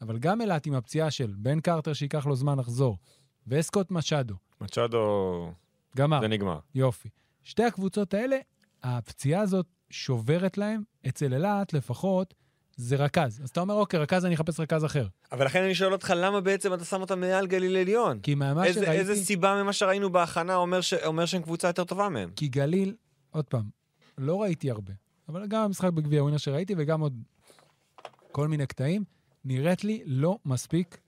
אבל 0.00 0.18
גם 0.18 0.40
אילת 0.40 0.66
עם 0.66 0.74
הפציעה 0.74 1.10
של 1.10 1.34
בן 1.38 1.60
קרטר 1.60 1.92
שייקח 1.92 2.26
לו 2.26 2.36
זמן 2.36 2.58
לחזור, 2.58 2.98
וסקוט 3.46 3.90
משאדו, 3.90 4.34
מצ'אדו 4.60 5.52
גמר. 5.96 6.20
זה 6.20 6.28
נגמר. 6.28 6.58
יופי. 6.74 7.08
שתי 7.42 7.64
הקבוצות 7.64 8.14
האלה, 8.14 8.38
הפציעה 8.82 9.42
הזאת 9.42 9.66
שוברת 9.90 10.58
להם, 10.58 10.82
אצל 11.08 11.34
אילת 11.34 11.72
לפחות, 11.72 12.34
זה 12.76 12.96
רכז. 12.96 13.40
אז 13.42 13.48
אתה 13.50 13.60
אומר, 13.60 13.74
אוקיי, 13.74 14.00
רכז, 14.00 14.24
אני 14.24 14.34
אחפש 14.34 14.60
רכז 14.60 14.84
אחר. 14.84 15.06
אבל 15.32 15.46
לכן 15.46 15.62
אני 15.62 15.74
שואל 15.74 15.92
אותך, 15.92 16.12
למה 16.16 16.40
בעצם 16.40 16.74
אתה 16.74 16.84
שם 16.84 17.00
אותם 17.00 17.20
מעל 17.20 17.46
גליל 17.46 17.76
עליון? 17.76 18.20
כי 18.20 18.34
ממה 18.34 18.64
איזה, 18.64 18.80
שראיתי... 18.84 19.00
איזה 19.00 19.24
סיבה 19.24 19.62
ממה 19.62 19.72
שראינו 19.72 20.10
בהכנה 20.12 20.56
אומר, 20.56 20.80
ש... 20.80 20.94
אומר 20.94 21.26
שהם 21.26 21.42
קבוצה 21.42 21.68
יותר 21.68 21.84
טובה 21.84 22.08
מהם? 22.08 22.30
כי 22.36 22.48
גליל, 22.48 22.94
עוד 23.30 23.44
פעם, 23.44 23.64
לא 24.18 24.42
ראיתי 24.42 24.70
הרבה, 24.70 24.92
אבל 25.28 25.46
גם 25.46 25.62
המשחק 25.62 25.92
בגביע 25.92 26.22
ווינר 26.22 26.38
שראיתי 26.38 26.74
וגם 26.78 27.00
עוד 27.00 27.22
כל 28.32 28.48
מיני 28.48 28.66
קטעים, 28.66 29.04
נראית 29.44 29.84
לי 29.84 30.02
לא 30.06 30.38
מספיק 30.44 30.98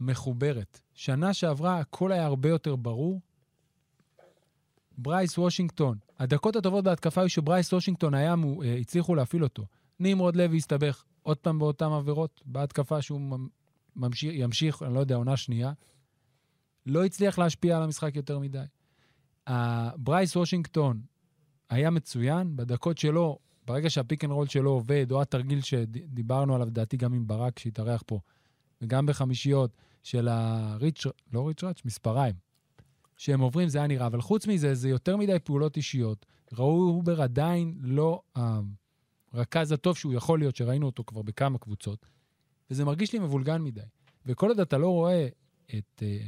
מחוברת. 0.00 0.80
שנה 0.94 1.34
שעברה 1.34 1.78
הכל 1.78 2.12
היה 2.12 2.24
הרבה 2.24 2.48
יותר 2.48 2.76
ברור. 2.76 3.20
ברייס 4.98 5.38
וושינגטון, 5.38 5.98
הדקות 6.18 6.56
הטובות 6.56 6.84
בהתקפה 6.84 7.20
היו 7.20 7.28
שברייס 7.28 7.72
וושינגטון 7.72 8.14
היה, 8.14 8.36
מו- 8.36 8.62
אה, 8.62 8.76
הצליחו 8.76 9.14
להפעיל 9.14 9.42
אותו. 9.44 9.66
נמרוד 10.00 10.36
לוי 10.36 10.56
הסתבך 10.56 11.04
עוד 11.22 11.36
פעם 11.36 11.58
באותן 11.58 11.84
עבירות, 11.92 12.42
בהתקפה 12.44 13.02
שהוא 13.02 13.20
ממ- 13.20 13.48
ממשיך, 13.96 14.30
ימשיך, 14.34 14.82
אני 14.82 14.94
לא 14.94 15.00
יודע, 15.00 15.14
עונה 15.16 15.36
שנייה. 15.36 15.72
לא 16.86 17.04
הצליח 17.04 17.38
להשפיע 17.38 17.76
על 17.76 17.82
המשחק 17.82 18.16
יותר 18.16 18.38
מדי. 18.38 18.64
ברייס 19.96 20.36
וושינגטון 20.36 21.00
היה 21.70 21.90
מצוין, 21.90 22.56
בדקות 22.56 22.98
שלו, 22.98 23.38
ברגע 23.66 23.90
שה 23.90 24.05
pick 24.05 24.24
and 24.24 24.32
roll 24.32 24.46
שלו 24.46 24.70
עובד, 24.70 25.06
או 25.12 25.22
התרגיל 25.22 25.60
שדיברנו 25.60 26.54
עליו, 26.54 26.66
לדעתי 26.66 26.96
גם 26.96 27.14
עם 27.14 27.26
ברק 27.26 27.58
שהתארח 27.58 28.02
פה, 28.06 28.20
וגם 28.82 29.06
בחמישיות 29.06 29.70
של 30.02 30.28
הריץ', 30.28 31.06
לא 31.32 31.48
ריץ' 31.48 31.64
ראץ', 31.64 31.84
מספריים, 31.84 32.34
שהם 33.24 33.40
עוברים, 33.40 33.68
זה 33.68 33.78
היה 33.78 33.86
נראה. 33.86 34.06
אבל 34.06 34.20
חוץ 34.20 34.46
מזה, 34.46 34.74
זה 34.74 34.88
יותר 34.88 35.16
מדי 35.16 35.38
פעולות 35.44 35.76
אישיות. 35.76 36.26
רועי 36.52 36.88
הובר 36.88 37.22
עדיין 37.22 37.78
לא 37.80 38.22
הרכז 39.32 39.72
הטוב 39.72 39.96
שהוא 39.96 40.14
יכול 40.14 40.38
להיות, 40.38 40.56
שראינו 40.56 40.86
אותו 40.86 41.04
כבר 41.04 41.22
בכמה 41.22 41.58
קבוצות, 41.58 42.06
וזה 42.70 42.84
מרגיש 42.84 43.12
לי 43.12 43.18
מבולגן 43.18 43.62
מדי. 43.62 43.80
וכל 44.26 44.48
עוד 44.48 44.60
אתה 44.60 44.78
לא 44.78 44.88
רואה 44.88 45.28
את, 45.78 46.02
אה, 46.02 46.26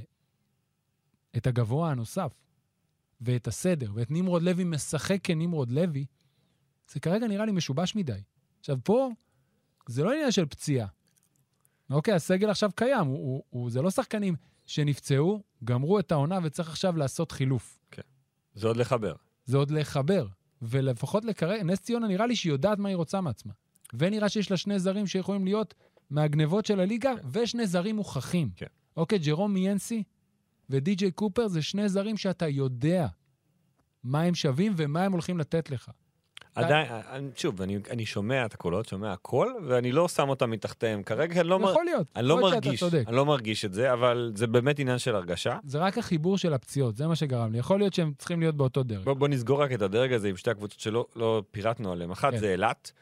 את 1.36 1.46
הגבוה 1.46 1.90
הנוסף, 1.90 2.32
ואת 3.20 3.46
הסדר, 3.46 3.92
ואת 3.94 4.10
נמרוד 4.10 4.42
לוי 4.42 4.64
משחק 4.64 5.18
כנמרוד 5.22 5.70
לוי, 5.70 6.06
זה 6.90 7.00
כרגע 7.00 7.26
נראה 7.26 7.46
לי 7.46 7.52
משובש 7.52 7.94
מדי. 7.94 8.20
עכשיו, 8.60 8.78
פה 8.84 9.08
זה 9.88 10.04
לא 10.04 10.12
עניין 10.12 10.30
של 10.30 10.46
פציעה. 10.46 10.88
אוקיי, 11.90 12.14
הסגל 12.14 12.50
עכשיו 12.50 12.70
קיים, 12.74 13.06
הוא, 13.06 13.18
הוא, 13.18 13.42
הוא, 13.50 13.70
זה 13.70 13.82
לא 13.82 13.90
שחקנים 13.90 14.36
שנפצעו, 14.66 15.42
גמרו 15.64 15.98
את 15.98 16.12
העונה 16.12 16.38
וצריך 16.42 16.68
עכשיו 16.68 16.96
לעשות 16.96 17.32
חילוף. 17.32 17.78
זה 18.54 18.66
עוד 18.66 18.76
לחבר. 18.76 19.14
זה 19.44 19.56
עוד 19.56 19.70
לחבר. 19.70 20.26
ולפחות 20.62 21.24
לכרגע, 21.24 21.62
נס 21.62 21.80
ציונה 21.80 22.08
נראה 22.08 22.26
לי 22.26 22.36
שהיא 22.36 22.52
יודעת 22.52 22.78
מה 22.78 22.88
היא 22.88 22.96
רוצה 22.96 23.20
מעצמה. 23.20 23.52
ונראה 23.94 24.28
שיש 24.28 24.50
לה 24.50 24.56
שני 24.56 24.78
זרים 24.78 25.06
שיכולים 25.06 25.44
להיות 25.44 25.74
מהגנבות 26.10 26.66
של 26.66 26.80
הליגה, 26.80 27.12
כן. 27.16 27.28
ושני 27.32 27.66
זרים 27.66 27.96
מוכחים. 27.96 28.50
כן. 28.56 28.66
אוקיי, 28.96 29.18
ג'רום 29.18 29.54
מיאנסי 29.54 30.02
ודי.ג'יי 30.70 31.10
קופר 31.10 31.48
זה 31.48 31.62
שני 31.62 31.88
זרים 31.88 32.16
שאתה 32.16 32.48
יודע 32.48 33.06
מה 34.04 34.22
הם 34.22 34.34
שווים 34.34 34.72
ומה 34.76 35.04
הם 35.04 35.12
הולכים 35.12 35.38
לתת 35.38 35.70
לך. 35.70 35.90
עדיין, 36.64 36.86
אני- 37.10 37.28
שוב, 37.36 37.62
אני, 37.62 37.78
אני 37.90 38.06
שומע 38.06 38.46
את 38.46 38.54
הקולות, 38.54 38.88
שומע 38.88 39.12
הכל, 39.12 39.52
ואני 39.66 39.92
לא 39.92 40.08
שם 40.08 40.28
אותם 40.28 40.50
מתחתיהם 40.50 41.02
כרגע, 41.02 41.40
אני 41.40 41.48
לא, 41.48 41.58
מר... 41.58 41.74
להיות. 41.84 42.06
אני 42.16 42.26
לא 42.26 42.40
מרגיש. 42.40 42.82
אני 42.82 43.16
לא 43.16 43.26
מרגיש 43.26 43.64
את 43.64 43.74
זה, 43.74 43.92
אבל 43.92 44.32
זה 44.34 44.46
באמת 44.46 44.78
עניין 44.78 44.98
של 44.98 45.14
הרגשה. 45.14 45.58
זה 45.64 45.78
רק 45.78 45.98
החיבור 45.98 46.38
של 46.38 46.54
הפציעות, 46.54 46.96
זה 46.96 47.06
מה 47.06 47.16
שגרם 47.16 47.52
לי. 47.52 47.58
יכול 47.58 47.78
להיות 47.78 47.94
שהם 47.94 48.12
צריכים 48.18 48.40
להיות 48.40 48.54
באותו 48.56 48.82
דרג. 48.82 49.04
בוא, 49.04 49.14
בוא 49.14 49.28
נסגור 49.28 49.62
רק 49.62 49.72
את 49.72 49.82
הדרג 49.82 50.12
הזה 50.12 50.28
עם 50.28 50.36
שתי 50.36 50.50
הקבוצות 50.50 50.80
שלא 50.80 51.06
לא 51.16 51.42
פירטנו 51.50 51.92
עליהן. 51.92 52.10
אחת 52.10 52.32
כן. 52.32 52.38
זה 52.38 52.52
אילת, 52.52 52.92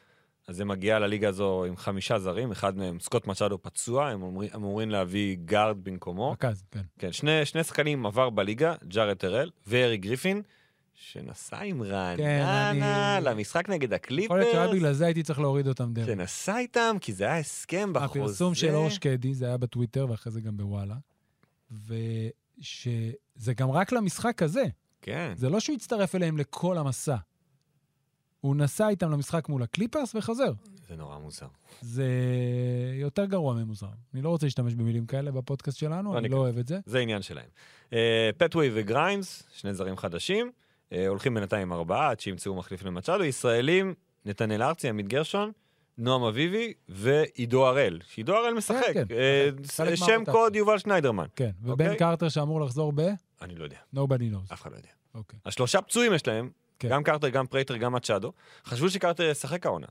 אז 0.48 0.56
זה 0.56 0.64
מגיע 0.64 0.98
לליגה 0.98 1.28
הזו 1.28 1.64
עם 1.64 1.76
חמישה 1.76 2.18
זרים, 2.18 2.52
אחד 2.52 2.76
מהם 2.76 3.00
סקוט 3.00 3.26
מצ'אדו 3.26 3.62
פצוע, 3.62 4.08
הם 4.08 4.22
אמורים, 4.22 4.50
אמורים 4.54 4.90
להביא 4.90 5.36
גארד 5.44 5.76
במקומו. 5.84 6.30
רכז, 6.30 6.64
כן. 6.70 6.80
כן, 6.98 7.12
שני, 7.12 7.44
שני 7.44 7.64
שחקנים 7.64 8.06
עבר 8.06 8.30
בליגה, 8.30 8.74
ג'ארד 8.88 9.16
טרל 9.16 9.50
וארי 9.66 9.96
גריפין, 9.96 10.42
שנסע 10.94 11.58
עם 11.60 11.82
רעננה 11.82 12.70
אני- 13.18 13.24
למשחק 13.24 13.68
נגד 13.68 13.92
יכול 13.92 14.16
להיות 14.16 14.30
שרק 14.52 14.56
הקליפרס, 14.56 14.74
בגלל 14.76 14.92
זה 14.92 15.04
הייתי 15.04 15.22
צריך 15.22 15.38
להוריד 15.40 15.68
אותם 15.68 15.92
דרג. 15.94 16.06
שנסע 16.06 16.58
איתם, 16.58 16.96
כי 17.00 17.12
זה 17.12 17.24
היה 17.24 17.38
הסכם 17.38 17.92
בחוזה. 17.92 18.20
הפרסום 18.20 18.54
של 18.54 18.74
אור 18.74 18.88
שקדי, 18.90 19.34
זה 19.34 19.46
היה 19.46 19.56
בטוויטר 19.56 20.06
ואחרי 20.10 20.32
זה 20.32 20.40
גם 20.40 20.56
בוואלה, 20.56 20.94
ושזה 21.70 23.54
גם 23.56 23.70
רק 23.70 23.92
למשחק 23.92 24.42
הזה. 24.42 24.64
כן. 25.02 25.32
זה 25.36 25.48
לא 25.50 25.60
שהוא 25.60 25.76
הצטרף 25.76 26.14
אליהם 26.14 26.38
לכל 26.38 26.78
המסע. 26.78 27.16
הוא 28.40 28.56
נסע 28.56 28.88
איתם 28.88 29.10
למשחק 29.10 29.48
מול 29.48 29.62
הקליפרס 29.62 30.14
וחזר. 30.14 30.52
זה 30.88 30.96
נורא 30.96 31.18
מוזר. 31.18 31.46
זה 31.80 32.08
יותר 32.94 33.24
גרוע 33.24 33.54
ממוזר. 33.54 33.86
אני 34.14 34.22
לא 34.22 34.28
רוצה 34.28 34.46
להשתמש 34.46 34.74
במילים 34.74 35.06
כאלה 35.06 35.30
בפודקאסט 35.30 35.78
שלנו, 35.78 36.12
לא 36.12 36.18
אני. 36.18 36.28
לא 36.28 36.36
אוהב 36.36 36.58
את 36.58 36.66
זה. 36.68 36.78
זה 36.86 36.98
עניין 36.98 37.22
שלהם. 37.22 37.48
אה, 37.92 38.30
פטווי 38.38 38.70
וגריימס, 38.74 39.42
שני 39.54 39.74
זרים 39.74 39.96
חדשים, 39.96 40.46
אה, 40.46 40.63
הולכים 41.08 41.34
בינתיים 41.34 41.72
ארבעה 41.72 42.10
עד 42.10 42.20
שימצאו 42.20 42.54
מחליף 42.54 42.82
למצ'אדו. 42.82 43.24
ישראלים, 43.24 43.94
נתנאל 44.24 44.62
ארצי, 44.62 44.88
עמית 44.88 45.08
גרשון, 45.08 45.52
נועם 45.98 46.22
אביבי 46.22 46.72
ועידו 46.88 47.66
הראל. 47.66 48.00
שעידו 48.08 48.34
הראל 48.36 48.54
משחק. 48.54 48.82
כן, 48.94 49.04
אה, 49.10 49.48
משחק. 49.60 49.76
חלק 49.86 49.94
שם. 49.94 50.22
ועוד 50.32 50.56
יובל 50.56 50.78
שניידרמן. 50.78 51.26
כן, 51.36 51.50
ובן 51.62 51.84
אוקיי. 51.84 51.98
קרטר 51.98 52.28
שאמור 52.28 52.60
לחזור 52.60 52.92
ב- 52.94 53.00
אני 53.42 53.54
לא 53.54 53.64
יודע, 53.64 53.76
nobody 53.94 54.34
knows. 54.34 54.52
אף 54.52 54.62
אחד 54.62 54.72
לא 54.72 54.76
יודע. 54.76 54.88
אוקיי. 55.14 55.38
השלושה 55.46 55.80
פצועים 55.82 56.14
יש 56.14 56.26
להם, 56.26 56.50
כן. 56.78 56.88
גם 56.88 57.02
קרטר, 57.02 57.28
גם 57.28 57.46
פרייטר, 57.46 57.76
גם 57.76 57.92
מצ'אדו. 57.92 58.32
חשבו 58.64 58.90
שקרטר 58.90 59.22
ישחק 59.22 59.66
העונה. 59.66 59.86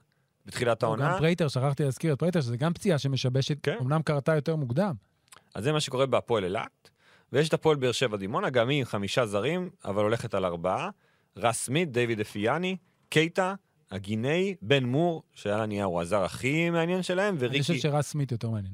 בתחילת 0.46 0.84
לא, 0.84 0.88
העונה, 0.88 1.12
גם 1.12 1.18
פרייטר, 1.18 1.48
שכחתי 1.48 1.84
להזכיר 1.84 2.14
את 2.14 2.20
פרייטר, 2.20 2.42
שזה 2.42 2.58
גם 2.58 2.74
פציעה 2.74 2.98
שמשבשת, 2.98 3.58
כן. 3.64 3.78
אמנם 3.82 4.02
קרתה 4.02 4.36
יותר 4.36 4.56
מוקדם. 4.56 4.94
אז 5.56 5.64
זה 5.64 5.72
מה 5.72 5.80
שקורה 5.80 6.06
בהפועל 6.06 6.44
אילת. 6.44 6.83
ויש 7.34 7.50
את 7.50 7.54
הפועל 7.54 7.76
באר 7.78 7.92
שבע 7.92 8.18
דימונה, 8.18 8.50
גם 8.50 8.70
היא 8.70 8.80
עם 8.80 8.86
חמישה 8.86 9.26
זרים, 9.26 9.70
אבל 9.86 10.04
הולכת 10.04 10.34
על 10.34 10.46
ארבעה. 10.46 10.90
רס 11.38 11.58
סמית, 11.58 11.92
דיוויד 11.92 12.20
אפיאני, 12.20 12.76
קייטה, 13.10 13.54
הגינאי, 13.92 14.56
בן 14.62 14.84
מור, 14.84 15.24
שעל 15.34 15.62
הנייר 15.62 15.86
הוא 15.86 16.02
הזר 16.02 16.24
הכי 16.24 16.70
מעניין 16.70 17.04
שלהם, 17.04 17.36
אני 17.42 17.62
חושב 17.62 17.74
וריקי... 17.74 17.82
שרס 17.82 18.08
סמית 18.08 18.32
יותר 18.32 18.50
מעניין. 18.50 18.74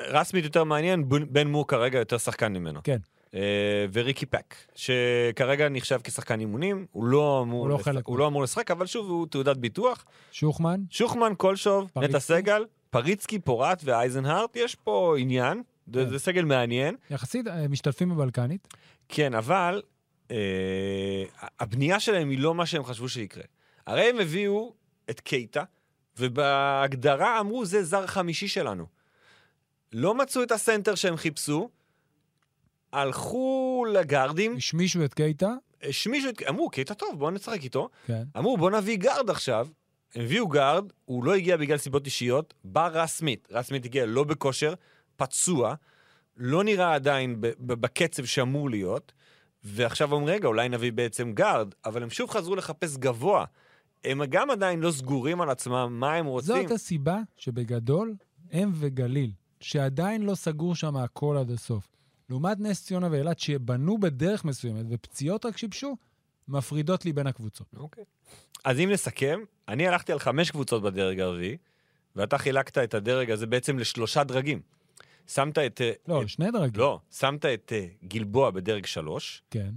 רס 0.00 0.28
סמית 0.28 0.44
יותר 0.44 0.64
מעניין, 0.64 1.08
בן- 1.08 1.48
מור 1.48 1.66
כרגע 1.68 1.98
יותר 1.98 2.18
שחקן 2.18 2.52
ממנו. 2.52 2.80
כן. 2.84 2.96
אה, 3.34 3.40
וריקי 3.92 4.26
פק, 4.26 4.54
שכרגע 4.74 5.68
נחשב 5.68 6.00
כשחקן 6.04 6.40
אימונים, 6.40 6.86
הוא 6.92 7.04
לא 7.04 7.40
אמור, 7.42 7.60
הוא 7.60 7.68
לא 7.68 7.76
לשחק, 7.78 8.06
הוא. 8.06 8.18
לא 8.18 8.26
אמור 8.26 8.42
לשחק, 8.42 8.70
אבל 8.70 8.86
שוב, 8.86 9.10
הוא 9.10 9.26
תעודת 9.26 9.56
ביטוח. 9.56 10.04
שוחמן, 10.32 10.80
שוחמן, 10.90 11.32
קולשוב, 11.36 11.90
פריצקי. 11.92 12.10
נטע 12.10 12.20
סגל, 12.20 12.64
פריצקי, 12.90 13.38
פורט 13.38 13.82
ואייזנהארט, 13.84 14.56
יש 14.56 14.74
פה 14.74 15.14
עניין, 15.18 15.62
זה, 15.86 16.04
כן. 16.04 16.10
זה 16.10 16.18
סגל 16.18 16.44
מעניין. 16.44 16.96
יחסית 17.10 17.48
אה, 17.48 17.68
משתתפים 17.68 18.10
בבלקנית. 18.10 18.68
כן, 19.08 19.34
אבל 19.34 19.82
אה, 20.30 21.24
הבנייה 21.60 22.00
שלהם 22.00 22.30
היא 22.30 22.38
לא 22.38 22.54
מה 22.54 22.66
שהם 22.66 22.84
חשבו 22.84 23.08
שיקרה. 23.08 23.44
הרי 23.86 24.10
הם 24.10 24.18
הביאו 24.20 24.74
את 25.10 25.20
קייטה, 25.20 25.64
ובהגדרה 26.18 27.40
אמרו, 27.40 27.64
זה 27.64 27.84
זר 27.84 28.06
חמישי 28.06 28.48
שלנו. 28.48 28.86
לא 29.92 30.14
מצאו 30.14 30.42
את 30.42 30.52
הסנטר 30.52 30.94
שהם 30.94 31.16
חיפשו, 31.16 31.70
הלכו 32.92 33.84
לגארדים, 33.92 34.56
השמישו 34.56 35.04
את 35.04 35.14
קייטה, 35.14 35.54
השמישו 35.82 36.28
את... 36.28 36.42
אמרו, 36.48 36.70
קייטה 36.70 36.94
טוב, 36.94 37.18
בואו 37.18 37.30
נשחק 37.30 37.62
איתו. 37.62 37.88
כן. 38.06 38.22
אמרו, 38.38 38.56
בואו 38.56 38.70
נביא 38.78 38.96
גארד 38.96 39.30
עכשיו. 39.30 39.68
הם 40.14 40.22
הביאו 40.22 40.48
גארד, 40.48 40.84
הוא 41.04 41.24
לא 41.24 41.34
הגיע 41.34 41.56
בגלל 41.56 41.78
סיבות 41.78 42.06
אישיות, 42.06 42.54
בא 42.64 42.86
רס 42.86 43.16
סמית. 43.16 43.48
רס 43.50 43.66
סמית 43.66 43.84
הגיע 43.84 44.06
לא 44.06 44.24
בכושר, 44.24 44.74
פצוע, 45.16 45.74
לא 46.36 46.64
נראה 46.64 46.94
עדיין 46.94 47.36
בקצב 47.60 48.24
שאמור 48.24 48.70
להיות, 48.70 49.12
ועכשיו 49.64 50.12
אומרים, 50.12 50.34
רגע, 50.34 50.48
אולי 50.48 50.68
נביא 50.68 50.92
בעצם 50.92 51.32
גארד, 51.32 51.74
אבל 51.84 52.02
הם 52.02 52.10
שוב 52.10 52.30
חזרו 52.30 52.56
לחפש 52.56 52.96
גבוה. 52.96 53.44
הם 54.04 54.24
גם 54.24 54.50
עדיין 54.50 54.80
לא 54.80 54.90
סגורים 54.90 55.40
על 55.40 55.50
עצמם 55.50 55.96
מה 56.00 56.14
הם 56.14 56.26
רוצים. 56.26 56.62
זאת 56.62 56.70
הסיבה 56.70 57.18
שבגדול 57.36 58.14
הם 58.52 58.70
וגליל, 58.74 59.30
שעדיין 59.60 60.22
לא 60.22 60.34
סגור 60.34 60.74
שם 60.74 60.96
הכל 60.96 61.36
עד 61.40 61.50
הסוף. 61.50 61.88
לעומת 62.30 62.60
נס 62.60 62.84
ציונה 62.84 63.08
ואילת, 63.10 63.38
שבנו 63.38 63.98
בדרך 63.98 64.44
מסוימת 64.44 64.86
ופציעות 64.90 65.46
רק 65.46 65.56
שיבשו, 65.56 65.96
מפרידות 66.48 67.04
לי 67.04 67.12
בין 67.12 67.26
הקבוצות. 67.26 67.66
אוקיי. 67.76 68.04
אז 68.64 68.80
אם 68.80 68.90
נסכם, 68.90 69.40
אני 69.68 69.88
הלכתי 69.88 70.12
על 70.12 70.18
חמש 70.18 70.50
קבוצות 70.50 70.82
בדרג 70.82 71.20
הרביעי, 71.20 71.56
ואתה 72.16 72.38
חילקת 72.38 72.78
את 72.78 72.94
הדרג 72.94 73.30
הזה 73.30 73.46
בעצם 73.46 73.78
לשלושה 73.78 74.24
דרגים. 74.24 74.60
שמת 75.28 75.58
את... 75.58 75.80
אה, 75.80 75.92
לא, 76.08 76.22
את 76.22 76.28
שני 76.28 76.50
דרגים. 76.50 76.80
לא, 76.80 76.98
שמת 77.10 77.44
את 77.44 77.72
אה, 77.76 77.86
גלבוע 78.04 78.50
בדרג 78.50 78.86
שלוש, 78.86 79.42
כן. 79.50 79.70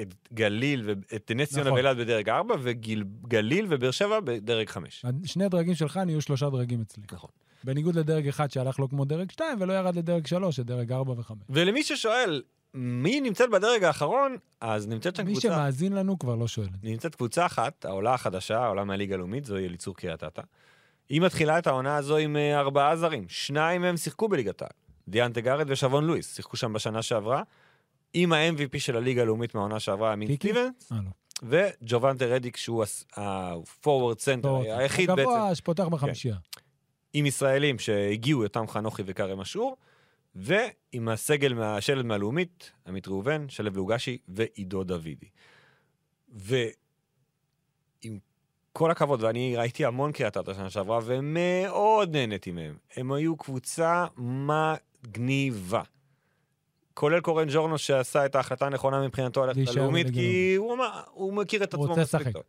את 0.00 0.14
גליל 0.32 0.82
ואת 0.86 1.30
נס 1.34 1.48
ציונה 1.48 1.64
נכון. 1.64 1.72
ואילת 1.72 1.96
בדרג 1.96 2.28
ארבע, 2.28 2.54
וגליל 2.62 3.66
ובאר 3.70 3.90
שבע 3.90 4.20
בדרג 4.20 4.68
חמש. 4.68 5.04
שני 5.24 5.44
הדרגים 5.44 5.74
שלך 5.74 5.96
נהיו 5.96 6.20
שלושה 6.20 6.50
דרגים 6.50 6.80
אצלי. 6.80 7.02
נכון. 7.12 7.30
בניגוד 7.64 7.94
לדרג 7.94 8.28
אחד 8.28 8.50
שהלך 8.50 8.78
לו 8.78 8.88
כמו 8.88 9.04
דרג 9.04 9.30
2 9.30 9.60
ולא 9.60 9.72
ירד 9.72 9.96
לדרג 9.96 10.26
3, 10.26 10.58
לדרג 10.58 10.92
4 10.92 11.12
ו-5. 11.12 11.32
ולמי 11.48 11.82
ששואל, 11.82 12.42
מי 12.74 13.20
נמצאת 13.20 13.50
בדרג 13.50 13.84
האחרון, 13.84 14.36
אז 14.60 14.88
נמצאת 14.88 15.16
שם 15.16 15.24
מי 15.24 15.32
קבוצה... 15.32 15.48
שמאזין 15.48 15.92
לנו 15.92 16.18
כבר 16.18 16.34
לא 16.34 16.48
שואל. 16.48 16.68
נמצאת 16.82 17.14
קבוצה 17.14 17.46
אחת, 17.46 17.84
העולה 17.84 18.14
החדשה, 18.14 18.58
העולה 18.58 18.84
מהליגה 18.84 19.14
הלאומית, 19.14 19.44
זוהי 19.44 19.66
אליצור 19.66 19.96
קריית 19.96 20.24
אתא. 20.24 20.42
היא 21.08 21.20
מתחילה 21.20 21.58
את 21.58 21.66
העונה 21.66 21.96
הזו 21.96 22.16
עם 22.16 22.36
אה, 22.36 22.60
ארבעה 22.60 22.96
זרים, 22.96 23.24
שניים 23.28 23.80
מהם 23.80 23.96
שיחקו 23.96 24.28
בליגת 24.28 24.62
העל. 24.62 24.70
דיאנטה 25.08 25.40
גארד 25.40 25.70
ושבון 25.70 26.04
לואיס 26.04 26.36
שיחקו 26.36 26.56
שם 26.56 26.72
בשנה 26.72 27.02
שעברה, 27.02 27.42
עם 28.14 28.32
ה-MVP 28.32 28.78
של 28.78 28.96
הליגה 28.96 29.22
הלאומית 29.22 29.54
מהעונה 29.54 29.80
שעברה, 29.80 30.12
אמין? 30.12 30.34
סטיבנס, 30.36 30.92
אה, 30.92 30.96
לא. 30.96 31.10
וג'ובנטה 31.42 32.24
רדיק, 32.24 32.56
שהוא 32.56 32.84
ה-forward 33.16 34.18
center 34.18 34.46
לא, 34.46 34.62
היחיד 34.78 35.10
בעצם, 35.10 35.20
הגבוה 35.20 35.54
שפותח 35.54 35.84
בחמישייה. 35.84 36.36
עם 37.12 37.26
ישראלים 37.26 37.78
שהגיעו, 37.78 38.42
יותם 38.42 38.68
חנוכי 38.68 39.02
וכרם 39.06 39.40
אשור, 39.40 39.76
ועם 40.34 41.08
הסגל 41.08 41.54
מהשלד 41.54 42.04
מהלאומית, 42.04 42.72
עמית 42.86 43.08
ראובן, 43.08 43.48
שלו 43.48 43.70
לוגשי 43.70 44.18
ועידו 44.28 44.84
דוידי. 44.84 45.28
ועם 46.28 48.18
כל 48.76 48.90
הכבוד, 48.90 49.22
ואני 49.22 49.56
ראיתי 49.56 49.84
המון 49.84 50.12
קריית 50.12 50.36
אתא 50.36 50.54
שנה 50.54 50.70
שעברה, 50.70 50.98
ומאוד 51.04 52.16
נהניתי 52.16 52.52
מהם. 52.52 52.76
הם 52.96 53.12
היו 53.12 53.36
קבוצה 53.36 54.06
מגניבה. 54.16 55.82
כולל 56.94 57.20
קורן 57.20 57.46
ג'ורנו 57.50 57.78
שעשה 57.78 58.26
את 58.26 58.34
ההחלטה 58.34 58.66
הנכונה 58.66 59.06
מבחינתו 59.06 59.46
ללכת 59.46 59.56
להישאר 59.56 59.74
ללאומית, 59.74 60.06
בליגה 60.06 60.20
כי 60.20 60.54
הוא, 60.54 60.74
אמר, 60.74 61.00
הוא 61.12 61.32
מכיר 61.32 61.64
את 61.64 61.74
עצמו 61.74 61.96
מספיק. 61.96 62.28
טוב. 62.28 62.42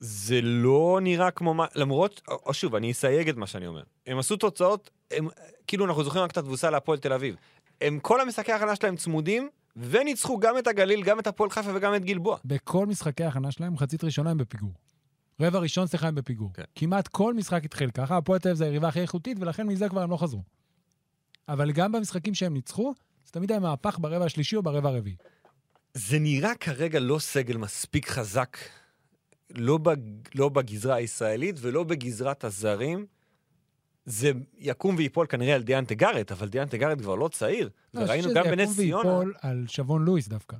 זה 0.00 0.40
לא 0.42 0.98
נראה 1.02 1.30
כמו 1.30 1.54
מה, 1.54 1.66
למרות, 1.74 2.20
או 2.28 2.54
שוב, 2.54 2.74
אני 2.74 2.90
אסייג 2.90 3.28
את 3.28 3.36
מה 3.36 3.46
שאני 3.46 3.66
אומר. 3.66 3.82
הם 4.06 4.18
עשו 4.18 4.36
תוצאות, 4.36 4.90
הם, 5.10 5.28
כאילו 5.66 5.84
אנחנו 5.84 6.04
זוכרים 6.04 6.24
רק 6.24 6.30
את 6.30 6.36
התבוסה 6.36 6.70
להפועל 6.70 6.98
תל 6.98 7.12
אביב. 7.12 7.36
הם, 7.80 7.98
כל 8.00 8.20
המשחקי 8.20 8.52
ההכנה 8.52 8.76
שלהם 8.76 8.96
צמודים, 8.96 9.48
וניצחו 9.76 10.38
גם 10.38 10.58
את 10.58 10.66
הגליל, 10.66 11.02
גם 11.02 11.18
את 11.18 11.26
הפועל 11.26 11.50
חיפה 11.50 11.70
וגם 11.74 11.94
את 11.94 12.04
גלבוע. 12.04 12.36
בכל 12.44 12.86
משחקי 12.86 13.24
ההכנה 13.24 13.50
שלהם, 13.50 13.72
מחצית 13.72 14.04
ראשונה 14.04 14.30
הם 14.30 14.38
בפיגור. 14.38 14.72
רבע 15.40 15.58
ראשון, 15.58 15.86
סליחה, 15.86 16.08
הם 16.08 16.14
בפיגור. 16.14 16.50
כן. 16.54 16.62
כמעט 16.74 17.08
כל 17.08 17.34
משחק 17.34 17.64
התחיל 17.64 17.90
ככה, 17.90 18.16
הפועל 18.16 18.38
תל 18.38 18.48
אביב 18.48 18.58
זה 18.58 18.64
היריבה 18.64 18.88
הכי 18.88 19.00
איכותית, 19.00 19.38
ולכן 19.40 19.66
מזה 19.66 19.88
כבר 19.88 20.02
הם 20.02 20.10
לא 20.10 20.16
חזרו. 20.16 20.42
אבל 21.48 21.72
גם 21.72 21.92
במשחקים 21.92 22.34
שהם 22.34 22.54
ניצחו, 22.54 22.94
זה 23.26 23.32
תמיד 23.32 23.50
היה 23.50 23.60
מהפך 23.60 23.98
ברבע 24.00 24.24
השלישי 24.24 24.56
או 24.56 24.62
ברבע 24.62 24.88
הרביעי. 24.88 25.16
זה 25.94 26.18
נראה 26.18 26.54
כרגע 26.54 27.00
לא 27.00 27.18
סגל 27.18 27.56
מספיק 27.56 28.08
חזק, 28.08 28.56
לא, 29.50 29.78
בג, 29.78 29.96
לא 30.34 30.48
בגזרה 30.48 30.94
הישראלית 30.94 31.56
ולא 31.60 31.84
בגזרת 31.84 32.44
הזרים. 32.44 33.06
זה 34.04 34.32
יקום 34.58 34.94
וייפול 34.96 35.26
כנראה 35.26 35.54
על 35.54 35.62
דיאנטה 35.62 35.94
גארט, 35.94 36.32
אבל 36.32 36.48
דיאנטה 36.48 36.76
גארט 36.76 36.98
כבר 36.98 37.14
לא 37.14 37.28
צעיר. 37.28 37.70
לא, 37.94 38.00
וראינו 38.00 38.28
גם 38.34 38.44
בנס 38.44 38.60
יקום 38.70 38.74
ציונה. 38.74 39.08
וייפול 39.08 39.34
על 39.40 39.64
שבון 39.68 40.04
לואיס 40.04 40.28
דווקא. 40.28 40.56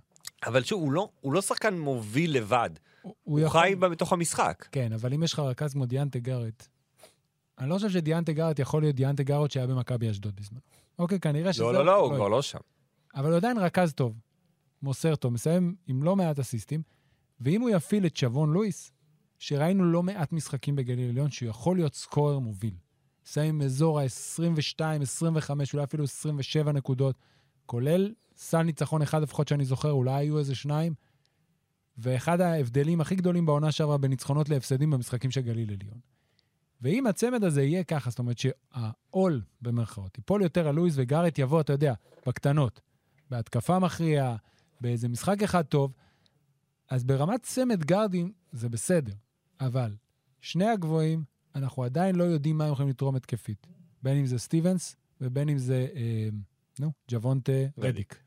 אבל 0.47 0.63
שוב, 0.63 0.83
הוא 0.83 0.93
לא, 0.93 1.09
הוא 1.21 1.33
לא 1.33 1.43
שחקן 1.43 1.79
מוביל 1.79 2.37
לבד. 2.37 2.71
הוא, 3.03 3.15
הוא 3.23 3.41
יכול- 3.41 3.61
חי 3.61 3.75
בתוך 3.75 4.13
המשחק. 4.13 4.69
כן, 4.73 4.93
אבל 4.93 5.15
אם 5.15 5.23
יש 5.23 5.33
לך 5.33 5.39
רכז 5.39 5.73
כמו 5.73 5.87
דיאנטה 5.87 6.19
גארט, 6.19 6.69
אני 7.59 7.69
לא 7.71 7.75
חושב 7.75 7.91
שדיאנטה 7.91 8.33
גארט 8.33 8.59
יכול 8.59 8.83
להיות 8.83 8.97
דיאנטה 8.97 9.23
גארט 9.23 9.51
שהיה 9.51 9.67
במכבי 9.67 10.11
אשדוד 10.11 10.37
בזמנו. 10.37 10.61
אוקיי, 10.99 11.21
כנראה 11.21 11.53
שזה... 11.53 11.63
לא, 11.63 11.73
לא, 11.75 11.85
לא, 11.85 11.97
הוא. 11.97 12.15
כבר 12.15 12.29
לא 12.29 12.43
שם. 12.43 12.59
אבל 13.15 13.29
הוא 13.29 13.37
עדיין 13.37 13.59
רכז 13.59 13.93
טוב, 13.93 14.15
מוסר 14.83 15.17
טוב, 15.17 15.33
מסיים 15.33 15.75
עם 15.87 16.03
לא 16.03 16.17
מעט 16.17 16.39
אסיסטים, 16.39 16.83
ואם 17.41 17.61
הוא 17.61 17.71
יפעיל 17.71 18.07
את 18.07 18.17
שבון 18.17 18.53
לואיס, 18.53 18.93
שראינו 19.39 19.85
לא 19.85 20.03
מעט 20.03 20.33
משחקים 20.33 20.77
בגליל 20.77 21.09
עליון, 21.11 21.31
שהוא 21.31 21.49
יכול 21.49 21.77
להיות 21.77 21.95
סקורר 21.95 22.39
מוביל. 22.39 22.75
עם 23.39 23.63
אזור 23.63 24.01
ה-22, 24.01 25.03
25, 25.03 25.75
אולי 25.75 25.85
אפילו 25.85 26.05
27 26.05 26.73
נקודות, 26.73 27.17
כולל 27.67 28.13
סל 28.37 28.63
ניצחון 28.63 29.03
אחד 29.03 29.23
לפחות 29.23 29.49
שאני 29.49 29.65
זוכר, 29.65 29.91
אולי 29.91 30.13
היו 30.13 30.39
איזה 30.39 30.55
שניים, 30.55 30.95
ואחד 31.99 32.41
ההבדלים 32.41 33.01
הכי 33.01 33.17
גדולים 33.17 33.47
בעונה 33.47 33.73
שעברה 33.73 33.99
בניצחונות 33.99 34.49
להפסדים 34.49 34.91
במשחקים 34.91 35.31
של 35.31 35.41
גליל 35.41 35.73
עליון. 35.73 35.99
ואם 36.83 37.07
הצמד 37.07 37.45
הזה 37.45 37.63
יהיה 37.63 37.85
ככה, 37.85 38.11
זאת 38.11 38.19
אומרת 38.19 38.37
שהעול, 38.39 39.43
במרכאות, 39.63 40.19
ייפול 40.19 40.43
יותר 40.43 40.69
על 40.69 40.75
לואיס 40.75 40.95
וגארט 40.97 41.39
יבוא, 41.39 41.61
אתה 41.61 41.73
יודע, 41.73 41.95
בקטנות. 42.27 42.81
בהתקפה 43.31 43.79
מכריעה, 43.79 44.37
באיזה 44.81 45.09
משחק 45.09 45.43
אחד 45.43 45.63
טוב, 45.63 45.93
אז 46.91 47.05
ברמת 47.05 47.43
צמד 47.43 47.85
גארדים 47.85 48.33
זה 48.53 48.69
בסדר, 48.69 49.13
אבל 49.61 49.97
שני 50.41 50.69
הגבוהים, 50.69 51.25
אנחנו 51.55 51.85
עדיין 51.85 52.17
לא 52.17 52.25
יודעים 52.25 52.59
מה 52.59 52.65
הם 52.65 52.73
יכולים 52.73 52.89
לתרום 52.89 53.17
התקפית. 53.17 53.67
בין 54.03 54.17
אם 54.17 54.27
זה 54.27 54.39
סטיבנס 54.39 54.97
ובין 55.21 55.49
אם 55.49 55.59
זה, 55.59 55.87
אה, 55.95 56.29
נו, 56.81 56.93
ג'וונטה 57.11 57.53
רדיק. 57.79 58.19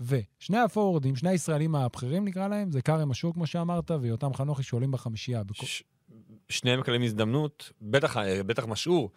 ושני 0.00 0.58
הפורורדים, 0.58 1.16
שני 1.16 1.30
הישראלים 1.30 1.74
הבכירים 1.74 2.24
נקרא 2.24 2.48
להם, 2.48 2.72
זה 2.72 2.82
כרם 2.82 3.10
אשור 3.10 3.34
כמו 3.34 3.46
שאמרת, 3.46 3.90
ויותם 3.90 4.34
חנוכי 4.34 4.62
שעולים 4.62 4.90
בחמישייה. 4.90 5.44
בכל... 5.44 5.66
ש... 5.66 5.82
שניהם 6.48 6.80
מקבלים 6.80 7.02
הזדמנות, 7.02 7.72
בטח, 7.82 8.16
בטח 8.46 8.64
משעור, 8.64 9.10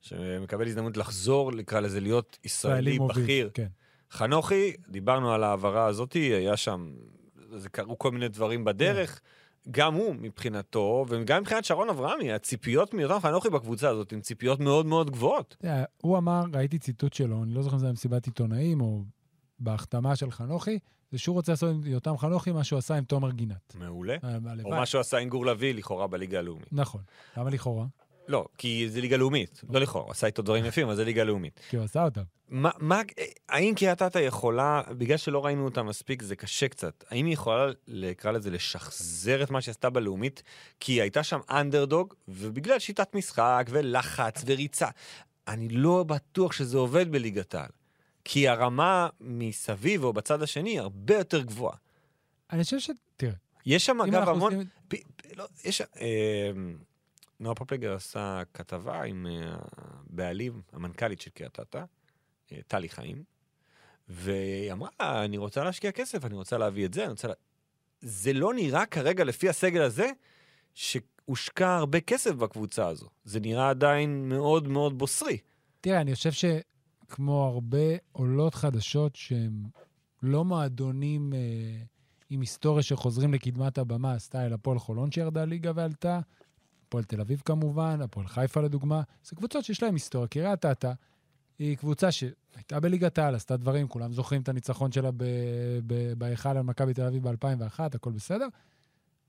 שמקבל 0.00 0.66
הזדמנות 0.66 0.96
לחזור, 0.96 1.52
נקרא 1.52 1.80
לזה, 1.80 2.00
להיות 2.00 2.38
ישראלי 2.44 2.98
בכיר. 2.98 3.50
כן. 3.54 3.68
חנוכי, 4.10 4.72
דיברנו 4.88 5.32
על 5.32 5.44
ההעברה 5.44 5.86
הזאת, 5.86 6.12
היה 6.12 6.56
שם, 6.56 6.92
זה 7.56 7.68
קרו 7.68 7.98
כל 7.98 8.10
מיני 8.10 8.28
דברים 8.28 8.64
בדרך. 8.64 9.20
גם 9.70 9.94
הוא 9.94 10.14
מבחינתו, 10.14 11.04
וגם 11.08 11.40
מבחינת 11.40 11.64
שרון 11.64 11.88
אברהמי, 11.88 12.32
הציפיות 12.32 12.94
מיותם 12.94 13.18
חנוכי 13.20 13.50
בקבוצה 13.50 13.88
הזאת 13.88 14.12
הן 14.12 14.20
ציפיות 14.20 14.60
מאוד 14.60 14.86
מאוד 14.86 15.10
גבוהות. 15.10 15.56
יודע, 15.62 15.84
הוא 16.02 16.18
אמר, 16.18 16.44
ראיתי 16.54 16.78
ציטוט 16.78 17.12
שלו, 17.12 17.42
אני 17.42 17.54
לא 17.54 17.62
זוכר 17.62 17.74
אם 17.74 17.80
זה 17.80 17.86
היה 17.86 17.92
במסיבת 17.92 18.26
עיתונאים 18.26 18.80
או 18.80 19.02
בהחתמה 19.58 20.16
של 20.16 20.30
חנוכי, 20.30 20.78
זה 21.12 21.18
שהוא 21.18 21.34
רוצה 21.34 21.52
לעשות 21.52 21.70
עם 21.70 21.80
יותם 21.84 22.18
חנוכי 22.18 22.52
מה 22.52 22.64
שהוא 22.64 22.78
עשה 22.78 22.94
עם 22.94 23.04
תומר 23.04 23.30
גינת. 23.30 23.74
מעולה. 23.78 24.16
אה, 24.24 24.38
או. 24.64 24.70
מה 24.70 24.86
שהוא 24.86 25.00
עשה 25.00 25.18
עם 25.18 25.28
גור 25.28 25.46
לביא, 25.46 25.74
לכאורה, 25.74 26.06
בליגה 26.06 26.38
הלאומית. 26.38 26.72
נכון. 26.72 27.00
למה 27.36 27.50
לכאורה? 27.50 27.86
לא, 28.30 28.46
כי 28.58 28.88
זה 28.88 29.00
ליגה 29.00 29.16
לאומית. 29.16 29.62
לא 29.70 29.80
לכאורה, 29.80 30.04
הוא 30.04 30.12
עשה 30.12 30.26
איתו 30.26 30.42
דברים 30.42 30.64
יפים, 30.64 30.86
אבל 30.86 30.96
זה 30.96 31.04
ליגה 31.04 31.24
לאומית. 31.24 31.60
כי 31.70 31.76
הוא 31.76 31.84
עשה 31.84 32.04
אותם. 32.04 32.22
מה, 32.48 32.70
מה, 32.78 33.02
האם 33.48 33.74
קריית 33.74 34.02
אתא 34.02 34.18
יכולה, 34.18 34.82
בגלל 34.98 35.16
שלא 35.16 35.44
ראינו 35.44 35.64
אותה 35.64 35.82
מספיק, 35.82 36.22
זה 36.22 36.36
קשה 36.36 36.68
קצת, 36.68 37.04
האם 37.08 37.26
היא 37.26 37.34
יכולה, 37.34 37.72
נקרא 37.88 38.30
לזה, 38.30 38.50
לשחזר 38.50 39.42
את 39.42 39.50
מה 39.50 39.60
שעשתה 39.60 39.90
בלאומית? 39.90 40.42
כי 40.80 40.92
היא 40.92 41.00
הייתה 41.00 41.22
שם 41.22 41.40
אנדרדוג, 41.50 42.14
ובגלל 42.28 42.78
שיטת 42.78 43.14
משחק 43.14 43.66
ולחץ 43.70 44.42
וריצה, 44.46 44.88
אני 45.48 45.68
לא 45.68 46.04
בטוח 46.04 46.52
שזה 46.52 46.78
עובד 46.78 47.12
בליגת 47.12 47.54
העל. 47.54 47.70
כי 48.24 48.48
הרמה 48.48 49.08
מסביב 49.20 50.04
או 50.04 50.12
בצד 50.12 50.42
השני 50.42 50.70
היא 50.70 50.80
הרבה 50.80 51.14
יותר 51.14 51.42
גבוהה. 51.42 51.76
אני 52.52 52.64
חושב 52.64 52.78
ש... 52.78 52.90
תראה, 53.16 53.32
יש 53.66 53.86
שם 53.86 54.00
אגב 54.00 54.28
המון... 54.28 54.54
עושים... 54.54 54.68
פ, 54.88 54.94
פ, 55.16 55.26
לא, 55.36 55.46
יש... 55.64 55.80
אה, 55.80 56.50
נועה 57.40 57.54
פופלגר 57.54 57.94
עשה 57.94 58.42
כתבה 58.54 59.02
עם 59.02 59.26
אה, 59.26 59.56
הבעלים, 59.76 60.62
המנכ"לית 60.72 61.20
של 61.20 61.30
קריית 61.30 61.60
אתא, 61.60 61.84
אה, 62.52 62.58
טלי 62.66 62.88
חיים, 62.88 63.22
והיא 64.08 64.72
אמרה, 64.72 65.24
אני 65.24 65.38
רוצה 65.38 65.64
להשקיע 65.64 65.92
כסף, 65.92 66.24
אני 66.24 66.34
רוצה 66.34 66.58
להביא 66.58 66.86
את 66.86 66.94
זה, 66.94 67.02
אני 67.02 67.10
רוצה... 67.10 67.28
לה... 67.28 67.34
זה 68.00 68.32
לא 68.32 68.54
נראה 68.54 68.86
כרגע, 68.86 69.24
לפי 69.24 69.48
הסגל 69.48 69.82
הזה, 69.82 70.10
שהושקע 70.74 71.76
הרבה 71.76 72.00
כסף 72.00 72.30
בקבוצה 72.30 72.86
הזו. 72.86 73.06
זה 73.24 73.40
נראה 73.40 73.70
עדיין 73.70 74.28
מאוד 74.28 74.68
מאוד 74.68 74.98
בוסרי. 74.98 75.38
תראה, 75.80 76.00
אני 76.00 76.14
חושב 76.14 76.32
שכמו 76.32 77.44
הרבה 77.44 77.96
עולות 78.12 78.54
חדשות 78.54 79.16
שהם 79.16 79.62
לא 80.22 80.44
מועדונים 80.44 81.32
אה, 81.34 81.38
עם 82.30 82.40
היסטוריה 82.40 82.82
שחוזרים 82.82 83.34
לקדמת 83.34 83.78
הבמה, 83.78 84.18
סטייל 84.18 84.52
הפועל 84.52 84.78
חולון 84.78 85.12
שירדה 85.12 85.44
ליגה 85.44 85.72
ועלתה, 85.74 86.20
הפועל 86.90 87.04
תל 87.04 87.20
אביב 87.20 87.42
כמובן, 87.44 88.00
הפועל 88.02 88.26
חיפה 88.26 88.60
לדוגמה, 88.60 89.02
זה 89.24 89.36
קבוצות 89.36 89.64
שיש 89.64 89.82
להן 89.82 89.94
היסטוריה. 89.94 90.28
קריית 90.28 90.64
אתא 90.66 90.92
היא 91.58 91.76
קבוצה 91.76 92.12
שהייתה 92.12 92.80
בליגת 92.80 93.18
העל, 93.18 93.34
עשתה 93.34 93.56
דברים, 93.56 93.88
כולם 93.88 94.12
זוכרים 94.12 94.42
את 94.42 94.48
הניצחון 94.48 94.92
שלה 94.92 95.10
בהיכל 96.18 96.48
על 96.48 96.62
מכבי 96.62 96.94
תל 96.94 97.02
אביב 97.02 97.28
ב-2001, 97.28 97.80
הכל 97.94 98.12
בסדר. 98.12 98.46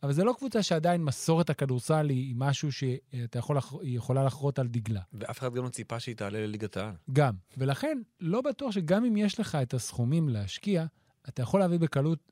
אבל 0.03 0.13
זה 0.13 0.23
לא 0.23 0.35
קבוצה 0.37 0.63
שעדיין 0.63 1.03
מסורת 1.03 1.49
הכדורסל 1.49 2.09
היא 2.09 2.35
משהו 2.37 2.71
שהיא 2.71 2.97
יכול 3.35 3.57
היא 3.81 3.97
יכולה 3.97 4.23
לחרות 4.23 4.59
על 4.59 4.67
דגלה. 4.67 5.01
ואף 5.13 5.39
אחד 5.39 5.53
גם 5.53 5.63
לא 5.63 5.69
ציפה 5.69 5.99
שהיא 5.99 6.15
תעלה 6.15 6.39
לליגת 6.39 6.77
העל. 6.77 6.93
גם. 7.13 7.33
ולכן, 7.57 8.01
לא 8.19 8.41
בטוח 8.41 8.71
שגם 8.71 9.05
אם 9.05 9.17
יש 9.17 9.39
לך 9.39 9.55
את 9.55 9.73
הסכומים 9.73 10.29
להשקיע, 10.29 10.85
אתה 11.29 11.41
יכול 11.41 11.59
להביא 11.59 11.79
בקלות 11.79 12.31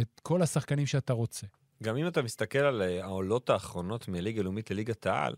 את 0.00 0.20
כל 0.22 0.42
השחקנים 0.42 0.86
שאתה 0.86 1.12
רוצה. 1.12 1.46
גם 1.82 1.96
אם 1.96 2.08
אתה 2.08 2.22
מסתכל 2.22 2.58
על 2.58 2.82
אה, 2.82 3.04
העולות 3.04 3.50
האחרונות 3.50 4.08
מליגה 4.08 4.42
לאומית 4.42 4.70
לליגת 4.70 5.06
העל, 5.06 5.34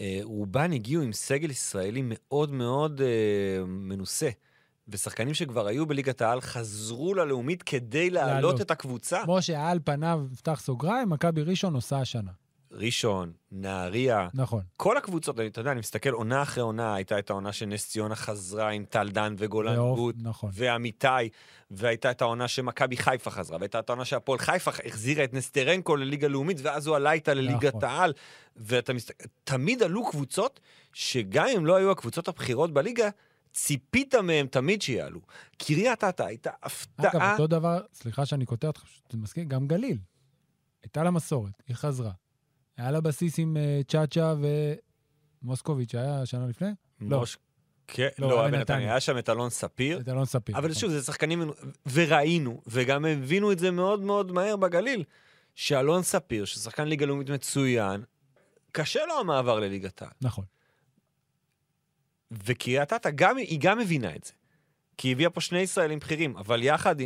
אה, 0.00 0.20
רובן 0.22 0.72
הגיעו 0.72 1.02
עם 1.02 1.12
סגל 1.12 1.50
ישראלי 1.50 2.02
מאוד 2.04 2.52
מאוד 2.52 3.00
אה, 3.00 3.64
מנוסה. 3.66 4.30
ושחקנים 4.88 5.34
שכבר 5.34 5.66
היו 5.66 5.86
בליגת 5.86 6.22
העל 6.22 6.40
חזרו 6.40 7.14
ללאומית 7.14 7.62
כדי 7.62 8.10
להעלות. 8.10 8.60
את 8.60 8.70
הקבוצה. 8.70 9.20
כמו 9.24 9.42
שעל 9.42 9.78
פניו, 9.84 10.22
נפתח 10.32 10.60
סוגריים, 10.60 11.10
מכבי 11.10 11.42
ראשון 11.42 11.74
עושה 11.74 12.00
השנה. 12.00 12.30
ראשון, 12.72 13.32
נהריה, 13.52 14.28
נכון. 14.34 14.62
כל 14.76 14.96
הקבוצות, 14.96 15.40
אתה 15.40 15.60
יודע, 15.60 15.72
אני 15.72 15.80
מסתכל 15.80 16.10
עונה 16.10 16.42
אחרי 16.42 16.62
עונה, 16.62 16.94
הייתה 16.94 17.18
את 17.18 17.30
העונה 17.30 17.52
שנס 17.52 17.88
ציונה 17.88 18.14
חזרה 18.14 18.68
עם 18.68 18.84
טל 18.84 19.08
דן 19.08 19.34
וגולן 19.38 19.76
גוט 19.76 20.16
נכון. 20.18 20.50
ועמיתי, 20.54 21.06
והייתה 21.70 22.10
את 22.10 22.22
העונה 22.22 22.48
שמכבי 22.48 22.96
חיפה 22.96 23.30
חזרה, 23.30 23.56
והייתה 23.60 23.78
את 23.78 23.90
העונה 23.90 24.04
שהפועל 24.04 24.38
חיפה 24.38 24.70
החזירה 24.86 25.24
את 25.24 25.34
נסטרנקו 25.34 25.96
לליגה 25.96 26.28
לאומית, 26.28 26.58
ואז 26.62 26.86
הוא 26.86 26.96
עלה 26.96 27.12
איתה 27.12 27.34
לליגת 27.34 27.74
נכון. 27.74 27.84
העל. 27.84 28.12
ואתה 28.56 28.92
מסתכל, 28.92 29.24
תמיד 29.44 29.82
עלו 29.82 30.10
קבוצות 30.10 30.60
שגם 30.92 31.46
אם 31.56 31.66
לא 31.66 31.76
היו 31.76 31.90
הקבוצות 31.90 32.28
הבכירות 32.28 32.72
בליגה, 32.72 33.08
ציפית 33.52 34.14
מהם 34.14 34.46
תמיד 34.46 34.82
שיעלו. 34.82 35.20
קריית 35.58 36.04
אתא 36.04 36.22
הייתה 36.22 36.50
אגב, 36.50 36.58
הפתעה. 36.62 37.32
אותו 37.32 37.46
דבר, 37.46 37.80
סליחה 37.94 38.26
שאני 38.26 38.46
קוטע 38.46 38.66
אותך, 38.66 38.82
אתה 39.08 39.16
מסכים? 39.16 39.48
גם 39.48 39.66
גליל. 39.66 39.98
הייתה 40.82 41.02
לה 41.02 41.10
מסורת, 41.10 41.62
היא 41.68 41.76
חזרה. 41.76 42.12
היה 42.76 42.90
לה 42.90 43.00
בסיס 43.00 43.38
עם 43.38 43.56
אה, 43.56 43.80
צ'אצ'ה 43.88 44.34
ומוסקוביץ', 45.42 45.94
היה 45.94 46.26
שנה 46.26 46.46
לפני? 46.46 46.70
לא. 47.00 47.24
כן, 47.86 48.08
לא, 48.18 48.28
לא, 48.28 48.40
היה 48.40 48.50
בנתניה. 48.50 48.90
היה 48.90 49.00
שם 49.00 49.18
את 49.18 49.28
אלון 49.28 49.50
ספיר. 49.50 50.00
את 50.00 50.08
אלון 50.08 50.24
ספיר. 50.24 50.58
אבל 50.58 50.68
נכון. 50.68 50.80
שוב, 50.80 50.90
זה 50.90 51.02
שחקנים, 51.02 51.50
וראינו, 51.92 52.62
וגם 52.66 53.04
הבינו 53.04 53.52
את 53.52 53.58
זה 53.58 53.70
מאוד 53.70 54.00
מאוד 54.00 54.32
מהר 54.32 54.56
בגליל, 54.56 55.04
שאלון 55.54 56.02
ספיר, 56.02 56.44
ששחקן 56.44 56.88
ליגה 56.88 57.06
לאומית 57.06 57.30
מצוין, 57.30 58.02
קשה 58.72 59.06
לו 59.06 59.20
המעבר 59.20 59.60
לליגת 59.60 60.02
העל. 60.02 60.12
נכון. 60.20 60.44
וקריית 62.30 62.92
אתא, 62.92 63.10
היא 63.36 63.58
גם 63.62 63.78
מבינה 63.78 64.14
את 64.16 64.24
זה. 64.24 64.32
כי 64.96 65.08
היא 65.08 65.12
הביאה 65.12 65.30
פה 65.30 65.40
שני 65.40 65.58
ישראלים 65.58 65.98
בכירים, 65.98 66.36
אבל 66.36 66.62
יחד, 66.62 66.96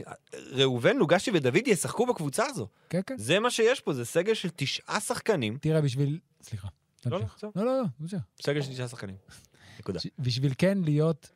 ראובן, 0.51 0.97
לוגשי 0.97 1.31
ודוידי 1.35 1.71
ישחקו 1.71 2.07
בקבוצה 2.07 2.47
הזו. 2.47 2.69
כן, 2.91 3.01
כן. 3.07 3.19
זה 3.19 3.41
מה 3.41 3.51
שיש 3.51 3.81
פה, 3.81 3.93
זה 3.93 4.05
סגל 4.05 4.35
של 4.35 4.49
תשעה 4.57 5.01
שחקנים. 5.01 5.59
תראה, 5.61 5.81
בשביל... 5.81 6.19
סליחה. 6.43 6.69
לא, 7.07 7.21
לא. 7.21 7.27
לא, 7.57 7.65
לא, 7.65 7.83
לא. 8.01 8.19
סגל 8.43 8.63
של 8.63 8.73
תשעה 8.73 8.89
שחקנים. 8.89 9.17
נקודה. 9.79 10.01
בשביל 10.19 10.53
כן 10.59 10.79
להיות 10.85 11.31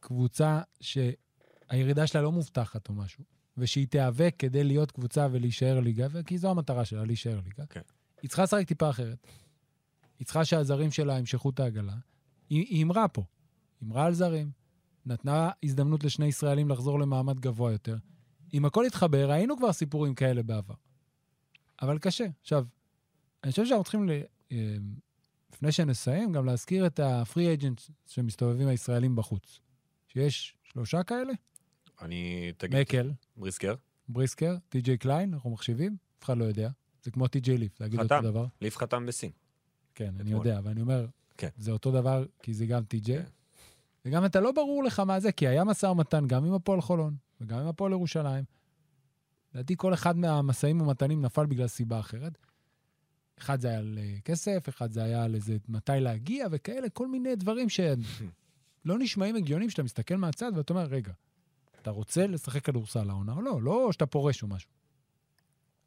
קבוצה 0.00 0.60
שהירידה 0.80 2.06
שלה 2.06 2.22
לא 2.22 2.32
מובטחת 2.32 2.88
או 2.88 2.94
משהו, 2.94 3.24
ושהיא 3.56 3.86
תיאבק 3.86 4.34
כדי 4.38 4.64
להיות 4.64 4.92
קבוצה 4.92 5.26
ולהישאר 5.30 5.80
ליגה, 5.80 6.06
כי 6.26 6.38
זו 6.38 6.50
המטרה 6.50 6.84
שלה, 6.84 7.04
להישאר 7.04 7.40
ליגה, 7.44 7.66
כן. 7.66 7.80
היא 8.22 8.28
צריכה 8.28 8.42
לשחק 8.42 8.66
טיפה 8.66 8.90
אחרת. 8.90 9.26
היא 10.18 10.26
צריכה 10.26 10.44
שהזרים 10.44 10.90
שלה 10.90 11.18
ימשכו 11.18 11.50
את 11.50 11.60
העגלה. 11.60 11.94
היא 12.50 12.58
היא 12.58 12.78
הימרה 12.78 13.08
פה. 13.08 13.22
הימרה 13.80 14.06
על 14.06 14.14
זרים, 14.14 14.50
נתנה 15.06 15.50
הזדמנות 15.62 16.04
לשני 16.04 16.26
ישראלים 16.26 16.68
לחזור 16.68 17.00
למעמד 17.00 17.40
גבוה 17.40 17.72
יותר. 17.72 17.96
אם 18.54 18.64
הכל 18.64 18.84
יתחבר, 18.86 19.30
ראינו 19.30 19.56
כבר 19.56 19.72
סיפורים 19.72 20.14
כאלה 20.14 20.42
בעבר. 20.42 20.74
אבל 21.82 21.98
קשה. 21.98 22.26
עכשיו, 22.40 22.64
אני 23.44 23.50
חושב 23.50 23.66
שאנחנו 23.66 23.84
צריכים, 23.84 24.08
ל... 24.08 24.12
אה, 24.52 24.76
לפני 25.52 25.72
שנסיים, 25.72 26.32
גם 26.32 26.46
להזכיר 26.46 26.86
את 26.86 27.00
ה 27.00 27.10
free 27.10 27.52
agent 27.52 27.80
שמסתובבים 28.06 28.68
הישראלים 28.68 29.16
בחוץ. 29.16 29.60
שיש 30.08 30.56
שלושה 30.62 31.02
כאלה? 31.02 31.32
אני, 32.00 32.52
תגיד, 32.56 32.80
מקל, 32.80 33.12
בריסקר, 33.36 33.74
בריסקר, 34.08 34.56
טי.ג'יי 34.68 34.98
קליין, 34.98 35.34
אנחנו 35.34 35.50
מחשיבים? 35.50 35.96
אף 36.18 36.24
אחד 36.24 36.38
לא 36.38 36.44
יודע. 36.44 36.70
זה 37.02 37.10
כמו 37.10 37.28
טי.ג'יי 37.28 37.58
ליף, 37.58 37.80
להגיד 37.80 38.00
אותו. 38.00 38.20
דבר. 38.22 38.46
ליף 38.60 38.76
חתם 38.76 39.06
בסין. 39.06 39.30
כן, 39.94 40.14
אני. 40.20 40.30
יודע, 40.30 40.58
אבל 40.58 40.70
אני 40.70 40.80
אומר, 40.80 41.06
כן. 41.36 41.48
זה 41.56 41.72
אותו 41.72 41.92
דבר, 41.92 42.24
כי 42.42 42.54
זה 42.54 42.66
גם 42.66 42.84
טי.ג'יי. 42.84 43.18
כן. 43.18 43.24
וגם 44.04 44.24
אתה 44.24 44.40
לא 44.40 44.52
ברור 44.52 44.84
לך 44.84 45.00
מה 45.00 45.20
זה, 45.20 45.32
כי 45.32 45.48
היה 45.48 45.64
משא 45.64 45.86
ומתן 45.86 46.26
גם 46.26 46.44
עם 46.44 46.54
הפועל 46.54 46.80
חולון 46.80 47.14
וגם 47.40 47.58
עם 47.58 47.66
הפועל 47.66 47.92
ירושלים. 47.92 48.44
לדעתי 49.54 49.74
כל 49.76 49.94
אחד 49.94 50.16
מהמשאים 50.16 50.80
ומתנים 50.80 51.22
נפל 51.22 51.46
בגלל 51.46 51.66
סיבה 51.66 52.00
אחרת. 52.00 52.38
אחד 53.38 53.60
זה 53.60 53.68
היה 53.68 53.78
על 53.78 53.98
אה, 54.02 54.14
כסף, 54.24 54.68
אחד 54.68 54.92
זה 54.92 55.02
היה 55.02 55.24
על 55.24 55.34
איזה 55.34 55.56
מתי 55.68 55.92
להגיע 56.00 56.46
וכאלה, 56.50 56.88
כל 56.88 57.08
מיני 57.08 57.36
דברים 57.36 57.68
שלא 57.68 58.98
נשמעים 58.98 59.36
הגיונים 59.36 59.70
שאתה 59.70 59.82
מסתכל 59.82 60.16
מהצד 60.16 60.52
ואתה 60.54 60.72
אומר, 60.72 60.84
רגע, 60.84 61.12
אתה 61.82 61.90
רוצה 61.90 62.26
לשחק 62.26 62.64
כדורסל 62.64 63.10
העונה 63.10 63.32
או 63.32 63.42
לא? 63.42 63.62
לא 63.62 63.92
שאתה 63.92 64.06
פורש 64.06 64.42
או 64.42 64.48
משהו. 64.48 64.70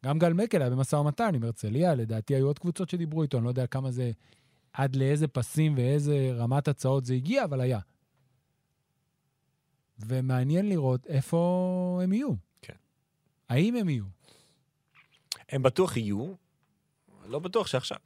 גם 0.06 0.20
גל 0.20 0.34
מקל 0.34 0.62
היה 0.62 0.70
במשא 0.70 0.96
ומתן 0.96 1.36
עם 1.36 1.44
הרצליה, 1.44 1.96
לדעתי 1.96 2.36
היו 2.36 2.48
עוד 2.48 2.60
קבוצות 2.60 2.90
שדיברו 2.90 3.24
איתו, 3.24 3.38
אני 3.38 3.44
לא 3.44 3.50
יודע 3.50 3.68
כמה 3.68 3.92
זה, 3.92 4.12
עד 4.74 4.96
לאיזה 4.96 5.28
פסים 5.28 5.74
ואיזה 5.78 6.32
רמת 6.36 6.68
הצעות 6.68 7.06
זה 7.06 7.14
הגיע, 7.14 7.44
אבל 7.44 7.62
היה. 7.62 7.80
ומעניין 10.08 10.70
לראות 10.70 11.08
איפה 11.08 12.00
הם 12.04 12.14
יהיו. 12.14 12.34
כן. 12.62 12.74
האם 13.50 13.76
הם 13.76 13.90
יהיו? 13.90 14.04
הם 15.50 15.64
בטוח 15.64 15.98
יהיו, 15.98 16.34
לא 17.26 17.40
בטוח 17.40 17.68
שעכשיו. 17.68 17.98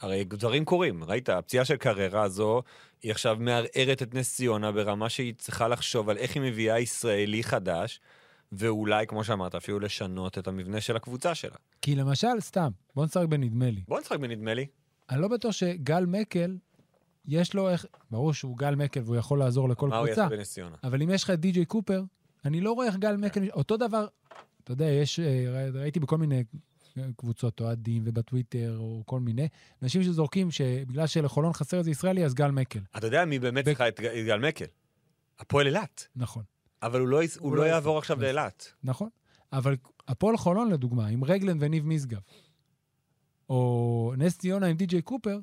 הרי 0.00 0.24
דברים 0.24 0.64
קורים, 0.64 1.04
ראית, 1.04 1.28
הפציעה 1.28 1.64
של 1.64 1.76
קררה 1.76 2.22
הזו, 2.22 2.62
היא 3.02 3.10
עכשיו 3.10 3.36
מערערת 3.40 4.02
את 4.02 4.14
נס 4.14 4.34
ציונה 4.34 4.72
ברמה 4.72 5.08
שהיא 5.08 5.34
צריכה 5.38 5.68
לחשוב 5.68 6.08
על 6.10 6.16
איך 6.16 6.34
היא 6.34 6.42
מביאה 6.42 6.80
ישראלי 6.80 7.42
חדש, 7.42 8.00
ואולי, 8.52 9.06
כמו 9.06 9.24
שאמרת, 9.24 9.54
אפילו 9.54 9.80
לשנות 9.80 10.38
את 10.38 10.46
המבנה 10.46 10.80
של 10.80 10.96
הקבוצה 10.96 11.34
שלה. 11.34 11.56
כי 11.82 11.94
למשל, 11.94 12.40
סתם, 12.40 12.70
בוא 12.94 13.04
נשחק 13.04 13.26
בנדמה 13.28 13.70
לי. 13.70 13.82
בוא 13.88 14.00
נשחק 14.00 14.18
בנדמה 14.18 14.54
לי. 14.54 14.66
אני 15.10 15.20
לא 15.20 15.28
בטוח 15.28 15.52
שגל 15.52 16.04
מקל, 16.06 16.56
יש 17.26 17.54
לו 17.54 17.70
איך... 17.70 17.86
ברור 18.10 18.32
שהוא 18.32 18.58
גל 18.58 18.74
מקל 18.74 19.00
והוא 19.04 19.16
יכול 19.16 19.38
לעזור 19.38 19.68
לכל 19.68 19.88
מה 19.88 19.98
הוא 19.98 20.06
קבוצה, 20.06 20.20
יעשה 20.20 20.36
בנס 20.36 20.52
ציונה? 20.52 20.76
אבל 20.84 21.02
אם 21.02 21.10
יש 21.10 21.24
לך 21.24 21.30
את 21.30 21.40
די.ג'יי 21.40 21.64
קופר, 21.64 22.02
אני 22.44 22.60
לא 22.60 22.72
רואה 22.72 22.86
איך 22.86 22.96
גל 22.96 23.16
מקל... 23.16 23.50
אותו 23.50 23.76
דבר, 23.76 24.06
אתה 24.64 24.72
יודע, 24.72 24.84
יש... 24.84 25.20
אה, 25.20 25.68
ראיתי 25.72 26.00
בכל 26.00 26.18
מיני 26.18 26.44
אה, 26.98 27.02
קבוצות 27.16 27.60
אוהדים 27.60 28.02
ובטוויטר 28.06 28.76
או 28.78 29.02
כל 29.06 29.20
מיני, 29.20 29.48
אנשים 29.82 30.02
שזורקים 30.02 30.50
שבגלל 30.50 31.06
שלחולון 31.06 31.52
חסר 31.52 31.78
איזה 31.78 31.90
ישראלי, 31.90 32.24
אז 32.24 32.34
גל 32.34 32.50
מקל. 32.50 32.80
אתה 32.96 33.06
יודע 33.06 33.24
מי 33.24 33.38
באמת 33.38 33.64
צריכה 33.64 33.88
את 33.88 34.00
גל 34.00 34.48
מקל? 34.48 34.64
הפועל 35.38 35.66
אילת. 35.66 36.06
נכון. 36.16 36.42
אבל 36.82 37.00
הוא 37.00 37.08
לא, 37.08 37.16
הוא 37.16 37.26
הוא 37.38 37.56
לא 37.56 37.62
לא 37.62 37.68
יעבור. 37.68 37.98
עכשיו 37.98 38.16
לא. 38.16 38.22
לאילת. 38.22 38.72
נכון. 38.84 39.08
אבל 39.52 39.76
הפועל 40.08 40.36
חולון, 40.36 40.70
לדוגמה, 40.70 41.06
עם 41.06 41.24
רגלן 41.24 41.56
וניב 41.60 41.86
משגב, 41.86 42.20
או 43.48 44.12
נס 44.16 44.38
ציונה 44.38 44.66
עם 44.66 44.76
די.ג'יי 44.76 45.02
קופר, 45.02 45.38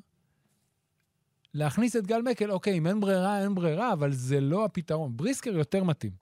להכניס 1.54 1.96
את 1.96 2.06
גל 2.06 2.22
מקל, 2.22 2.50
אוקיי, 2.50 2.78
אם 2.78 2.86
אין 2.86 3.00
ברירה, 3.00 3.42
אין 3.42 3.54
ברירה, 3.54 3.92
אבל 3.92 4.12
זה 4.12 4.40
לא 4.40 4.64
הפתרון. 4.64 5.16
בריסקר 5.16 5.50
יותר 5.50 5.84
מתאים. 5.84 6.12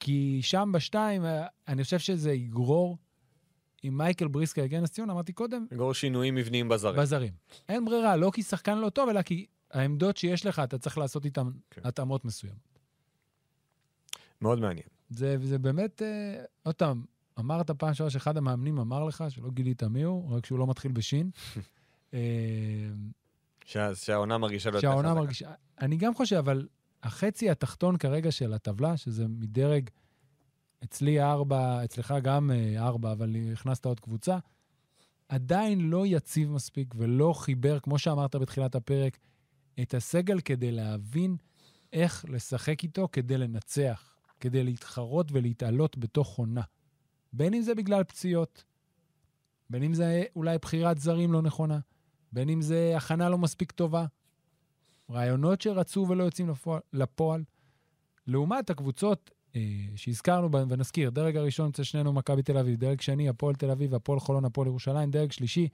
כי 0.00 0.38
שם 0.42 0.70
בשתיים, 0.74 1.24
אה, 1.24 1.46
אני 1.68 1.84
חושב 1.84 1.98
שזה 1.98 2.32
יגרור, 2.32 2.98
אם 3.84 3.98
מייקל 3.98 4.28
בריסקר 4.28 4.64
יגיע 4.64 4.80
לנס 4.80 4.90
ציונה, 4.90 5.12
אמרתי 5.12 5.32
קודם, 5.32 5.66
לגרור 5.72 5.94
שינויים 5.94 6.34
מבניים 6.34 6.68
בזרים. 6.68 7.00
בזרים. 7.00 7.32
אין 7.68 7.84
ברירה, 7.84 8.16
לא 8.16 8.30
כי 8.34 8.42
שחקן 8.42 8.78
לא 8.78 8.88
טוב, 8.90 9.08
אלא 9.08 9.22
כי 9.22 9.46
העמדות 9.70 10.16
שיש 10.16 10.46
לך, 10.46 10.58
אתה 10.58 10.78
צריך 10.78 10.98
לעשות 10.98 11.24
איתן 11.24 11.48
כן. 11.70 11.80
התאמות 11.84 12.24
מסוימות. 12.24 12.78
מאוד 14.40 14.60
מעניין. 14.60 14.86
זה, 15.10 15.36
זה 15.42 15.58
באמת, 15.58 16.02
אה, 16.02 16.44
עוד 16.62 16.74
פעם, 16.74 17.04
אמרת 17.38 17.70
פעם 17.70 17.94
שעברה 17.94 18.10
שאחד 18.10 18.36
המאמנים 18.36 18.78
אמר 18.78 19.04
לך, 19.04 19.24
שלא 19.28 19.50
גילית 19.50 19.82
מי 19.82 20.02
הוא, 20.02 20.36
רק 20.36 20.46
שהוא 20.46 20.58
לא 20.58 20.66
מתחיל 20.66 20.92
בשין. 20.92 21.30
אה, 22.14 22.18
שה- 23.68 23.94
שהעונה 23.94 24.38
מרגישה 24.38 24.70
לו 24.70 24.76
יותר 24.76 24.88
שהעונה 24.88 25.08
חזקה. 25.08 25.20
מרגישה... 25.20 25.50
אני 25.80 25.96
גם 25.96 26.14
חושב, 26.14 26.36
אבל 26.36 26.68
החצי 27.02 27.50
התחתון 27.50 27.96
כרגע 27.96 28.30
של 28.32 28.52
הטבלה, 28.52 28.96
שזה 28.96 29.28
מדרג, 29.28 29.90
אצלי 30.84 31.22
ארבע, 31.22 31.84
אצלך 31.84 32.14
גם 32.22 32.50
אה, 32.50 32.86
ארבע, 32.86 33.12
אבל 33.12 33.36
הכנסת 33.52 33.84
עוד 33.84 34.00
קבוצה, 34.00 34.38
עדיין 35.28 35.80
לא 35.80 36.06
יציב 36.06 36.50
מספיק 36.50 36.94
ולא 36.96 37.32
חיבר, 37.32 37.80
כמו 37.80 37.98
שאמרת 37.98 38.36
בתחילת 38.36 38.74
הפרק, 38.74 39.18
את 39.82 39.94
הסגל 39.94 40.40
כדי 40.40 40.70
להבין 40.72 41.36
איך 41.92 42.24
לשחק 42.28 42.82
איתו 42.82 43.08
כדי 43.12 43.38
לנצח, 43.38 44.16
כדי 44.40 44.64
להתחרות 44.64 45.32
ולהתעלות 45.32 45.98
בתוך 45.98 46.38
עונה. 46.38 46.62
בין 47.32 47.54
אם 47.54 47.62
זה 47.62 47.74
בגלל 47.74 48.04
פציעות, 48.04 48.64
בין 49.70 49.82
אם 49.82 49.94
זה 49.94 50.24
אולי 50.36 50.58
בחירת 50.58 50.98
זרים 50.98 51.32
לא 51.32 51.42
נכונה, 51.42 51.78
בין 52.32 52.48
אם 52.48 52.62
זה 52.62 52.92
הכנה 52.96 53.28
לא 53.28 53.38
מספיק 53.38 53.72
טובה. 53.72 54.06
רעיונות 55.10 55.60
שרצו 55.60 56.06
ולא 56.08 56.24
יוצאים 56.24 56.48
לפועל. 56.48 56.80
לפועל. 56.92 57.44
לעומת 58.26 58.70
הקבוצות 58.70 59.30
אה, 59.56 59.60
שהזכרנו, 59.96 60.50
ב- 60.50 60.64
ונזכיר, 60.68 61.10
דרג 61.10 61.36
הראשון 61.36 61.68
אצל 61.70 61.82
שנינו 61.82 62.12
מכבי 62.12 62.42
תל 62.42 62.58
אביב, 62.58 62.78
דרג 62.80 63.00
שני, 63.00 63.28
הפועל 63.28 63.54
תל 63.54 63.70
אביב, 63.70 63.94
הפועל 63.94 64.20
חולון, 64.20 64.44
הפועל 64.44 64.68
ירושלים, 64.68 65.10
דרג 65.10 65.32
שלישי, 65.32 65.68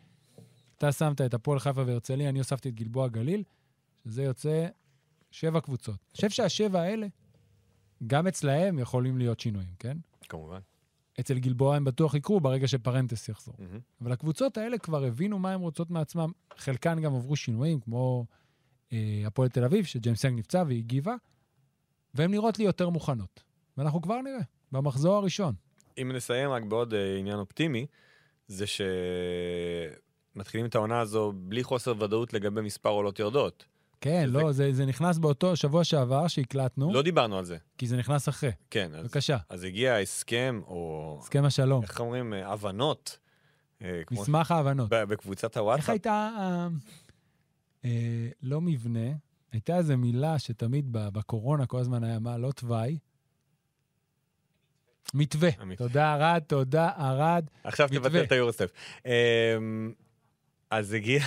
אתה 0.79 0.93
שמת 0.93 1.21
את 1.21 1.35
הפועל 1.35 1.59
חיפה 1.59 1.83
והרצליה, 1.87 2.29
אני 2.29 2.39
הוספתי 2.39 2.69
את 2.69 2.75
גלבוע 2.75 3.09
גליל, 3.09 3.43
שזה 4.05 4.23
יוצא 4.23 4.67
שבע 5.31 5.61
קבוצות. 5.61 5.95
אני 5.95 6.15
חושב 6.17 6.31
שהשבע 6.31 6.81
האלה, 6.81 7.07
גם 8.07 8.27
אצלהם 8.27 8.79
יכולים 8.79 9.19
להיות 9.19 9.41
שינויים, 9.41 9.75
כן? 9.79 9.97
כמובן. 10.29 10.61
אצל 11.21 11.39
גלבוע 11.39 11.77
הם 11.77 11.85
בטוח 11.85 12.15
יקרו 12.15 12.41
ברגע 12.41 12.69
שפרנטס 12.69 13.29
יחזור. 13.29 13.55
מהמם. 13.59 13.79
אבל 14.01 14.12
הקבוצות 14.12 14.59
האלה 14.59 14.79
כבר 14.79 15.05
הבינו 15.05 15.39
מה 15.39 15.53
הן 15.53 15.61
רוצות 15.61 15.91
מעצמם. 15.91 16.33
חלקן 16.57 17.01
גם 17.01 17.15
עברו 17.15 17.37
שינויים, 17.37 17.81
כמו 17.81 18.27
אה, 18.93 19.23
הפועל 19.27 19.49
תל 19.49 19.65
אביב, 19.65 19.85
שג'יימס 19.85 20.25
יאנג 20.25 20.39
נפצע 20.39 20.65
והיא 20.67 20.79
הגיבה, 20.79 21.15
והן 22.15 22.31
נראות 22.31 22.59
לי 22.59 22.65
יותר 22.65 22.89
מוכנות. 22.89 23.43
ואנחנו 23.77 24.03
כבר 24.03 24.21
נראה, 24.21 24.43
במחזור 24.73 25.17
הראשון. 25.17 25.55
אם 26.03 26.12
נסיים 26.15 26.51
רק 26.51 26.62
בעוד 26.62 26.95
אה, 26.95 27.19
עניין 27.19 27.39
אופטימי, 27.39 27.87
זה 28.49 28.65
מתחילים 30.37 30.67
את 30.67 30.75
העונה 30.75 31.01
הזו 31.01 31.33
בלי 31.37 31.65
חוסר 31.65 31.95
ודאות 32.03 32.33
לגבי 32.33 32.61
מספר 32.61 32.91
עולות 32.91 33.19
יורדות. 33.19 33.65
כן, 34.05 34.25
שזה- 34.29 34.39
לא, 34.39 34.53
זה 34.53 34.73
זה 34.73 34.87
נכנס 34.87 35.19
באותו 35.19 35.57
שבוע 35.57 35.85
שעבר 35.85 36.29
שהקלטנו, 36.29 36.93
לא 36.93 37.03
דיברנו 37.03 37.39
על 37.39 37.45
זה. 37.45 37.57
כי 37.79 37.87
זה 37.87 37.97
נכנס 37.97 38.29
אחרי. 38.29 38.51
כן, 38.71 38.91
אז, 38.95 39.01
בבקשה, 39.05 39.37
אז 39.49 39.65
הגיע 39.65 39.95
הסכם, 39.97 40.61
או 40.67 41.19
הסכם 41.23 41.45
השלום. 41.45 41.83
איך 41.83 42.01
אומרים, 42.01 42.35
אה, 42.35 42.53
הבנות, 42.53 43.19
אה, 43.83 44.03
מסמך 44.11 44.51
ההבנות. 44.51 44.89
ב- 44.91 45.05
בקבוצת 45.05 45.51
איך 45.51 45.57
הוואטסאפ. 45.57 45.89
הייתה, 45.89 46.31
אה, 46.39 46.69
אה, 47.85 48.29
לא 48.43 48.61
מבנה, 48.61 49.09
הייתה 49.53 49.77
איזו 49.77 49.97
מילה 49.97 50.39
שתמיד 50.39 50.87
בקורונה 50.93 51.67
כל 51.67 51.79
הזמן 51.79 52.05
היה, 52.05 52.19
מה, 52.19 52.39
לא 52.39 52.53
תוואי? 52.53 52.99
מתווה. 55.15 55.51
תודה, 55.77 56.15
ארד, 56.15 56.43
תודה, 56.47 56.91
ארד. 56.99 57.45
עכשיו. 57.65 57.89
תבטל 57.89 58.23
את 58.23 58.33
היורוסטפ. 58.33 58.71
אז 60.79 60.93
הגיע, 60.93 61.20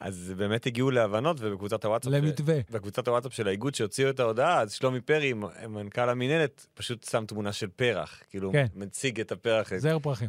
אז 0.00 0.32
באמת 0.36 0.66
הגיעו 0.66 0.90
להבנות, 0.90 1.36
ובקבוצת 1.40 1.84
הוואטסאפ... 1.84 2.12
למתווה. 2.12 2.58
בקבוצת 2.70 3.08
הוואטסאפ 3.08 3.34
של 3.34 3.48
האיגוד 3.48 3.74
שהוציאו 3.74 4.10
את 4.10 4.20
ההודעה, 4.20 4.60
אז 4.60 4.72
שלומי 4.72 5.00
פרי, 5.00 5.32
מנכ"ל 5.68 6.08
המינהלת, 6.08 6.66
פשוט 6.74 7.04
שם 7.10 7.24
תמונה 7.26 7.52
של 7.52 7.68
פרח. 7.68 8.22
כאילו, 8.30 8.52
כן. 8.52 8.66
מציג 8.74 9.20
את 9.20 9.32
הפרח. 9.32 9.76
זר 9.76 9.98
פרחים. 9.98 10.28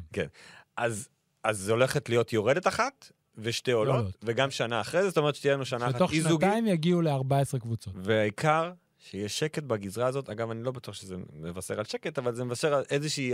אז, 0.77 1.09
אז 1.43 1.57
זה 1.57 1.71
הולכת 1.71 2.09
להיות 2.09 2.33
יורדת 2.33 2.67
אחת, 2.67 3.11
ושתי 3.37 3.71
עולות, 3.71 3.95
עולות. 3.95 4.15
וגם 4.23 4.51
שנה 4.51 4.81
אחרי 4.81 5.01
זה, 5.01 5.09
זאת 5.09 5.17
אומרת 5.17 5.35
שתהיה 5.35 5.53
לנו 5.53 5.65
שנה 5.65 5.85
אחת 5.85 5.95
שתוך 5.95 6.11
אי-זוגית. 6.11 6.47
שנתיים 6.47 6.67
יגיעו 6.67 7.01
ל-14 7.01 7.59
קבוצות. 7.59 7.93
והעיקר, 7.97 8.71
שיהיה 8.99 9.29
שקט 9.29 9.63
בגזרה 9.63 10.07
הזאת. 10.07 10.29
אגב, 10.29 10.51
אני 10.51 10.63
לא 10.63 10.71
בטוח 10.71 10.95
שזה 10.95 11.15
מבשר 11.33 11.79
על 11.79 11.85
שקט, 11.85 12.17
אבל 12.17 12.35
זה 12.35 12.43
מבשר 12.43 12.73
על 12.73 12.83
איזושהי 12.89 13.33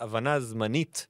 הבנה 0.00 0.40
זמנית 0.40 1.06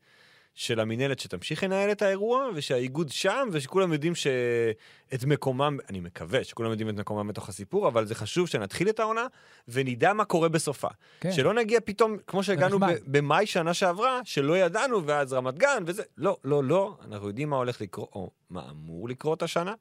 של 0.54 0.80
המינהלת 0.80 1.18
שתמשיך 1.18 1.64
לנהל 1.64 1.92
את 1.92 2.02
האירוע, 2.02 2.48
ושהאיגוד 2.54 3.08
שם, 3.08 3.48
ושכולם 3.52 3.92
יודעים 3.92 4.14
שאת 4.14 5.24
מקומם, 5.26 5.78
אני 5.90 6.00
מקווה 6.00 6.44
שכולם 6.44 6.70
יודעים 6.70 6.88
את 6.88 6.94
מקומם 6.94 7.28
בתוך 7.28 7.48
הסיפור, 7.48 7.88
אבל 7.88 8.06
זה 8.06 8.14
חשוב 8.14 8.48
שנתחיל 8.48 8.88
את 8.88 9.00
העונה, 9.00 9.26
ונדע 9.68 10.12
מה 10.12 10.24
קורה 10.24 10.48
בסופה. 10.48 10.88
כן. 11.20 11.32
שלא 11.32 11.54
נגיע 11.54 11.80
פתאום, 11.84 12.16
כמו 12.26 12.42
שהגענו. 12.42 12.78
ב- 12.78 12.84
במאי 13.06 13.46
שנה 13.46 13.74
שעברה, 13.74 14.20
שלא 14.24 14.58
ידענו, 14.58 15.06
ואז 15.06 15.32
רמת 15.32 15.58
גן 15.58 15.82
וזה. 15.86 16.02
לא, 16.18 16.36
לא, 16.44 16.64
לא, 16.64 16.98
אנחנו 17.04 17.28
יודעים 17.28 17.50
מה 17.50 17.56
הולך 17.56 17.80
לקרות, 17.80 18.08
או 18.14 18.30
מה 18.50 18.70
אמור 18.70 19.08
לקרות 19.08 19.42
השנה. 19.42 19.74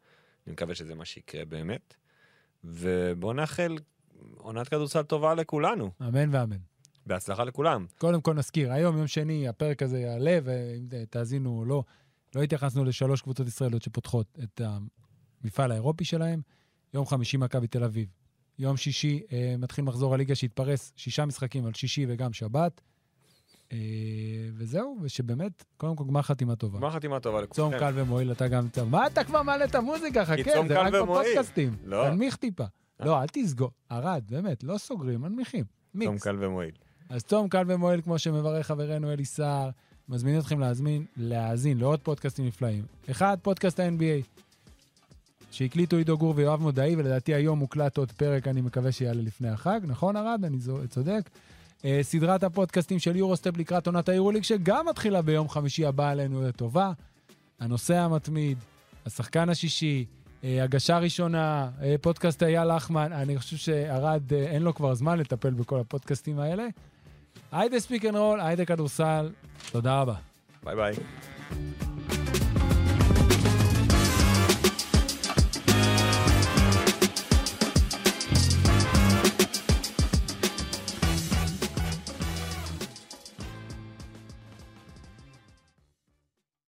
אני 0.48 0.54
מקווה 0.54 0.76
שזה 0.76 0.96
מה 0.96 1.06
שיקרה 1.06 1.46
באמת. 1.46 1.94
ובואו 2.64 3.34
נאחל 3.34 3.78
עונת 4.38 4.68
כדורסל 4.68 5.02
טובה 5.02 5.34
לכולנו. 5.34 5.92
אמן 6.02 6.36
ואמן. 6.36 6.58
בהצלחה 7.06 7.44
לכולם. 7.44 7.86
קודם 7.98 8.22
כל 8.22 8.34
נזכיר, 8.34 8.72
היום, 8.72 8.98
יום 8.98 9.08
שני, 9.08 9.48
הפרק 9.48 9.84
הזה 9.84 10.00
יעלה, 10.00 10.40
ואם 10.44 10.88
תאזינו 11.10 11.60
או 11.60 11.66
לא, 11.66 11.84
לא 12.36 12.42
התייחסנו 12.42 12.84
לשלוש 12.84 13.22
קבוצות 13.22 13.48
ישראליות 13.48 13.82
שפותחות 13.82 14.40
את 14.44 14.62
המפעל 15.44 15.72
האירופי 15.72 16.06
שלהם. 16.06 16.42
יום 16.94 17.06
חמישי 17.06 17.38
מכבי 17.38 17.68
תל 17.68 17.84
אביב. 17.84 18.08
יום 18.60 18.78
שישי 18.78 19.22
אה, 19.32 19.56
מתחיל 19.58 19.84
מחזור 19.84 20.14
הליגה 20.14 20.36
שהתפרס 20.36 20.94
שישה 20.96 21.26
משחקים 21.26 21.66
על 21.66 21.74
שישי 21.74 22.06
וגם 22.10 22.34
שבת. 22.34 22.82
אה, 23.72 23.78
וזהו, 24.54 24.98
ושבאמת, 25.02 25.64
קודם 25.78 25.96
כל 25.96 26.04
גמר 26.08 26.22
חתימה 26.22 26.56
טובה. 26.56 26.80
גמר 26.80 26.92
חתימה 26.92 27.20
טובה 27.20 27.46
צום 27.46 27.74
לכולכם. 27.74 27.94
קל 27.94 28.02
ומועיל, 28.02 28.32
אתה 28.32 28.48
גם... 28.48 28.70
צום. 28.70 28.92
מה 28.92 29.08
אתה 29.08 29.24
כבר 29.24 29.44
מעלה 29.44 29.66
את 29.66 29.76
המוזיקה? 29.76 30.26
חכה, 30.26 30.44
צום 30.54 30.68
זה 30.68 30.80
רק. 30.80 30.94
בפודקאסטים. 30.94 31.76
לא. 31.84 32.10
תנמיך 32.10 32.36
טיפה. 32.36 32.66
לא, 33.00 33.22
אל 33.22 33.28
תסגור. 33.28 33.72
ערד, 33.90 34.24
באמת, 34.30 34.64
לא 34.64 34.78
סוגרים, 34.78 35.22
מנמיכים. 35.22 35.64
צום 35.64 36.12
מיקס. 36.12 36.24
קל 36.24 36.36
ומועיל. 36.40 36.76
אז 37.10 37.24
צום 37.24 37.50
קל 37.50 37.64
ומועיל, 37.68 38.02
כמו 38.02 38.20
שמברך 38.20 38.68
חברנו 38.68 39.12
אלי 39.12 39.26
סער, 39.26 39.70
מזמין 40.10 40.40
אתכם 40.40 40.60
להזמין, 40.60 41.06
להאזין 41.18 41.78
לעוד 41.78 42.00
פודקאסטים 42.00 42.46
נפלאים. 42.46 42.86
אחד, 43.12 43.38
פודקאסט 43.42 43.80
ה-NBA, 43.80 44.42
שהקליטו 45.52 45.98
עידו 45.98 46.18
גור 46.18 46.34
ויואב 46.36 46.62
מודעי, 46.62 46.96
ולדעתי 46.96 47.34
היום 47.34 47.60
מוקלט 47.60 47.98
עוד 47.98 48.12
פרק, 48.12 48.48
אני 48.48 48.62
מקווה 48.62 48.92
שיעלה 48.92 49.22
לפני 49.22 49.50
החג, 49.50 49.80
נכון 49.84 50.18
ארד? 50.18 50.46
אני 50.46 50.58
צודק. 50.90 51.30
אה, 51.86 52.00
סדרת 52.02 52.44
הפודקאסטים 52.44 53.00
של 53.00 53.16
יורוסטפ 53.16 53.58
לקראת 53.58 53.88
עונת 53.88 54.10
היורוליג, 54.10 54.44
שגם 54.44 54.88
מתחילה 54.90 55.22
ביום 55.22 55.50
חמישי 55.50 55.86
הבא 55.86 56.10
עלינו 56.10 56.42
לטובה. 56.42 56.92
הנושא 57.60 57.98
המתמיד, 57.98 58.58
השחקן 59.06 59.50
השישי, 59.50 60.06
אה, 60.44 60.64
הגשה 60.64 60.98
ראשונה, 60.98 61.70
אה, 61.82 61.96
פודקאסט 62.02 62.44
אייל 62.44 62.76
לחמן, 62.76 63.14
אני 63.14 63.38
חושב 63.38 63.58
שארד, 63.58 64.34
אה, 64.34 64.38
אין 64.38 64.62
לו 64.62 64.76
כבר 64.76 64.94
זמן 64.94 65.20
לטפל 65.20 65.50
בכל 65.50 65.80
הפודקאסטים 65.80 66.40
האלה. 66.40 66.68
היידה 67.54 67.80
ספיק 67.80 68.06
אנד 68.06 68.16
רול, 68.16 68.42
היידה 68.42 68.66
כדורסל, 68.66 69.30
תודה 69.72 70.02
רבה. 70.02 70.14
ביי 70.64 70.76
ביי. 70.76 70.94